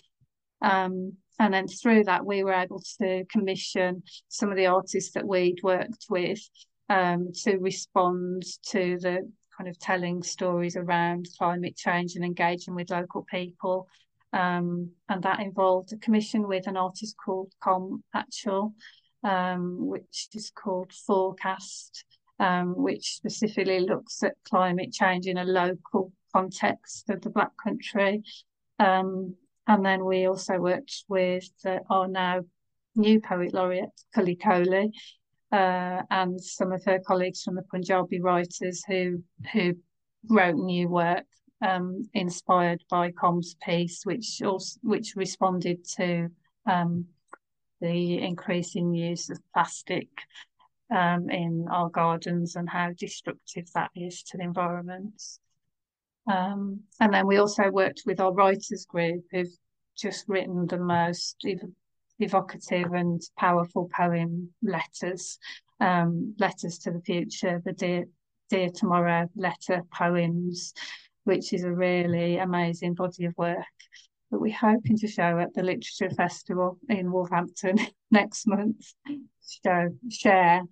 Um, 0.63 1.15
and 1.39 1.55
then 1.55 1.69
through 1.69 2.05
that, 2.05 2.25
we 2.25 2.43
were 2.43 2.53
able 2.53 2.83
to 3.01 3.25
commission 3.31 4.03
some 4.29 4.51
of 4.51 4.57
the 4.57 4.67
artists 4.67 5.13
that 5.13 5.27
we'd 5.27 5.63
worked 5.63 6.07
with 6.11 6.41
um, 6.89 7.31
to 7.45 7.59
respond 7.59 8.45
to 8.71 8.99
the 9.01 9.31
kind 9.57 9.69
of 9.69 9.79
telling 9.79 10.23
stories 10.23 10.77
around 10.77 11.27
climate 11.37 11.77
change 11.77 12.15
and 12.15 12.25
engaging 12.25 12.75
with 12.75 12.91
local 12.91 13.25
people 13.25 13.89
um, 14.33 14.91
and 15.09 15.23
that 15.23 15.41
involved 15.41 15.93
a 15.93 15.97
commission 15.97 16.47
with 16.47 16.67
an 16.67 16.77
artist 16.77 17.17
called 17.25 17.53
Com 17.63 18.03
Hatchell, 18.15 18.73
um, 19.25 19.87
which 19.87 20.29
is 20.35 20.51
called 20.51 20.93
Forecast, 20.93 22.05
um, 22.39 22.75
which 22.77 23.15
specifically 23.15 23.81
looks 23.81 24.23
at 24.23 24.35
climate 24.49 24.93
change 24.93 25.27
in 25.27 25.39
a 25.39 25.45
local 25.45 26.13
context 26.33 27.09
of 27.11 27.21
the 27.23 27.31
Black 27.31 27.53
Country. 27.63 28.23
Um, 28.79 29.35
and 29.67 29.85
then 29.85 30.05
we 30.05 30.27
also 30.27 30.59
worked 30.59 31.05
with 31.09 31.49
uh, 31.67 31.79
our 31.91 32.09
now 32.09 32.43
new 32.97 33.21
poet 33.21 33.55
laureate, 33.55 33.91
Kuli 34.15 34.37
Kohli, 34.37 34.91
uh, 35.53 36.03
and 36.11 36.41
some 36.41 36.73
of 36.73 36.85
her 36.85 36.99
colleagues 37.07 37.43
from 37.43 37.55
the 37.55 37.63
Punjabi 37.63 38.21
writers 38.21 38.85
who 38.87 39.23
who 39.53 39.75
wrote 40.29 40.57
new 40.57 40.89
work 40.89 41.25
um, 41.61 42.09
inspired 42.15 42.83
by 42.91 43.11
Com's 43.11 43.57
piece, 43.63 44.05
which 44.05 44.43
also 44.43 44.79
which 44.83 45.15
responded 45.17 45.85
to 45.97 46.29
um, 46.67 47.07
the 47.81 48.19
increasing 48.19 48.95
use 48.95 49.31
of 49.31 49.39
plastic 49.53 50.09
um, 50.95 51.31
in 51.31 51.67
our 51.71 51.89
gardens 51.89 52.57
and 52.57 52.69
how 52.69 52.91
destructive 52.97 53.71
that 53.75 53.91
is 53.95 54.23
to 54.25 54.37
the 54.37 54.45
environment. 54.45 55.23
Um, 56.31 56.81
and 57.01 57.13
then 57.13 57.27
we 57.27 57.39
also 57.39 57.71
worked 57.71 58.03
with 58.07 58.21
our 58.21 58.33
writers 58.33 58.87
group 58.89 59.25
who've 59.31 59.47
just 59.97 60.29
written 60.29 60.67
the 60.67 60.79
most 60.79 61.37
ev- 61.47 61.71
evocative 62.19 62.93
and 62.93 63.21
powerful 63.37 63.89
poem 63.95 64.51
letters, 64.63 65.39
um, 65.81 66.35
letters 66.39 66.79
to 66.81 66.91
the 66.91 67.01
future, 67.01 67.63
the 67.65 67.73
dear, 67.73 68.05
dear 68.51 68.69
tomorrow 68.69 69.29
letter 69.37 69.83
poems, 69.93 70.75
which 71.29 71.53
is 71.53 71.63
a 71.63 71.71
really 71.71 72.39
amazing 72.39 72.95
body 72.95 73.27
of 73.27 73.35
work 73.37 73.59
that 74.31 74.41
we're 74.41 74.51
hoping 74.51 74.97
to 74.97 75.07
show 75.07 75.39
at 75.39 75.53
the 75.53 75.63
Literature 75.63 76.09
Festival 76.09 76.79
in 76.89 77.13
Wolverhampton 77.13 77.79
next 78.11 78.47
month. 78.47 78.95
Show, 79.63 79.91
share, 80.11 80.63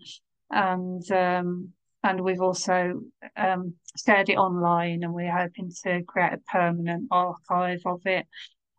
and 0.51 1.11
um, 1.13 1.73
and 2.03 2.23
we've 2.23 2.41
also 2.41 3.03
um, 3.37 3.75
shared 4.03 4.31
it 4.31 4.39
online, 4.39 5.03
and 5.03 5.13
we're 5.13 5.37
hoping 5.37 5.71
to 5.85 6.03
create 6.05 6.33
a 6.33 6.51
permanent 6.51 7.09
archive 7.11 7.83
of 7.85 8.01
it. 8.07 8.27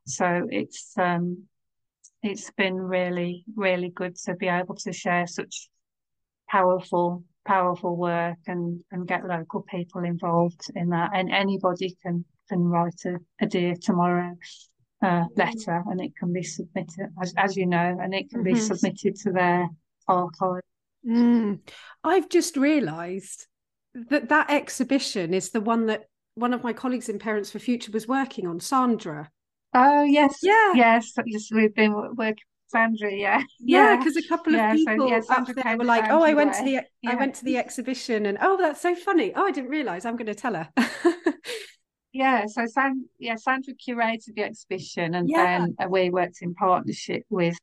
So 0.08 0.48
it's 0.50 0.98
um, 0.98 1.44
it's 2.24 2.50
been 2.58 2.76
really 2.76 3.46
really 3.56 3.90
good 3.90 4.16
to 4.26 4.34
be 4.34 4.48
able 4.48 4.76
to 4.78 4.92
share 4.92 5.28
such 5.28 5.70
powerful 6.50 7.24
powerful 7.48 7.96
work 7.96 8.38
and 8.46 8.84
and 8.92 9.08
get 9.08 9.26
local 9.26 9.62
people 9.62 10.04
involved 10.04 10.62
in 10.76 10.90
that. 10.90 11.12
And 11.14 11.32
anybody 11.32 11.98
can 12.04 12.26
can 12.50 12.64
write 12.64 13.02
a, 13.06 13.16
a 13.42 13.48
dear 13.48 13.76
tomorrow 13.82 14.36
uh, 15.02 15.26
letter 15.36 15.84
and 15.90 16.02
it 16.02 16.16
can 16.18 16.34
be 16.34 16.44
submitted 16.44 17.10
as, 17.22 17.34
as 17.38 17.56
you 17.56 17.66
know 17.66 17.98
and 18.02 18.14
it 18.14 18.30
can 18.30 18.44
mm-hmm. 18.44 18.54
be 18.54 18.60
submitted 18.60 19.16
to 19.16 19.32
their 19.32 19.70
archive. 20.08 20.62
Mm. 21.08 21.60
i've 22.04 22.28
just 22.28 22.58
realized 22.58 23.46
that 24.10 24.30
that 24.30 24.50
exhibition 24.50 25.34
is 25.34 25.52
the 25.52 25.62
one 25.62 25.86
that 25.86 26.06
one 26.34 26.54
of 26.54 26.64
my 26.64 26.74
colleagues 26.74 27.08
in 27.08 27.18
parents 27.20 27.52
for 27.52 27.60
future 27.60 27.92
was 27.92 28.08
working 28.08 28.46
on 28.46 28.60
sandra. 28.60 29.30
Oh 29.74 30.04
yes. 30.04 30.40
Yeah. 30.42 30.74
Yes 30.76 31.14
yes 31.26 31.50
we've 31.54 31.74
been 31.74 31.94
working 32.16 32.44
Sandra, 32.70 33.14
yeah, 33.14 33.42
yeah, 33.60 33.96
because 33.96 34.18
a 34.18 34.28
couple 34.28 34.54
of 34.54 34.58
yeah, 34.58 34.74
people 34.74 35.08
so, 35.08 35.16
yeah, 35.16 35.22
up 35.30 35.48
there 35.48 35.78
were 35.78 35.86
like, 35.86 36.10
"Oh, 36.10 36.22
I 36.22 36.34
went 36.34 36.54
to 36.56 36.64
the 36.64 36.72
yeah. 37.02 37.12
I 37.12 37.16
went 37.16 37.36
to 37.36 37.46
the 37.46 37.58
exhibition, 37.58 38.26
and 38.26 38.38
oh, 38.42 38.58
that's 38.58 38.82
so 38.82 38.94
funny. 38.94 39.34
Oh, 39.36 39.46
I 39.46 39.52
didn't 39.52 39.70
realize. 39.70 40.06
I'm 40.06 40.18
going 40.18 40.28
to 40.28 40.36
tell 40.36 40.54
her." 40.54 40.70
yeah, 42.14 42.46
so 42.46 42.66
San, 42.66 43.06
yeah, 43.20 43.36
Sandra 43.36 43.74
curated 43.76 44.36
the 44.36 44.44
exhibition, 44.44 45.16
and 45.16 45.30
then 45.34 45.76
uh, 45.80 45.88
we 45.90 46.10
worked 46.10 46.40
in 46.42 46.54
partnership 46.56 47.24
with, 47.30 47.58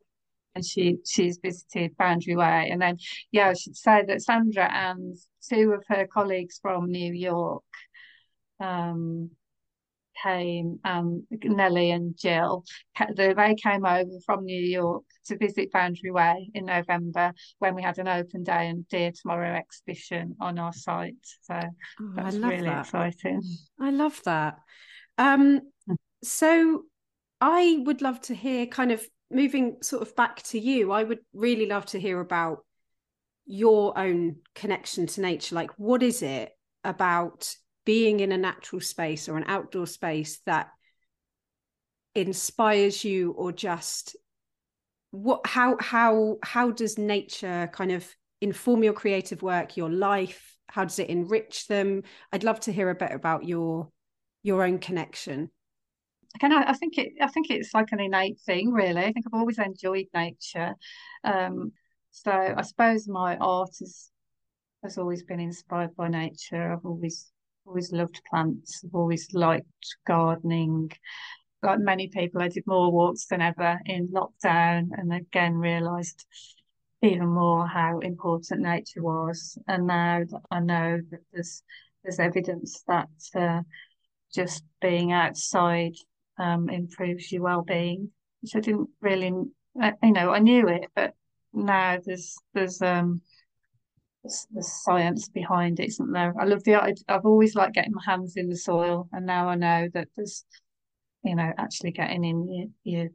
and 0.55 0.65
she 0.65 0.97
she's 1.07 1.39
visited 1.43 1.95
Boundary 1.99 2.37
Way, 2.37 2.71
and 2.73 2.81
then 2.81 2.97
yeah, 3.31 3.51
I 3.51 3.55
should 3.55 3.77
say 3.77 4.05
that 4.09 4.23
Sandra 4.23 4.73
and 4.73 5.17
two 5.47 5.73
of 5.73 5.85
her 5.89 6.07
colleagues 6.07 6.59
from 6.63 6.91
New 6.91 7.13
York, 7.13 7.63
um, 8.59 9.31
came, 10.23 10.79
um, 10.85 11.27
Nellie 11.31 11.91
and 11.91 12.17
Jill, 12.17 12.65
they 13.17 13.55
came 13.55 13.85
over 13.85 14.19
from 14.25 14.45
New 14.45 14.61
York 14.61 15.05
to 15.27 15.37
visit 15.37 15.73
Boundary 15.73 16.11
Way 16.11 16.51
in 16.55 16.67
November 16.67 17.33
when 17.59 17.75
we 17.75 17.83
had 17.83 17.99
an 17.99 18.09
open 18.09 18.45
day 18.45 18.69
and 18.69 18.87
Dear 18.89 19.13
Tomorrow 19.13 19.55
exhibition 19.55 20.37
on 20.41 20.59
our 20.59 20.73
site. 20.73 21.15
So 21.43 21.61
oh, 22.01 22.13
that's 22.15 22.37
really 22.37 22.69
that. 22.69 22.87
exciting. 22.87 23.43
I 23.81 23.91
love 23.91 24.21
that. 24.25 24.59
Um, 25.19 25.61
so 26.23 26.83
I 27.41 27.83
would 27.85 28.03
love 28.03 28.21
to 28.23 28.35
hear 28.35 28.67
kind 28.67 28.93
of 28.93 29.07
moving 29.31 29.77
sort 29.83 30.03
of 30.03 30.15
back 30.17 30.43
to 30.45 30.59
you. 30.59 30.93
I 30.93 31.05
would 31.05 31.21
really 31.33 31.67
love 31.67 31.87
to 31.87 32.01
hear 32.01 32.21
about 32.21 32.65
your 33.47 33.99
own 33.99 34.37
connection 34.55 35.07
to 35.07 35.21
nature. 35.21 35.55
Like, 35.55 35.71
what 35.79 36.03
is 36.03 36.23
it 36.23 36.53
about 36.83 37.55
being 37.85 38.21
in 38.21 38.33
a 38.33 38.39
natural 38.39 38.81
space 38.81 39.29
or 39.29 39.37
an 39.37 39.45
outdoor 39.47 39.87
space 39.87 40.41
that 40.47 40.71
inspires 42.15 43.05
you 43.05 43.33
or 43.33 43.53
just 43.53 44.17
what 45.11 45.47
how 45.47 45.77
how 45.81 46.39
how 46.43 46.71
does 46.71 46.99
nature 46.99 47.69
kind 47.73 47.93
of 47.93 48.07
inform 48.41 48.83
your 48.83 48.93
creative 48.93 49.43
work 49.43 49.77
your 49.77 49.91
life? 49.91 50.57
How 50.69 50.85
does 50.85 50.99
it 50.99 51.09
enrich 51.09 51.69
them? 51.69 52.03
I'd 52.33 52.45
love 52.45 52.61
to 52.61 52.73
hear 52.73 52.91
a 52.91 52.95
bit 52.95 53.13
about 53.13 53.45
your 53.45 53.91
your 54.43 54.65
own 54.65 54.79
connection. 54.79 55.51
Can 56.41 56.53
I, 56.53 56.71
I 56.71 56.73
think 56.73 56.99
it 56.99 57.13
I 57.21 57.29
think 57.29 57.51
it's 57.51 57.73
like 57.75 57.93
an 57.93 58.01
innate 58.01 58.41
thing 58.41 58.73
really. 58.73 59.03
I 59.03 59.13
think 59.13 59.27
I've 59.27 59.39
always 59.39 59.59
enjoyed 59.59 60.07
nature. 60.13 60.75
Um, 61.23 61.73
so 62.11 62.33
I 62.33 62.63
suppose 62.63 63.07
my 63.07 63.37
art 63.37 63.71
has 63.79 64.11
has 64.83 64.99
always 64.99 65.23
been 65.23 65.41
inspired 65.41 65.95
by 65.97 66.09
nature. 66.09 66.73
I've 66.73 66.85
always 66.85 67.31
always 67.67 67.93
loved 67.93 68.21
plants. 68.29 68.83
I've 68.85 68.95
always 68.95 69.29
liked 69.33 69.97
gardening. 70.07 70.91
Like 71.63 71.79
many 71.79 72.09
people, 72.09 72.43
I 72.43 72.49
did 72.49 72.67
more 72.67 72.93
walks 72.93 73.27
than 73.27 73.41
ever 73.41 73.81
in 73.87 74.09
lockdown, 74.09 74.91
and 74.93 75.13
again 75.13 75.55
realised 75.55 76.27
even 77.03 77.29
more 77.29 77.67
how 77.67 77.99
important 78.01 78.61
nature 78.61 79.03
was. 79.03 79.59
And 79.67 79.87
now 79.87 80.23
I 80.51 80.61
know 80.61 81.01
that 81.11 81.21
there's 81.33 81.63
there's 82.03 82.21
evidence 82.21 82.83
that 82.87 83.09
uh, 83.35 83.63
just 84.35 84.65
being 84.81 85.13
outside 85.13 85.95
um, 86.39 86.69
improves 86.69 87.33
your 87.33 87.43
well-being, 87.43 88.11
which 88.43 88.57
I 88.57 88.61
didn't 88.61 88.91
really, 89.01 89.33
uh, 89.81 89.93
you 90.03 90.13
know, 90.13 90.31
I 90.31 90.39
knew 90.41 90.69
it, 90.69 90.91
but 90.95 91.15
now 91.53 91.99
there's 92.05 92.37
there's 92.53 92.83
um 92.83 93.23
the 94.25 94.63
science 94.63 95.29
behind 95.29 95.81
it, 95.81 95.89
isn't 95.89 96.13
there? 96.13 96.35
I 96.39 96.45
love 96.45 96.65
the 96.65 96.75
I've 96.75 97.27
always 97.27 97.55
liked 97.55 97.75
getting 97.75 97.93
my 97.93 98.03
hands 98.05 98.37
in 98.37 98.49
the 98.49 98.57
soil, 98.57 99.09
and 99.13 99.27
now 99.27 99.49
I 99.49 99.55
know 99.55 99.89
that 99.93 100.09
there's, 100.17 100.45
you 101.23 101.37
know, 101.37 101.53
actually 101.59 101.93
getting 101.93 102.25
in 102.25 102.49
your 102.49 102.67
your, 102.85 103.09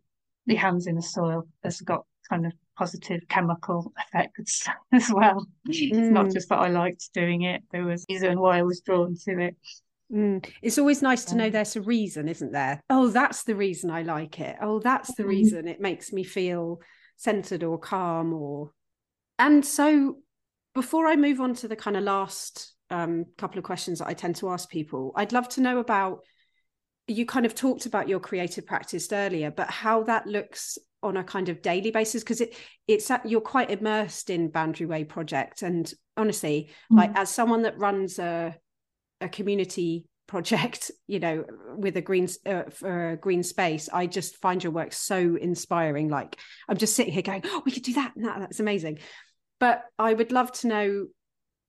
your 0.45 0.59
hands 0.59 0.87
in 0.87 0.95
the 0.95 1.01
soil 1.01 1.47
has 1.63 1.81
got 1.81 2.05
kind 2.29 2.45
of 2.45 2.53
positive 2.77 3.21
chemical 3.27 3.91
effects 4.13 4.67
as 4.93 5.11
well. 5.11 5.47
Mm. 5.67 5.73
It's 5.73 6.11
not 6.11 6.27
mm. 6.27 6.33
just 6.33 6.49
that 6.49 6.59
I 6.59 6.69
liked 6.69 7.09
doing 7.13 7.43
it; 7.43 7.63
there 7.71 7.85
was 7.85 8.05
a 8.09 8.13
reason 8.13 8.39
why 8.39 8.59
I 8.59 8.63
was 8.63 8.81
drawn 8.81 9.15
to 9.25 9.39
it. 9.39 9.55
Mm. 10.11 10.47
It's 10.61 10.77
always 10.77 11.01
nice 11.01 11.25
to 11.25 11.35
know 11.35 11.49
there's 11.49 11.75
a 11.75 11.81
reason, 11.81 12.27
isn't 12.27 12.51
there? 12.51 12.81
Oh, 12.89 13.09
that's 13.09 13.43
the 13.43 13.55
reason 13.55 13.91
I 13.91 14.01
like 14.01 14.39
it. 14.39 14.57
Oh, 14.61 14.79
that's 14.79 15.13
the 15.15 15.23
mm. 15.23 15.29
reason 15.29 15.67
it 15.67 15.81
makes 15.81 16.11
me 16.11 16.23
feel 16.23 16.81
centered 17.17 17.63
or 17.63 17.77
calm 17.77 18.33
or. 18.33 18.71
And 19.37 19.65
so 19.65 20.17
before 20.73 21.07
I 21.07 21.15
move 21.15 21.41
on 21.41 21.53
to 21.55 21.67
the 21.67 21.75
kind 21.75 21.97
of 21.97 22.03
last 22.03 22.73
um, 22.89 23.25
couple 23.37 23.57
of 23.57 23.63
questions 23.63 23.99
that 23.99 24.07
I 24.07 24.13
tend 24.13 24.35
to 24.37 24.49
ask 24.49 24.69
people, 24.69 25.11
I'd 25.15 25.33
love 25.33 25.49
to 25.49 25.61
know 25.61 25.79
about 25.79 26.19
you 27.07 27.25
kind 27.25 27.45
of 27.45 27.55
talked 27.55 27.85
about 27.85 28.07
your 28.07 28.19
creative 28.19 28.65
practice 28.65 29.11
earlier, 29.11 29.49
but 29.51 29.69
how 29.69 30.03
that 30.03 30.27
looks 30.27 30.77
on 31.01 31.17
a 31.17 31.23
kind 31.23 31.49
of 31.49 31.61
daily 31.61 31.91
basis 31.91 32.23
because 32.23 32.41
it 32.41 32.55
it's 32.87 33.09
you're 33.25 33.41
quite 33.41 33.71
immersed 33.71 34.29
in 34.29 34.49
Boundary 34.49 34.85
Way 34.85 35.05
project 35.05 35.61
and 35.61 35.91
honestly, 36.17 36.69
mm. 36.91 36.97
like 36.97 37.17
as 37.17 37.29
someone 37.29 37.63
that 37.63 37.79
runs 37.79 38.19
a 38.19 38.55
a 39.21 39.29
community 39.29 40.05
project 40.27 40.91
you 41.07 41.19
know 41.19 41.43
with 41.75 41.97
a 41.97 42.01
green 42.01 42.27
uh, 42.45 42.61
for 42.69 43.13
a 43.13 43.17
green 43.17 43.41
space 43.41 43.89
i 43.91 44.05
just 44.05 44.37
find 44.37 44.63
your 44.63 44.71
work 44.71 44.93
so 44.93 45.35
inspiring 45.41 46.07
like 46.07 46.37
i'm 46.69 46.77
just 46.77 46.95
sitting 46.95 47.11
here 47.11 47.23
going 47.23 47.41
oh 47.45 47.63
we 47.65 47.71
could 47.71 47.81
do 47.81 47.93
that 47.93 48.15
and 48.15 48.25
that 48.25 48.39
that's 48.39 48.59
amazing 48.59 48.99
but 49.59 49.83
I 49.97 50.13
would 50.13 50.31
love 50.31 50.51
to 50.53 50.67
know 50.67 51.07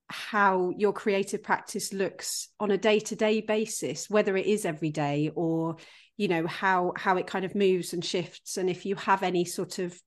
how 0.08 0.72
your 0.76 0.92
creative 0.92 1.42
practice 1.42 1.92
looks 1.92 2.48
on 2.58 2.72
a 2.72 2.78
day-to-day 2.78 3.42
basis, 3.42 4.10
whether 4.10 4.36
it 4.36 4.46
is 4.46 4.64
every 4.64 4.90
day 4.90 5.30
or 5.34 5.76
you 6.16 6.28
know 6.28 6.46
how 6.46 6.92
how 6.96 7.16
it 7.16 7.26
kind 7.26 7.44
of 7.44 7.54
moves 7.54 7.92
and 7.92 8.04
shifts, 8.04 8.56
and 8.56 8.68
if 8.68 8.84
you 8.84 8.94
have 8.96 9.22
any 9.22 9.44
sort 9.44 9.78
of 9.78 9.98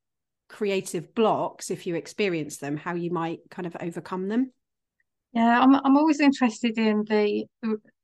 creative 0.50 1.16
blocks, 1.16 1.72
if 1.72 1.88
you 1.88 1.96
experience 1.96 2.58
them, 2.58 2.78
how 2.78 2.94
you 2.94 3.12
might 3.12 3.40
kind 3.50 3.66
of 3.66 3.76
overcome 3.80 4.28
them. 4.28 4.52
Yeah, 5.34 5.60
I'm 5.60 5.74
I'm 5.74 5.98
always 5.98 6.20
interested 6.20 6.78
in 6.78 7.04
the 7.06 7.46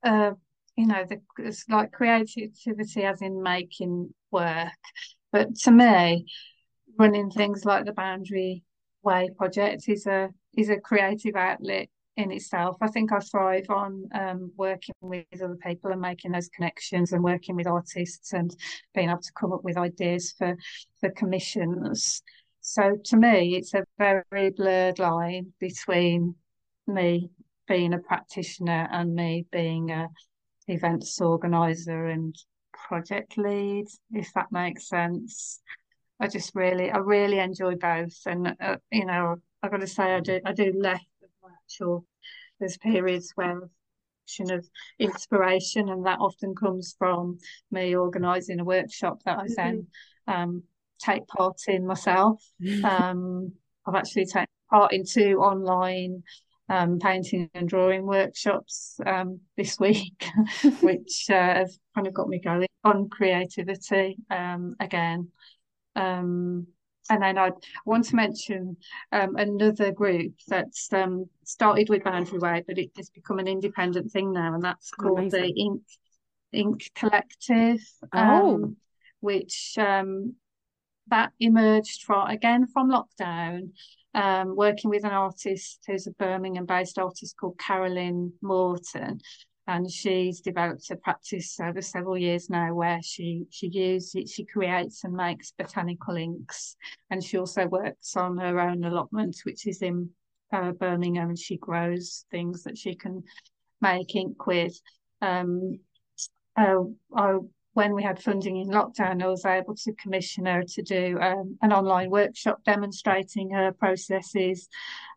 uh, 0.04 0.32
you 0.76 0.88
know 0.88 1.06
the 1.08 1.22
it's 1.38 1.66
like 1.70 1.92
creativity 1.92 3.04
as 3.04 3.22
in 3.22 3.44
making 3.44 4.14
work, 4.32 4.70
but 5.32 5.56
to 5.64 5.72
me, 5.72 6.26
running 6.98 7.30
things 7.30 7.66
like 7.66 7.86
the 7.86 7.94
boundary 7.94 8.64
Way 9.04 9.30
project 9.38 9.88
is 9.88 10.06
a 10.06 10.30
is 10.58 10.70
a 10.70 10.80
creative 10.80 11.36
outlet 11.36 11.90
in 12.18 12.32
itself. 12.32 12.78
I 12.82 12.88
think 12.88 13.12
I 13.12 13.20
thrive 13.20 13.70
on 13.70 14.10
um, 14.14 14.52
working 14.58 14.96
with 15.02 15.26
other 15.42 15.58
people 15.66 15.92
and 15.92 16.02
making 16.02 16.32
those 16.32 16.50
connections 16.50 17.14
and 17.14 17.24
working 17.24 17.56
with 17.56 17.68
artists 17.68 18.34
and 18.34 18.54
being 18.94 19.10
able 19.10 19.22
to 19.22 19.32
come 19.40 19.54
up 19.54 19.64
with 19.64 19.78
ideas 19.78 20.34
for 20.38 20.58
for 21.00 21.10
commissions. 21.12 22.22
So 22.62 22.98
to 23.06 23.18
me, 23.18 23.56
it's 23.56 23.74
a 23.74 23.86
very 23.98 24.50
blurred 24.52 25.00
line 25.00 25.54
between 25.60 26.36
me 26.88 27.30
being 27.68 27.94
a 27.94 28.00
practitioner 28.00 28.90
and 28.92 29.16
me 29.16 29.46
being 29.52 29.92
a 29.92 30.10
events 30.68 31.20
organizer 31.22 32.08
and 32.08 32.36
project 32.74 33.38
lead, 33.38 33.86
if 34.12 34.32
that 34.34 34.52
makes 34.52 34.88
sense. 34.88 35.62
I 36.20 36.28
just 36.28 36.54
really, 36.56 36.92
I 36.92 36.98
really 36.98 37.40
enjoy 37.40 37.76
both, 37.76 38.18
and 38.26 38.56
uh, 38.60 38.78
you 38.92 39.06
know, 39.06 39.38
I've 39.64 39.72
got 39.72 39.82
to 39.82 39.88
say, 39.88 40.16
I 40.16 40.20
do, 40.20 40.40
I 40.46 40.54
do 40.54 40.74
less 40.78 41.04
of 41.24 41.30
my 41.42 41.50
actual. 41.64 42.06
There's 42.60 42.78
periods 42.78 43.32
where 43.36 43.70
of 44.52 44.66
inspiration, 45.00 45.90
and 45.90 46.06
that 46.06 46.20
often 46.20 46.54
comes 46.56 46.96
from 46.98 47.40
me 47.72 47.96
organising 47.96 48.60
a 48.60 48.64
workshop 48.64 49.20
that 49.26 49.40
I 49.40 49.44
mm-hmm. 49.44 49.54
then 49.58 49.88
um, 50.28 50.64
take 51.00 51.28
part 51.28 51.58
in 51.68 51.86
myself. 51.88 52.42
Um, 52.84 53.54
I've 53.88 53.96
actually 53.96 54.26
taken 54.26 54.48
part 54.70 54.94
in 54.94 55.04
two 55.06 55.40
online 55.40 56.24
um, 56.70 57.00
painting 57.00 57.50
and 57.54 57.68
drawing 57.68 58.06
workshops 58.06 59.00
um, 59.06 59.40
this 59.58 59.80
week, 59.80 60.30
which 60.82 61.26
uh, 61.30 61.56
has 61.56 61.80
kind 61.96 62.08
of 62.08 62.14
got 62.14 62.28
me 62.28 62.40
going 62.40 62.68
on 62.84 63.10
creativity 63.10 64.18
um, 64.30 64.76
again. 64.80 65.30
Um, 65.96 66.68
and 67.10 67.24
then 67.24 67.38
I 67.38 67.52
want 67.86 68.06
to 68.06 68.16
mention 68.16 68.78
um, 69.12 69.36
another 69.36 69.92
group 69.92 70.34
that's 70.48 70.94
um, 70.94 71.26
started 71.44 71.90
with 71.90 72.04
Boundary 72.04 72.38
Way, 72.38 72.64
but 72.68 72.78
it 72.78 72.92
has 72.98 73.10
become 73.10 73.40
an 73.40 73.48
independent 73.48 74.12
thing 74.12 74.32
now, 74.32 74.54
and 74.54 74.64
that's 74.64 74.92
called 74.92 75.20
Amazing. 75.20 75.42
the 75.42 75.62
Ink 75.62 75.82
Ink 76.52 76.92
Collective. 76.96 77.80
Oh. 78.14 78.76
which 79.22 79.74
that 79.76 81.32
emerged 81.40 82.04
from 82.04 82.28
again 82.28 82.68
from 82.68 82.92
lockdown 82.92 83.72
um, 84.14 84.56
working 84.56 84.90
with 84.90 85.04
an 85.04 85.12
artist 85.12 85.84
who's 85.88 86.08
a 86.08 86.12
Birmingham 86.12 86.66
based 86.66 86.98
artist 86.98 87.38
called 87.38 87.60
Carolyn 87.60 88.34
Morton. 88.42 89.22
And 89.70 89.90
she's 89.92 90.42
developed 90.42 90.90
a 90.90 90.96
practice 90.96 91.60
over 91.60 91.80
several 91.80 92.18
years 92.18 92.50
now 92.50 92.74
where 92.74 93.00
she, 93.04 93.46
she 93.52 93.68
uses, 93.68 94.32
she 94.32 94.44
creates 94.44 95.04
and 95.04 95.14
makes 95.14 95.54
botanical 95.56 96.16
inks. 96.16 96.76
And 97.12 97.24
she 97.24 97.38
also 97.38 97.68
works 97.68 98.16
on 98.16 98.40
her 98.40 98.60
own 98.60 98.84
allotment, 98.84 99.38
which 99.44 99.68
is 99.68 99.84
in 99.84 100.10
uh, 100.52 100.72
Birmingham, 100.72 101.30
and 101.30 101.38
she 101.38 101.58
grows 101.58 102.26
things 102.32 102.64
that 102.64 102.80
she 102.80 102.96
can 102.96 103.22
make 103.80 104.16
ink 104.16 104.48
with. 104.48 104.74
Um, 105.22 105.78
uh, 106.58 106.86
I 107.16 107.38
when 107.74 107.94
we 107.94 108.04
had 108.04 108.22
funding 108.22 108.58
in 108.58 108.68
lockdown, 108.68 109.22
I 109.22 109.28
was 109.28 109.46
able 109.46 109.76
to 109.76 109.94
commission 109.94 110.46
her 110.48 110.64
to 110.64 110.82
do 110.82 111.20
um, 111.22 111.58
an 111.62 111.72
online 111.72 112.10
workshop 112.10 112.64
demonstrating 112.66 113.52
her 113.52 113.72
processes 113.72 114.68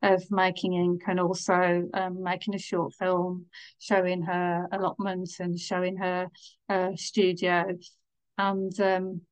of 0.02 0.22
making 0.30 0.74
ink 0.74 1.02
and 1.06 1.18
also 1.18 1.88
um, 1.94 2.22
making 2.22 2.54
a 2.54 2.58
short 2.58 2.92
film 2.94 3.46
showing 3.78 4.22
her 4.22 4.68
allotment 4.70 5.30
and 5.40 5.58
showing 5.58 5.96
her 5.96 6.28
uh, 6.68 6.90
studio. 6.94 7.78
And 8.36 8.78
um, 8.80 9.22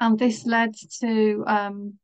and 0.00 0.18
this 0.18 0.46
led 0.46 0.74
to 1.00 1.44
um, 1.46 1.94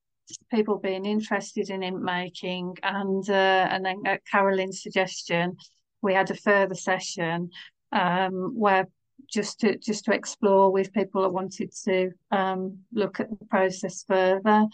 people 0.50 0.78
being 0.78 1.04
interested 1.04 1.68
in 1.70 1.82
ink 1.82 2.00
making, 2.00 2.76
and 2.82 3.28
uh, 3.28 3.68
and 3.70 3.84
then 3.84 4.02
at 4.06 4.24
Carolyn's 4.24 4.82
suggestion, 4.82 5.56
we 6.00 6.14
had 6.14 6.30
a 6.30 6.34
further 6.34 6.74
session 6.74 7.50
um, 7.92 8.52
where 8.54 8.86
just 9.32 9.60
to 9.60 9.78
just 9.78 10.04
to 10.04 10.12
explore 10.12 10.70
with 10.70 10.92
people 10.92 11.22
that 11.22 11.30
wanted 11.30 11.72
to 11.84 12.10
um, 12.30 12.78
look 12.92 13.18
at 13.18 13.30
the 13.30 13.44
process 13.46 14.04
further, 14.06 14.66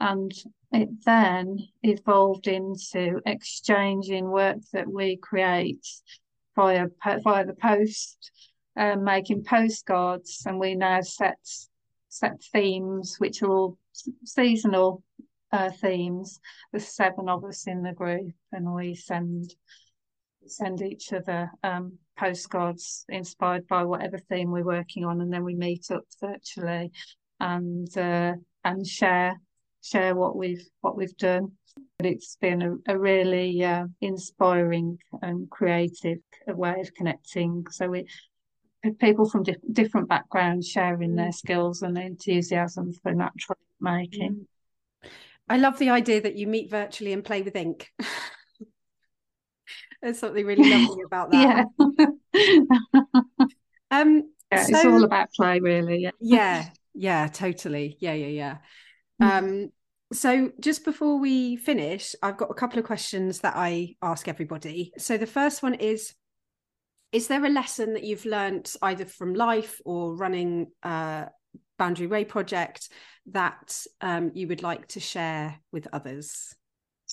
and 0.00 0.32
it 0.72 0.88
then 1.04 1.58
evolved 1.82 2.46
into 2.46 3.20
exchanging 3.26 4.30
work 4.30 4.58
that 4.72 4.88
we 4.88 5.16
create 5.16 5.86
via 6.54 6.88
via 7.22 7.46
the 7.46 7.54
post, 7.54 8.30
um, 8.76 9.02
making 9.04 9.44
postcards, 9.44 10.42
and 10.46 10.58
we 10.58 10.74
now 10.74 11.00
set 11.00 11.38
set 12.08 12.42
themes 12.52 13.16
which 13.18 13.42
are 13.42 13.50
all 13.50 13.78
seasonal 14.24 15.02
uh, 15.52 15.70
themes. 15.70 16.40
There's 16.70 16.88
seven 16.88 17.28
of 17.28 17.44
us 17.44 17.66
in 17.66 17.82
the 17.82 17.92
group, 17.92 18.32
and 18.52 18.74
we 18.74 18.94
send 18.94 19.54
send 20.46 20.82
each 20.82 21.12
other 21.12 21.50
um, 21.62 21.98
postcards 22.18 23.04
inspired 23.08 23.66
by 23.68 23.84
whatever 23.84 24.18
theme 24.18 24.50
we're 24.50 24.64
working 24.64 25.04
on, 25.04 25.20
and 25.20 25.32
then 25.32 25.44
we 25.44 25.54
meet 25.54 25.90
up 25.90 26.04
virtually 26.20 26.90
and 27.40 27.96
uh, 27.96 28.34
and 28.64 28.86
share 28.86 29.40
share 29.82 30.14
what 30.14 30.36
we've 30.36 30.66
what 30.80 30.96
we've 30.96 31.16
done. 31.16 31.52
But 31.98 32.06
it's 32.06 32.36
been 32.36 32.62
a, 32.62 32.94
a 32.94 32.98
really 32.98 33.64
uh, 33.64 33.86
inspiring 34.00 34.98
and 35.22 35.48
creative 35.50 36.18
way 36.46 36.76
of 36.80 36.94
connecting. 36.94 37.64
So 37.70 37.88
we 37.88 38.06
people 38.98 39.28
from 39.28 39.44
di- 39.44 39.56
different 39.72 40.08
backgrounds 40.08 40.68
sharing 40.68 41.14
their 41.14 41.32
skills 41.32 41.82
and 41.82 41.96
enthusiasm 41.96 42.92
for 43.02 43.12
natural 43.12 43.58
making. 43.80 44.46
I 45.48 45.56
love 45.56 45.78
the 45.78 45.90
idea 45.90 46.20
that 46.22 46.36
you 46.36 46.46
meet 46.46 46.70
virtually 46.70 47.12
and 47.12 47.24
play 47.24 47.42
with 47.42 47.56
ink. 47.56 47.92
There's 50.02 50.18
something 50.18 50.44
really 50.44 50.68
lovely 50.68 51.02
about 51.06 51.30
that. 51.30 51.66
Yeah. 51.78 52.06
um, 53.90 54.30
yeah, 54.50 54.62
so, 54.64 54.74
it's 54.74 54.84
all 54.84 55.04
about 55.04 55.32
play, 55.32 55.60
really. 55.60 56.02
Yeah. 56.02 56.10
Yeah. 56.20 56.68
Yeah. 56.94 57.28
Totally. 57.28 57.96
Yeah. 58.00 58.14
Yeah. 58.14 58.26
Yeah. 58.26 58.56
Mm. 59.22 59.38
Um, 59.38 59.72
so 60.12 60.50
just 60.60 60.84
before 60.84 61.18
we 61.18 61.56
finish, 61.56 62.14
I've 62.22 62.36
got 62.36 62.50
a 62.50 62.54
couple 62.54 62.78
of 62.78 62.84
questions 62.84 63.40
that 63.40 63.54
I 63.56 63.94
ask 64.02 64.28
everybody. 64.28 64.92
So 64.98 65.16
the 65.16 65.26
first 65.26 65.62
one 65.62 65.74
is 65.74 66.14
is 67.12 67.28
there 67.28 67.44
a 67.44 67.50
lesson 67.50 67.92
that 67.92 68.04
you've 68.04 68.24
learnt 68.24 68.74
either 68.80 69.04
from 69.04 69.34
life 69.34 69.80
or 69.84 70.16
running 70.16 70.68
a 70.82 71.28
boundary 71.78 72.06
way 72.06 72.24
project 72.24 72.88
that 73.32 73.84
um, 74.00 74.30
you 74.34 74.48
would 74.48 74.62
like 74.62 74.88
to 74.88 75.00
share 75.00 75.58
with 75.72 75.86
others 75.92 76.54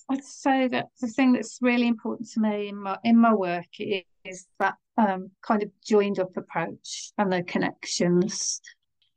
I'd 0.09 0.23
say 0.23 0.67
that 0.69 0.87
the 0.99 1.07
thing 1.07 1.33
that's 1.33 1.59
really 1.61 1.87
important 1.87 2.29
to 2.31 2.39
me 2.39 2.69
in 2.69 2.81
my 2.81 2.97
in 3.03 3.17
my 3.17 3.33
work 3.33 3.67
is, 3.79 4.47
that 4.59 4.75
um, 4.97 5.31
kind 5.41 5.63
of 5.63 5.69
joined 5.85 6.19
up 6.19 6.35
approach 6.35 7.11
and 7.17 7.31
the 7.31 7.43
connections. 7.43 8.61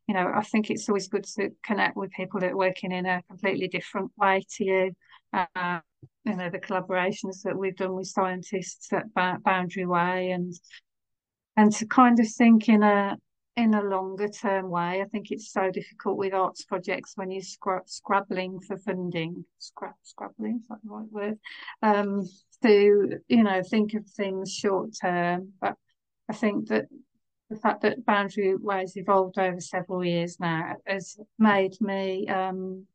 You 0.07 0.15
know, 0.15 0.31
I 0.35 0.43
think 0.43 0.71
it's 0.71 0.89
always 0.89 1.09
good 1.09 1.25
to 1.37 1.51
connect 1.65 1.97
with 1.97 2.11
people 2.13 2.41
that 2.41 2.53
are 2.53 2.57
working 2.57 2.93
in 2.93 3.07
a 3.07 3.23
completely 3.29 3.69
different 3.69 4.11
way 4.17 4.43
to 4.57 4.65
you. 4.65 4.93
Uh, 5.33 5.81
you 6.25 6.37
know, 6.37 6.51
the 6.51 6.59
collaborations 6.59 7.43
that 7.45 7.57
we've 7.57 7.77
done 7.77 7.95
with 7.95 8.09
scientists 8.09 8.93
at 8.93 9.43
Boundary 9.43 9.87
Way 9.87 10.31
and 10.31 10.53
and 11.57 11.73
to 11.73 11.87
kind 11.87 12.19
of 12.21 12.29
think 12.31 12.69
in 12.69 12.83
a 12.83 13.17
in 13.57 13.75
a 13.75 13.83
longer 13.83 14.29
term 14.29 14.71
way. 14.71 15.03
I 15.03 15.05
think 15.05 15.31
it's 15.31 15.53
so 15.53 15.71
difficult 15.71 16.17
with 16.17 16.33
arts 16.33 16.65
projects 16.65 17.13
when 17.17 17.31
you're 17.31 17.43
scra- 17.43 17.89
scrabbling 17.89 18.61
for 18.61 18.79
funding, 18.79 19.45
scrap 19.59 19.97
scrabbling, 20.03 20.61
is 20.63 20.69
that 20.69 20.79
the 20.83 20.91
right 20.91 21.13
word? 21.13 21.39
Um, 21.83 22.29
to 22.63 23.19
you 23.29 23.43
know 23.43 23.63
think 23.63 23.95
of 23.95 24.07
things 24.07 24.53
short 24.53 24.91
term, 25.01 25.53
but 25.61 25.75
I 26.29 26.33
think 26.33 26.69
that 26.69 26.87
the 27.51 27.57
fact 27.57 27.83
that 27.83 28.07
boundary 28.07 28.57
ways 28.57 28.97
evolved 28.97 29.39
over 29.39 29.61
several 29.61 30.05
years 30.05 30.39
now 30.41 30.77
has 30.87 31.19
made 31.39 31.79
me. 31.81 32.27
Um, 32.29 32.87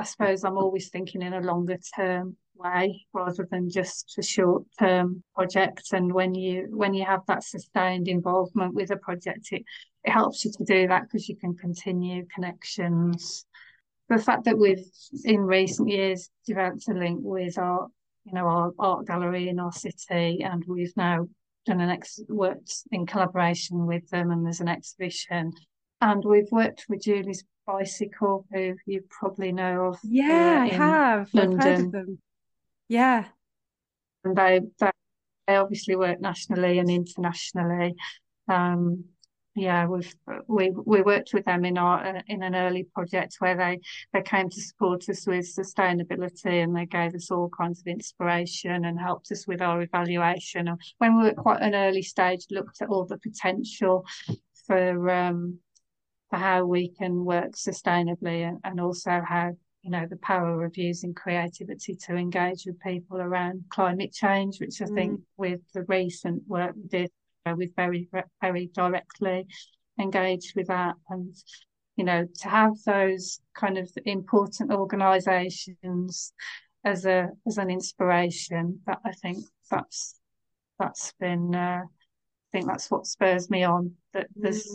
I 0.00 0.04
suppose 0.04 0.44
I'm 0.44 0.58
always 0.58 0.90
thinking 0.90 1.22
in 1.22 1.32
a 1.32 1.40
longer 1.40 1.76
term 1.96 2.36
way 2.58 3.06
rather 3.12 3.46
than 3.50 3.70
just 3.70 4.16
a 4.18 4.22
short 4.22 4.64
term 4.78 5.22
project. 5.34 5.92
And 5.92 6.12
when 6.12 6.34
you 6.34 6.66
when 6.70 6.94
you 6.94 7.04
have 7.04 7.22
that 7.26 7.44
sustained 7.44 8.08
involvement 8.08 8.74
with 8.74 8.90
a 8.90 8.96
project 8.96 9.48
it, 9.52 9.64
it 10.04 10.10
helps 10.10 10.44
you 10.44 10.52
to 10.52 10.64
do 10.64 10.88
that 10.88 11.02
because 11.02 11.28
you 11.28 11.36
can 11.36 11.54
continue 11.54 12.26
connections. 12.34 13.46
The 14.08 14.18
fact 14.18 14.44
that 14.44 14.58
we've 14.58 14.84
in 15.24 15.40
recent 15.40 15.88
years 15.88 16.30
developed 16.46 16.88
a 16.88 16.94
link 16.94 17.20
with 17.22 17.58
our 17.58 17.88
you 18.24 18.32
know 18.32 18.46
our 18.46 18.72
art 18.78 19.06
gallery 19.06 19.48
in 19.48 19.58
our 19.58 19.72
city 19.72 20.42
and 20.42 20.64
we've 20.66 20.96
now 20.96 21.28
done 21.66 21.80
an 21.80 21.90
ex 21.90 22.20
worked 22.28 22.72
in 22.92 23.06
collaboration 23.06 23.86
with 23.86 24.08
them 24.10 24.30
and 24.30 24.44
there's 24.44 24.60
an 24.60 24.68
exhibition. 24.68 25.52
And 26.00 26.24
we've 26.24 26.50
worked 26.52 26.86
with 26.88 27.02
Julie's 27.02 27.44
bicycle 27.66 28.46
who 28.50 28.74
you 28.86 29.02
probably 29.10 29.52
know 29.52 29.88
of 29.88 29.96
uh, 29.96 29.98
yeah 30.04 30.60
i 30.62 30.74
have. 30.74 31.28
London 31.34 32.18
yeah. 32.88 33.26
And 34.24 34.36
they, 34.36 34.60
they, 34.80 34.90
they 35.46 35.56
obviously 35.56 35.96
work 35.96 36.20
nationally 36.20 36.78
and 36.78 36.90
internationally. 36.90 37.94
Um, 38.48 39.04
yeah, 39.58 39.86
we've 39.86 40.14
we 40.46 40.70
we 40.70 41.02
worked 41.02 41.34
with 41.34 41.44
them 41.44 41.64
in 41.64 41.78
our 41.78 42.18
uh, 42.18 42.22
in 42.28 42.42
an 42.42 42.54
early 42.54 42.84
project 42.94 43.36
where 43.40 43.56
they 43.56 43.80
they 44.12 44.22
came 44.22 44.48
to 44.48 44.60
support 44.60 45.08
us 45.08 45.26
with 45.26 45.52
sustainability 45.52 46.62
and 46.62 46.76
they 46.76 46.86
gave 46.86 47.14
us 47.14 47.30
all 47.30 47.50
kinds 47.50 47.80
of 47.80 47.88
inspiration 47.88 48.84
and 48.84 49.00
helped 49.00 49.32
us 49.32 49.46
with 49.46 49.60
our 49.60 49.82
evaluation. 49.82 50.68
When 50.98 51.16
we 51.16 51.24
were 51.24 51.30
at 51.30 51.36
quite 51.36 51.60
an 51.60 51.74
early 51.74 52.02
stage, 52.02 52.46
looked 52.50 52.80
at 52.82 52.88
all 52.88 53.04
the 53.04 53.18
potential 53.18 54.06
for 54.66 55.10
um, 55.10 55.58
for 56.30 56.36
how 56.36 56.64
we 56.64 56.90
can 56.90 57.24
work 57.24 57.52
sustainably 57.52 58.46
and, 58.48 58.58
and 58.62 58.80
also 58.80 59.20
how 59.26 59.56
you 59.88 59.92
know, 59.92 60.06
the 60.06 60.16
power 60.16 60.66
of 60.66 60.76
using 60.76 61.14
creativity 61.14 61.94
to 61.94 62.14
engage 62.14 62.66
with 62.66 62.78
people 62.80 63.16
around 63.16 63.64
climate 63.70 64.12
change, 64.12 64.60
which 64.60 64.82
I 64.82 64.84
mm. 64.84 64.94
think 64.94 65.20
with 65.38 65.60
the 65.72 65.82
recent 65.84 66.42
work 66.46 66.74
we 66.76 66.88
did, 66.88 67.10
uh, 67.46 67.54
we've 67.56 67.74
very, 67.74 68.06
very 68.42 68.66
directly 68.74 69.46
engaged 69.98 70.52
with 70.54 70.66
that. 70.66 70.96
And, 71.08 71.34
you 71.96 72.04
know, 72.04 72.26
to 72.40 72.48
have 72.50 72.74
those 72.84 73.40
kind 73.56 73.78
of 73.78 73.88
important 74.04 74.70
organisations 74.72 76.34
as 76.84 77.06
a 77.06 77.30
as 77.46 77.56
an 77.56 77.70
inspiration, 77.70 78.80
that 78.86 78.98
I 79.06 79.12
think 79.12 79.38
that's 79.70 80.20
that's 80.78 81.14
been 81.18 81.54
uh, 81.54 81.80
I 81.84 82.48
think 82.52 82.66
that's 82.66 82.90
what 82.90 83.06
spurs 83.06 83.48
me 83.48 83.64
on. 83.64 83.92
That 84.12 84.26
there's 84.36 84.66
mm. 84.66 84.74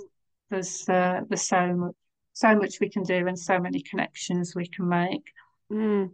there's 0.49 0.89
uh, 0.89 1.21
there's 1.29 1.47
so 1.47 1.75
much 1.75 1.95
so 2.33 2.55
much 2.55 2.79
we 2.79 2.89
can 2.89 3.03
do 3.03 3.27
and 3.27 3.37
so 3.37 3.59
many 3.59 3.81
connections 3.81 4.53
we 4.55 4.67
can 4.67 4.89
make. 4.89 5.31
Mm. 5.71 6.11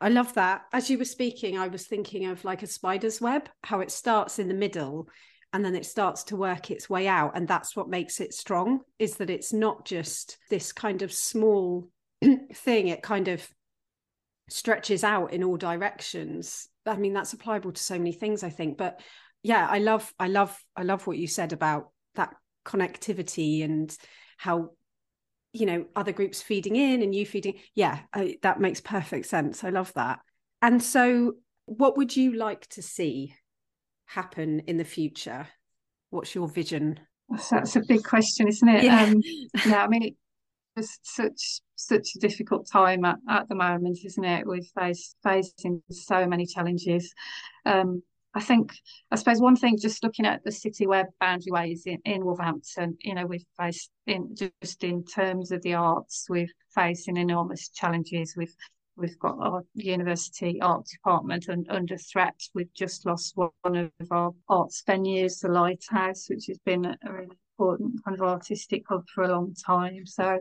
I 0.00 0.08
love 0.08 0.34
that. 0.34 0.62
As 0.72 0.90
you 0.90 0.98
were 0.98 1.04
speaking, 1.04 1.58
I 1.58 1.68
was 1.68 1.86
thinking 1.86 2.26
of 2.26 2.44
like 2.44 2.62
a 2.62 2.66
spider's 2.66 3.20
web, 3.20 3.48
how 3.62 3.80
it 3.80 3.90
starts 3.90 4.38
in 4.38 4.48
the 4.48 4.54
middle 4.54 5.08
and 5.52 5.64
then 5.64 5.74
it 5.74 5.86
starts 5.86 6.24
to 6.24 6.36
work 6.36 6.70
its 6.70 6.88
way 6.88 7.08
out. 7.08 7.32
And 7.34 7.46
that's 7.46 7.74
what 7.74 7.88
makes 7.88 8.20
it 8.20 8.34
strong, 8.34 8.80
is 8.98 9.16
that 9.16 9.30
it's 9.30 9.52
not 9.52 9.84
just 9.84 10.38
this 10.48 10.72
kind 10.72 11.02
of 11.02 11.12
small 11.12 11.88
thing, 12.54 12.88
it 12.88 13.02
kind 13.02 13.28
of 13.28 13.48
stretches 14.48 15.02
out 15.02 15.32
in 15.32 15.42
all 15.42 15.56
directions. 15.56 16.68
I 16.86 16.96
mean, 16.96 17.12
that's 17.12 17.34
applicable 17.34 17.72
to 17.72 17.82
so 17.82 17.98
many 17.98 18.12
things, 18.12 18.42
I 18.42 18.50
think. 18.50 18.78
But 18.78 19.00
yeah, 19.42 19.66
I 19.68 19.78
love, 19.78 20.12
I 20.18 20.28
love, 20.28 20.56
I 20.76 20.82
love 20.82 21.06
what 21.06 21.18
you 21.18 21.26
said 21.26 21.52
about 21.52 21.90
that 22.14 22.34
connectivity 22.64 23.64
and 23.64 23.96
how 24.36 24.70
you 25.52 25.66
know 25.66 25.84
other 25.96 26.12
groups 26.12 26.40
feeding 26.40 26.76
in 26.76 27.02
and 27.02 27.14
you 27.14 27.26
feeding 27.26 27.54
yeah 27.74 28.00
I, 28.12 28.36
that 28.42 28.60
makes 28.60 28.80
perfect 28.80 29.26
sense. 29.26 29.64
I 29.64 29.70
love 29.70 29.92
that. 29.94 30.20
And 30.62 30.82
so 30.82 31.34
what 31.66 31.96
would 31.96 32.16
you 32.16 32.34
like 32.34 32.66
to 32.70 32.82
see 32.82 33.34
happen 34.06 34.60
in 34.66 34.76
the 34.76 34.84
future? 34.84 35.48
What's 36.10 36.34
your 36.34 36.48
vision? 36.48 37.00
That's, 37.50 37.76
a 37.76 37.82
big 37.86 38.02
question 38.02 38.48
isn't 38.48 38.68
it? 38.68 38.84
Yeah, 38.84 39.04
um, 39.04 39.22
yeah 39.66 39.84
i 39.84 39.88
mean 39.88 40.16
it's 40.76 40.98
such 41.02 41.60
such 41.76 42.14
a 42.16 42.18
difficult 42.18 42.68
time 42.70 43.04
at, 43.04 43.18
at 43.28 43.48
the 43.48 43.54
moment 43.54 43.98
isn't 44.04 44.24
it 44.24 44.46
with 44.46 44.70
face, 44.78 45.14
facing 45.22 45.82
so 45.90 46.26
many 46.26 46.46
challenges. 46.46 47.12
Um, 47.64 48.02
I 48.32 48.40
think, 48.40 48.72
I 49.10 49.16
suppose 49.16 49.40
one 49.40 49.56
thing, 49.56 49.76
just 49.78 50.04
looking 50.04 50.24
at 50.24 50.44
the 50.44 50.52
city 50.52 50.86
web 50.86 51.06
boundary 51.18 51.50
ways 51.50 51.82
in, 51.86 51.98
in 52.04 52.24
Wolverhampton, 52.24 52.96
you 53.00 53.14
know, 53.14 53.26
we've 53.26 53.44
faced 53.58 53.90
in 54.06 54.36
just 54.36 54.84
in 54.84 55.04
terms 55.04 55.50
of 55.50 55.62
the 55.62 55.74
arts, 55.74 56.26
we're 56.28 56.46
facing 56.74 57.16
enormous 57.16 57.68
challenges. 57.70 58.34
We've 58.36 58.54
we've 58.96 59.18
got 59.18 59.36
our 59.40 59.64
university 59.74 60.60
art 60.60 60.86
department 60.86 61.48
and 61.48 61.66
under 61.70 61.96
threat. 61.96 62.40
We've 62.54 62.72
just 62.74 63.06
lost 63.06 63.34
one 63.36 63.76
of 63.76 63.90
our 64.10 64.32
arts 64.48 64.82
venues, 64.86 65.40
the 65.40 65.48
Lighthouse, 65.48 66.28
which 66.28 66.46
has 66.46 66.58
been 66.58 66.84
a 66.84 66.96
really 67.02 67.36
important 67.58 68.04
kind 68.04 68.20
of 68.20 68.22
artistic 68.22 68.84
hub 68.88 69.04
for 69.12 69.24
a 69.24 69.32
long 69.32 69.54
time. 69.54 70.06
So 70.06 70.38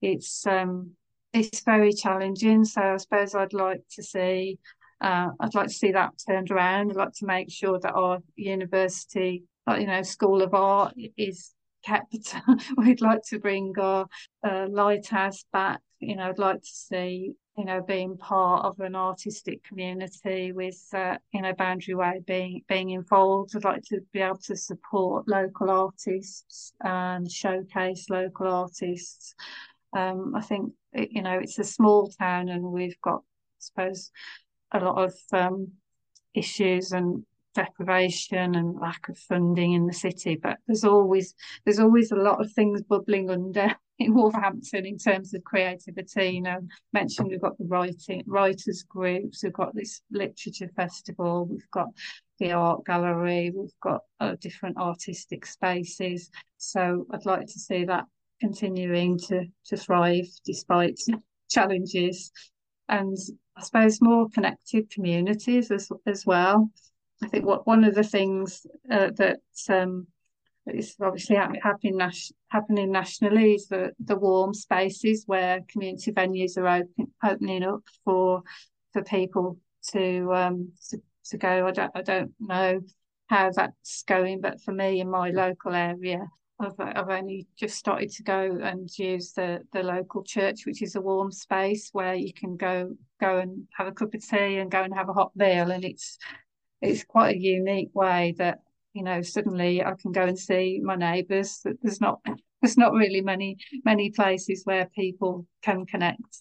it's 0.00 0.46
um 0.46 0.92
it's 1.32 1.60
very 1.60 1.92
challenging. 1.92 2.64
So 2.64 2.80
I 2.80 2.96
suppose 2.96 3.34
I'd 3.34 3.52
like 3.52 3.82
to 3.96 4.02
see 4.02 4.58
uh, 5.00 5.28
I'd 5.40 5.54
like 5.54 5.68
to 5.68 5.74
see 5.74 5.92
that 5.92 6.12
turned 6.26 6.50
around. 6.50 6.90
I'd 6.90 6.96
like 6.96 7.14
to 7.14 7.26
make 7.26 7.50
sure 7.50 7.78
that 7.80 7.92
our 7.92 8.18
university, 8.36 9.44
you 9.68 9.86
know, 9.86 10.02
School 10.02 10.42
of 10.42 10.54
Art 10.54 10.94
is 11.16 11.54
kept. 11.84 12.34
We'd 12.76 13.00
like 13.00 13.22
to 13.28 13.38
bring 13.38 13.74
our 13.78 14.06
uh, 14.42 14.66
lighthouse 14.68 15.44
back. 15.52 15.80
You 16.00 16.16
know, 16.16 16.24
I'd 16.24 16.38
like 16.38 16.60
to 16.60 16.70
see, 16.70 17.32
you 17.56 17.64
know, 17.64 17.82
being 17.82 18.16
part 18.16 18.64
of 18.64 18.78
an 18.80 18.94
artistic 18.94 19.64
community 19.64 20.52
with, 20.52 20.80
uh, 20.92 21.16
you 21.32 21.42
know, 21.42 21.52
Boundary 21.54 21.94
Way 21.94 22.20
being 22.26 22.62
being 22.68 22.90
involved. 22.90 23.56
I'd 23.56 23.64
like 23.64 23.82
to 23.88 24.00
be 24.12 24.20
able 24.20 24.38
to 24.44 24.56
support 24.56 25.28
local 25.28 25.70
artists 25.70 26.72
and 26.82 27.30
showcase 27.30 28.06
local 28.10 28.48
artists. 28.48 29.34
Um, 29.96 30.34
I 30.36 30.42
think, 30.42 30.72
you 30.94 31.22
know, 31.22 31.38
it's 31.38 31.58
a 31.58 31.64
small 31.64 32.10
town 32.18 32.48
and 32.48 32.62
we've 32.62 33.00
got, 33.00 33.20
I 33.20 33.58
suppose, 33.58 34.10
a 34.72 34.80
lot 34.80 35.04
of 35.04 35.14
um, 35.32 35.68
issues 36.34 36.92
and 36.92 37.24
deprivation 37.54 38.54
and 38.54 38.78
lack 38.78 39.08
of 39.08 39.18
funding 39.18 39.72
in 39.72 39.86
the 39.86 39.92
city. 39.92 40.38
But 40.40 40.58
there's 40.66 40.84
always 40.84 41.34
there's 41.64 41.80
always 41.80 42.12
a 42.12 42.16
lot 42.16 42.40
of 42.40 42.52
things 42.52 42.82
bubbling 42.82 43.30
under 43.30 43.74
in 43.98 44.14
Wolverhampton 44.14 44.86
in 44.86 44.98
terms 44.98 45.34
of 45.34 45.42
creativity. 45.44 46.30
You 46.30 46.42
know, 46.42 46.60
mentioned 46.92 47.30
we've 47.30 47.40
got 47.40 47.58
the 47.58 47.66
writing 47.66 48.22
writers 48.26 48.84
groups, 48.88 49.42
we've 49.42 49.52
got 49.52 49.74
this 49.74 50.02
literature 50.10 50.70
festival, 50.76 51.46
we've 51.46 51.70
got 51.72 51.88
the 52.38 52.52
art 52.52 52.84
gallery, 52.84 53.52
we've 53.54 53.80
got 53.82 54.02
uh, 54.20 54.36
different 54.40 54.76
artistic 54.76 55.44
spaces. 55.44 56.30
So 56.58 57.06
I'd 57.12 57.26
like 57.26 57.46
to 57.46 57.58
see 57.58 57.84
that 57.86 58.04
continuing 58.40 59.18
to 59.18 59.46
to 59.66 59.76
thrive 59.76 60.28
despite 60.44 61.00
challenges. 61.50 62.30
And 62.88 63.16
I 63.56 63.62
suppose 63.62 64.00
more 64.00 64.28
connected 64.28 64.90
communities 64.90 65.70
as 65.70 65.90
as 66.06 66.24
well. 66.24 66.70
I 67.22 67.28
think 67.28 67.44
what 67.44 67.66
one 67.66 67.84
of 67.84 67.94
the 67.94 68.04
things 68.04 68.66
uh, 68.90 69.10
that 69.16 69.40
um, 69.68 70.06
is 70.66 70.96
obviously 71.00 71.36
happening 71.36 71.98
happening 72.48 72.92
nationally 72.92 73.54
is 73.54 73.66
the 73.68 73.92
the 74.04 74.16
warm 74.16 74.54
spaces 74.54 75.24
where 75.26 75.60
community 75.68 76.12
venues 76.12 76.56
are 76.56 76.68
open, 76.68 77.12
opening 77.24 77.64
up 77.64 77.82
for 78.04 78.42
for 78.92 79.02
people 79.02 79.58
to 79.92 80.32
um 80.32 80.72
to, 80.90 81.00
to 81.26 81.38
go. 81.38 81.66
I 81.66 81.70
don't 81.72 81.92
I 81.94 82.02
don't 82.02 82.32
know 82.38 82.80
how 83.26 83.50
that's 83.50 84.02
going, 84.04 84.40
but 84.40 84.60
for 84.62 84.72
me 84.72 85.00
in 85.00 85.10
my 85.10 85.30
local 85.30 85.74
area, 85.74 86.26
I've, 86.60 86.74
I've 86.78 87.08
only 87.08 87.46
just 87.56 87.76
started 87.76 88.10
to 88.10 88.22
go 88.22 88.58
and 88.62 88.90
use 88.98 89.32
the, 89.32 89.60
the 89.72 89.82
local 89.82 90.24
church, 90.24 90.66
which 90.66 90.82
is 90.82 90.96
a 90.96 91.00
warm 91.00 91.30
space 91.30 91.90
where 91.92 92.14
you 92.14 92.32
can 92.32 92.56
go 92.56 92.94
go 93.20 93.38
and 93.38 93.66
have 93.76 93.86
a 93.86 93.92
cup 93.92 94.14
of 94.14 94.26
tea 94.26 94.58
and 94.58 94.70
go 94.70 94.82
and 94.82 94.94
have 94.94 95.08
a 95.08 95.12
hot 95.12 95.30
meal, 95.36 95.70
and 95.70 95.84
it's 95.84 96.18
it's 96.80 97.04
quite 97.04 97.36
a 97.36 97.40
unique 97.40 97.90
way 97.94 98.34
that 98.38 98.58
you 98.92 99.04
know 99.04 99.22
suddenly 99.22 99.84
I 99.84 99.94
can 100.00 100.10
go 100.10 100.22
and 100.22 100.38
see 100.38 100.80
my 100.82 100.96
neighbours. 100.96 101.64
There's 101.82 102.00
not 102.00 102.20
there's 102.60 102.78
not 102.78 102.92
really 102.92 103.20
many 103.20 103.56
many 103.84 104.10
places 104.10 104.62
where 104.64 104.86
people 104.96 105.46
can 105.62 105.86
connect, 105.86 106.38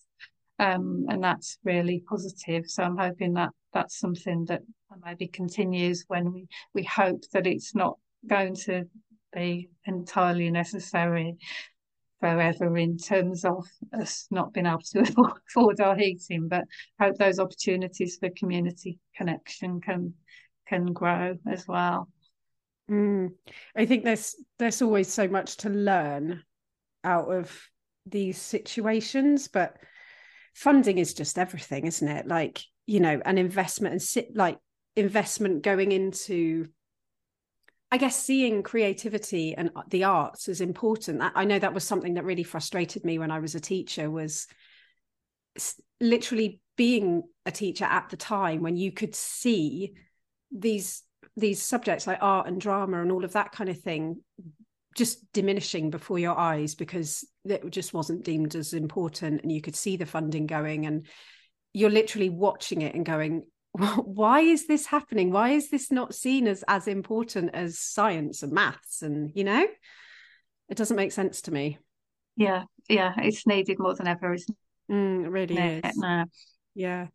um, 0.57 1.05
and 1.09 1.23
that's 1.23 1.59
really 1.63 2.03
positive. 2.09 2.63
So 2.67 2.83
I'm 2.83 2.97
hoping 2.97 3.33
that 3.33 3.51
that's 3.71 3.99
something 3.99 4.45
that 4.45 4.61
maybe 5.05 5.27
continues 5.27 6.05
when 6.07 6.33
we 6.33 6.47
we 6.73 6.83
hope 6.83 7.21
that 7.33 7.45
it's 7.45 7.75
not 7.75 7.99
going 8.25 8.55
to 8.55 8.85
be 9.37 9.69
entirely 9.85 10.49
necessary 10.49 11.37
forever 12.19 12.77
in 12.77 12.97
terms 12.97 13.45
of 13.45 13.67
us 13.93 14.27
not 14.31 14.53
being 14.53 14.65
able 14.65 14.79
to 14.79 14.99
afford 15.49 15.79
our 15.79 15.95
heating, 15.95 16.47
but 16.47 16.65
hope 16.99 17.17
those 17.17 17.39
opportunities 17.39 18.17
for 18.17 18.29
community 18.37 18.99
connection 19.15 19.81
can 19.81 20.13
can 20.67 20.91
grow 20.93 21.37
as 21.49 21.67
well. 21.67 22.09
Mm. 22.89 23.31
I 23.75 23.85
think 23.85 24.03
there's 24.03 24.35
there's 24.59 24.81
always 24.81 25.07
so 25.07 25.27
much 25.27 25.57
to 25.57 25.69
learn 25.69 26.43
out 27.03 27.31
of 27.31 27.55
these 28.05 28.37
situations, 28.37 29.47
but 29.47 29.77
funding 30.53 30.97
is 30.97 31.13
just 31.13 31.37
everything, 31.37 31.85
isn't 31.85 32.07
it? 32.07 32.27
Like 32.27 32.61
you 32.85 32.99
know, 32.99 33.21
an 33.25 33.37
investment 33.37 33.93
and 33.93 34.01
sit 34.01 34.35
like 34.35 34.57
investment 34.95 35.61
going 35.61 35.91
into 35.91 36.67
I 37.91 37.97
guess 37.97 38.21
seeing 38.21 38.63
creativity 38.63 39.55
and 39.55 39.71
uh, 39.75 39.83
the 39.89 40.03
arts 40.03 40.49
is 40.49 40.59
important. 40.59 41.21
I 41.35 41.45
know 41.45 41.57
that 41.57 41.73
was 41.73 41.85
something 41.85 42.15
that 42.15 42.25
really 42.25 42.43
frustrated 42.43 43.05
me 43.05 43.17
when 43.17 43.31
I 43.31 43.39
was 43.39 43.55
a 43.55 43.61
teacher 43.61 44.09
was 44.11 44.47
literally 45.99 46.59
being 46.75 47.23
a 47.45 47.51
teacher 47.51 47.85
at 47.85 48.09
the 48.09 48.17
time 48.17 48.61
when 48.61 48.75
you 48.75 48.91
could 48.91 49.15
see 49.15 49.93
these 50.51 51.03
these 51.35 51.61
subjects 51.61 52.07
like 52.07 52.19
art 52.21 52.47
and 52.47 52.61
drama 52.61 53.01
and 53.01 53.11
all 53.11 53.25
of 53.25 53.33
that 53.33 53.51
kind 53.51 53.69
of 53.69 53.79
thing 53.79 54.21
just 54.95 55.31
diminishing 55.31 55.89
before 55.89 56.17
your 56.17 56.37
eyes 56.37 56.73
because 56.73 57.23
it 57.45 57.67
just 57.69 57.93
wasn't 57.93 58.23
deemed 58.23 58.55
as 58.55 58.73
important 58.73 59.41
and 59.41 59.51
you 59.51 59.61
could 59.61 59.75
see 59.75 59.97
the 59.97 60.05
funding 60.05 60.47
going 60.47 60.87
and 60.87 61.05
you're 61.73 61.89
literally 61.91 62.29
watching 62.29 62.81
it 62.81 62.95
and 62.95 63.05
going 63.05 63.43
why 63.77 64.41
is 64.41 64.67
this 64.67 64.85
happening? 64.85 65.31
Why 65.31 65.49
is 65.49 65.69
this 65.69 65.91
not 65.91 66.15
seen 66.15 66.47
as 66.47 66.63
as 66.67 66.87
important 66.87 67.51
as 67.53 67.79
science 67.79 68.43
and 68.43 68.51
maths 68.51 69.01
and 69.01 69.31
you 69.35 69.43
know? 69.43 69.67
It 70.69 70.77
doesn't 70.77 70.97
make 70.97 71.11
sense 71.11 71.41
to 71.43 71.51
me. 71.51 71.77
Yeah 72.35 72.63
yeah 72.89 73.13
it's 73.17 73.45
needed 73.45 73.79
more 73.79 73.95
than 73.95 74.07
ever 74.07 74.33
isn't 74.33 74.57
it, 74.89 74.93
mm, 74.93 75.25
it 75.25 75.29
really 75.29 75.57
is. 75.57 75.81
Yeah. 76.75 77.07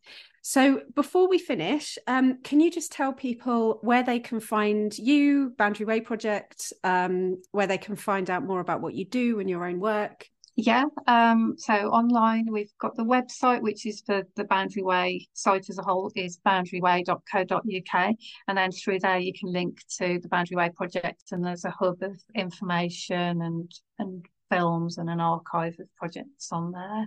So 0.44 0.80
before 0.96 1.28
we 1.28 1.38
finish 1.38 1.96
um, 2.08 2.42
can 2.42 2.58
you 2.58 2.70
just 2.70 2.90
tell 2.90 3.12
people 3.12 3.78
where 3.82 4.02
they 4.02 4.18
can 4.18 4.40
find 4.40 4.96
you 4.98 5.54
boundary 5.56 5.86
way 5.86 6.00
project 6.00 6.72
um, 6.82 7.40
where 7.52 7.68
they 7.68 7.78
can 7.78 7.94
find 7.94 8.28
out 8.28 8.44
more 8.44 8.60
about 8.60 8.80
what 8.80 8.94
you 8.94 9.04
do 9.04 9.38
and 9.38 9.48
your 9.48 9.64
own 9.64 9.78
work 9.78 10.26
yeah, 10.56 10.84
um, 11.06 11.54
so 11.56 11.72
online 11.72 12.46
we've 12.50 12.72
got 12.78 12.94
the 12.96 13.04
website, 13.04 13.62
which 13.62 13.86
is 13.86 14.02
for 14.04 14.22
the 14.36 14.44
Boundary 14.44 14.82
Way 14.82 15.28
site 15.32 15.70
as 15.70 15.78
a 15.78 15.82
whole, 15.82 16.12
is 16.14 16.38
boundaryway.co.uk. 16.46 18.14
And 18.48 18.58
then 18.58 18.72
through 18.72 19.00
there 19.00 19.18
you 19.18 19.32
can 19.32 19.52
link 19.52 19.78
to 19.98 20.18
the 20.20 20.28
Boundary 20.28 20.56
Way 20.56 20.70
project, 20.74 21.24
and 21.32 21.44
there's 21.44 21.64
a 21.64 21.70
hub 21.70 22.02
of 22.02 22.20
information 22.34 23.42
and 23.42 23.70
and 23.98 24.26
films 24.50 24.98
and 24.98 25.08
an 25.08 25.20
archive 25.20 25.74
of 25.80 25.86
projects 25.96 26.48
on 26.52 26.72
there. 26.72 27.06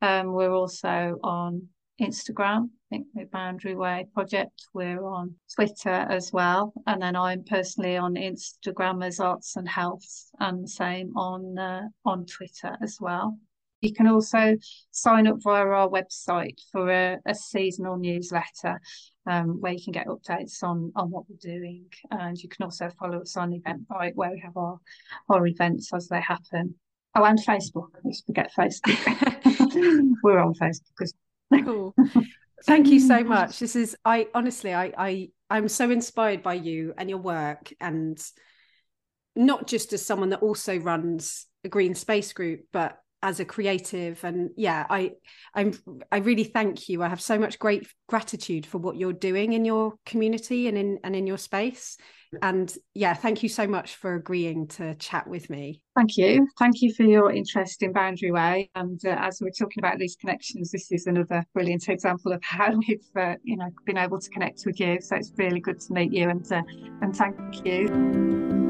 Um, 0.00 0.32
we're 0.32 0.54
also 0.54 1.18
on 1.24 1.68
Instagram. 2.00 2.70
Think 2.94 3.06
the 3.12 3.24
Boundary 3.24 3.74
Way 3.74 4.06
Project. 4.14 4.68
We're 4.72 5.04
on 5.04 5.34
Twitter 5.52 6.06
as 6.08 6.30
well, 6.32 6.72
and 6.86 7.02
then 7.02 7.16
I'm 7.16 7.42
personally 7.42 7.96
on 7.96 8.14
Instagram 8.14 9.04
as 9.04 9.18
Arts 9.18 9.56
and 9.56 9.68
Health, 9.68 10.30
and 10.38 10.62
the 10.62 10.68
same 10.68 11.16
on 11.16 11.58
uh, 11.58 11.88
on 12.04 12.24
Twitter 12.24 12.76
as 12.80 12.98
well. 13.00 13.36
You 13.80 13.92
can 13.92 14.06
also 14.06 14.56
sign 14.92 15.26
up 15.26 15.38
via 15.42 15.66
our 15.66 15.88
website 15.88 16.60
for 16.70 16.88
a, 16.88 17.18
a 17.26 17.34
seasonal 17.34 17.96
newsletter 17.96 18.80
um, 19.26 19.60
where 19.60 19.72
you 19.72 19.82
can 19.82 19.92
get 19.92 20.06
updates 20.06 20.62
on 20.62 20.92
on 20.94 21.10
what 21.10 21.24
we're 21.28 21.56
doing, 21.56 21.86
and 22.12 22.38
you 22.38 22.48
can 22.48 22.62
also 22.62 22.90
follow 22.90 23.22
us 23.22 23.36
on 23.36 23.50
Eventbrite 23.50 24.14
where 24.14 24.30
we 24.30 24.38
have 24.38 24.56
our 24.56 24.78
our 25.28 25.44
events 25.48 25.92
as 25.92 26.06
they 26.06 26.20
happen. 26.20 26.76
Oh, 27.16 27.24
and 27.24 27.40
Facebook. 27.44 27.88
Let's 28.04 28.20
forget 28.20 28.52
Facebook. 28.56 30.14
we're 30.22 30.38
on 30.38 30.54
Facebook. 30.54 31.10
Cool. 31.64 31.92
Thank 32.66 32.88
you 32.88 33.00
so 33.00 33.22
mm. 33.22 33.26
much. 33.26 33.58
This 33.58 33.76
is 33.76 33.96
I 34.04 34.28
honestly 34.34 34.74
I 34.74 34.92
I 34.96 35.28
I'm 35.50 35.68
so 35.68 35.90
inspired 35.90 36.42
by 36.42 36.54
you 36.54 36.94
and 36.96 37.08
your 37.08 37.18
work 37.18 37.72
and 37.80 38.18
not 39.36 39.66
just 39.66 39.92
as 39.92 40.04
someone 40.04 40.30
that 40.30 40.42
also 40.42 40.78
runs 40.78 41.46
a 41.64 41.68
green 41.68 41.94
space 41.94 42.32
group 42.32 42.60
but 42.72 42.98
as 43.22 43.40
a 43.40 43.44
creative. 43.44 44.22
And 44.24 44.50
yeah 44.56 44.86
i 44.88 45.12
i'm 45.54 45.72
i 46.10 46.18
really 46.18 46.44
thank 46.44 46.88
you. 46.88 47.02
I 47.02 47.08
have 47.08 47.20
so 47.20 47.38
much 47.38 47.58
great 47.58 47.86
gratitude 48.08 48.66
for 48.66 48.78
what 48.78 48.96
you're 48.96 49.12
doing 49.12 49.52
in 49.52 49.64
your 49.64 49.94
community 50.06 50.68
and 50.68 50.78
in 50.78 50.98
and 51.04 51.14
in 51.14 51.26
your 51.26 51.38
space 51.38 51.98
and 52.42 52.76
yeah 52.94 53.14
thank 53.14 53.42
you 53.42 53.48
so 53.48 53.66
much 53.66 53.96
for 53.96 54.14
agreeing 54.14 54.66
to 54.68 54.94
chat 54.96 55.26
with 55.26 55.50
me. 55.50 55.80
Thank 55.96 56.16
you. 56.16 56.48
Thank 56.58 56.82
you 56.82 56.92
for 56.92 57.04
your 57.04 57.30
interest 57.30 57.82
in 57.82 57.92
boundary 57.92 58.32
way. 58.32 58.70
And 58.74 59.00
uh, 59.04 59.16
as 59.18 59.38
we're 59.40 59.50
talking 59.50 59.78
about 59.82 59.98
these 59.98 60.16
connections 60.16 60.70
this 60.70 60.90
is 60.90 61.06
another 61.06 61.44
brilliant 61.54 61.88
example 61.88 62.32
of 62.32 62.42
how 62.42 62.74
we've 62.88 63.08
uh, 63.16 63.36
you 63.42 63.56
know 63.56 63.70
been 63.86 63.98
able 63.98 64.20
to 64.20 64.30
connect 64.30 64.62
with 64.66 64.80
you. 64.80 65.00
So 65.00 65.16
it's 65.16 65.32
really 65.36 65.60
good 65.60 65.80
to 65.80 65.92
meet 65.92 66.12
you 66.12 66.30
and 66.30 66.50
uh, 66.52 66.62
and 67.02 67.16
thank 67.16 67.36
you 67.66 68.63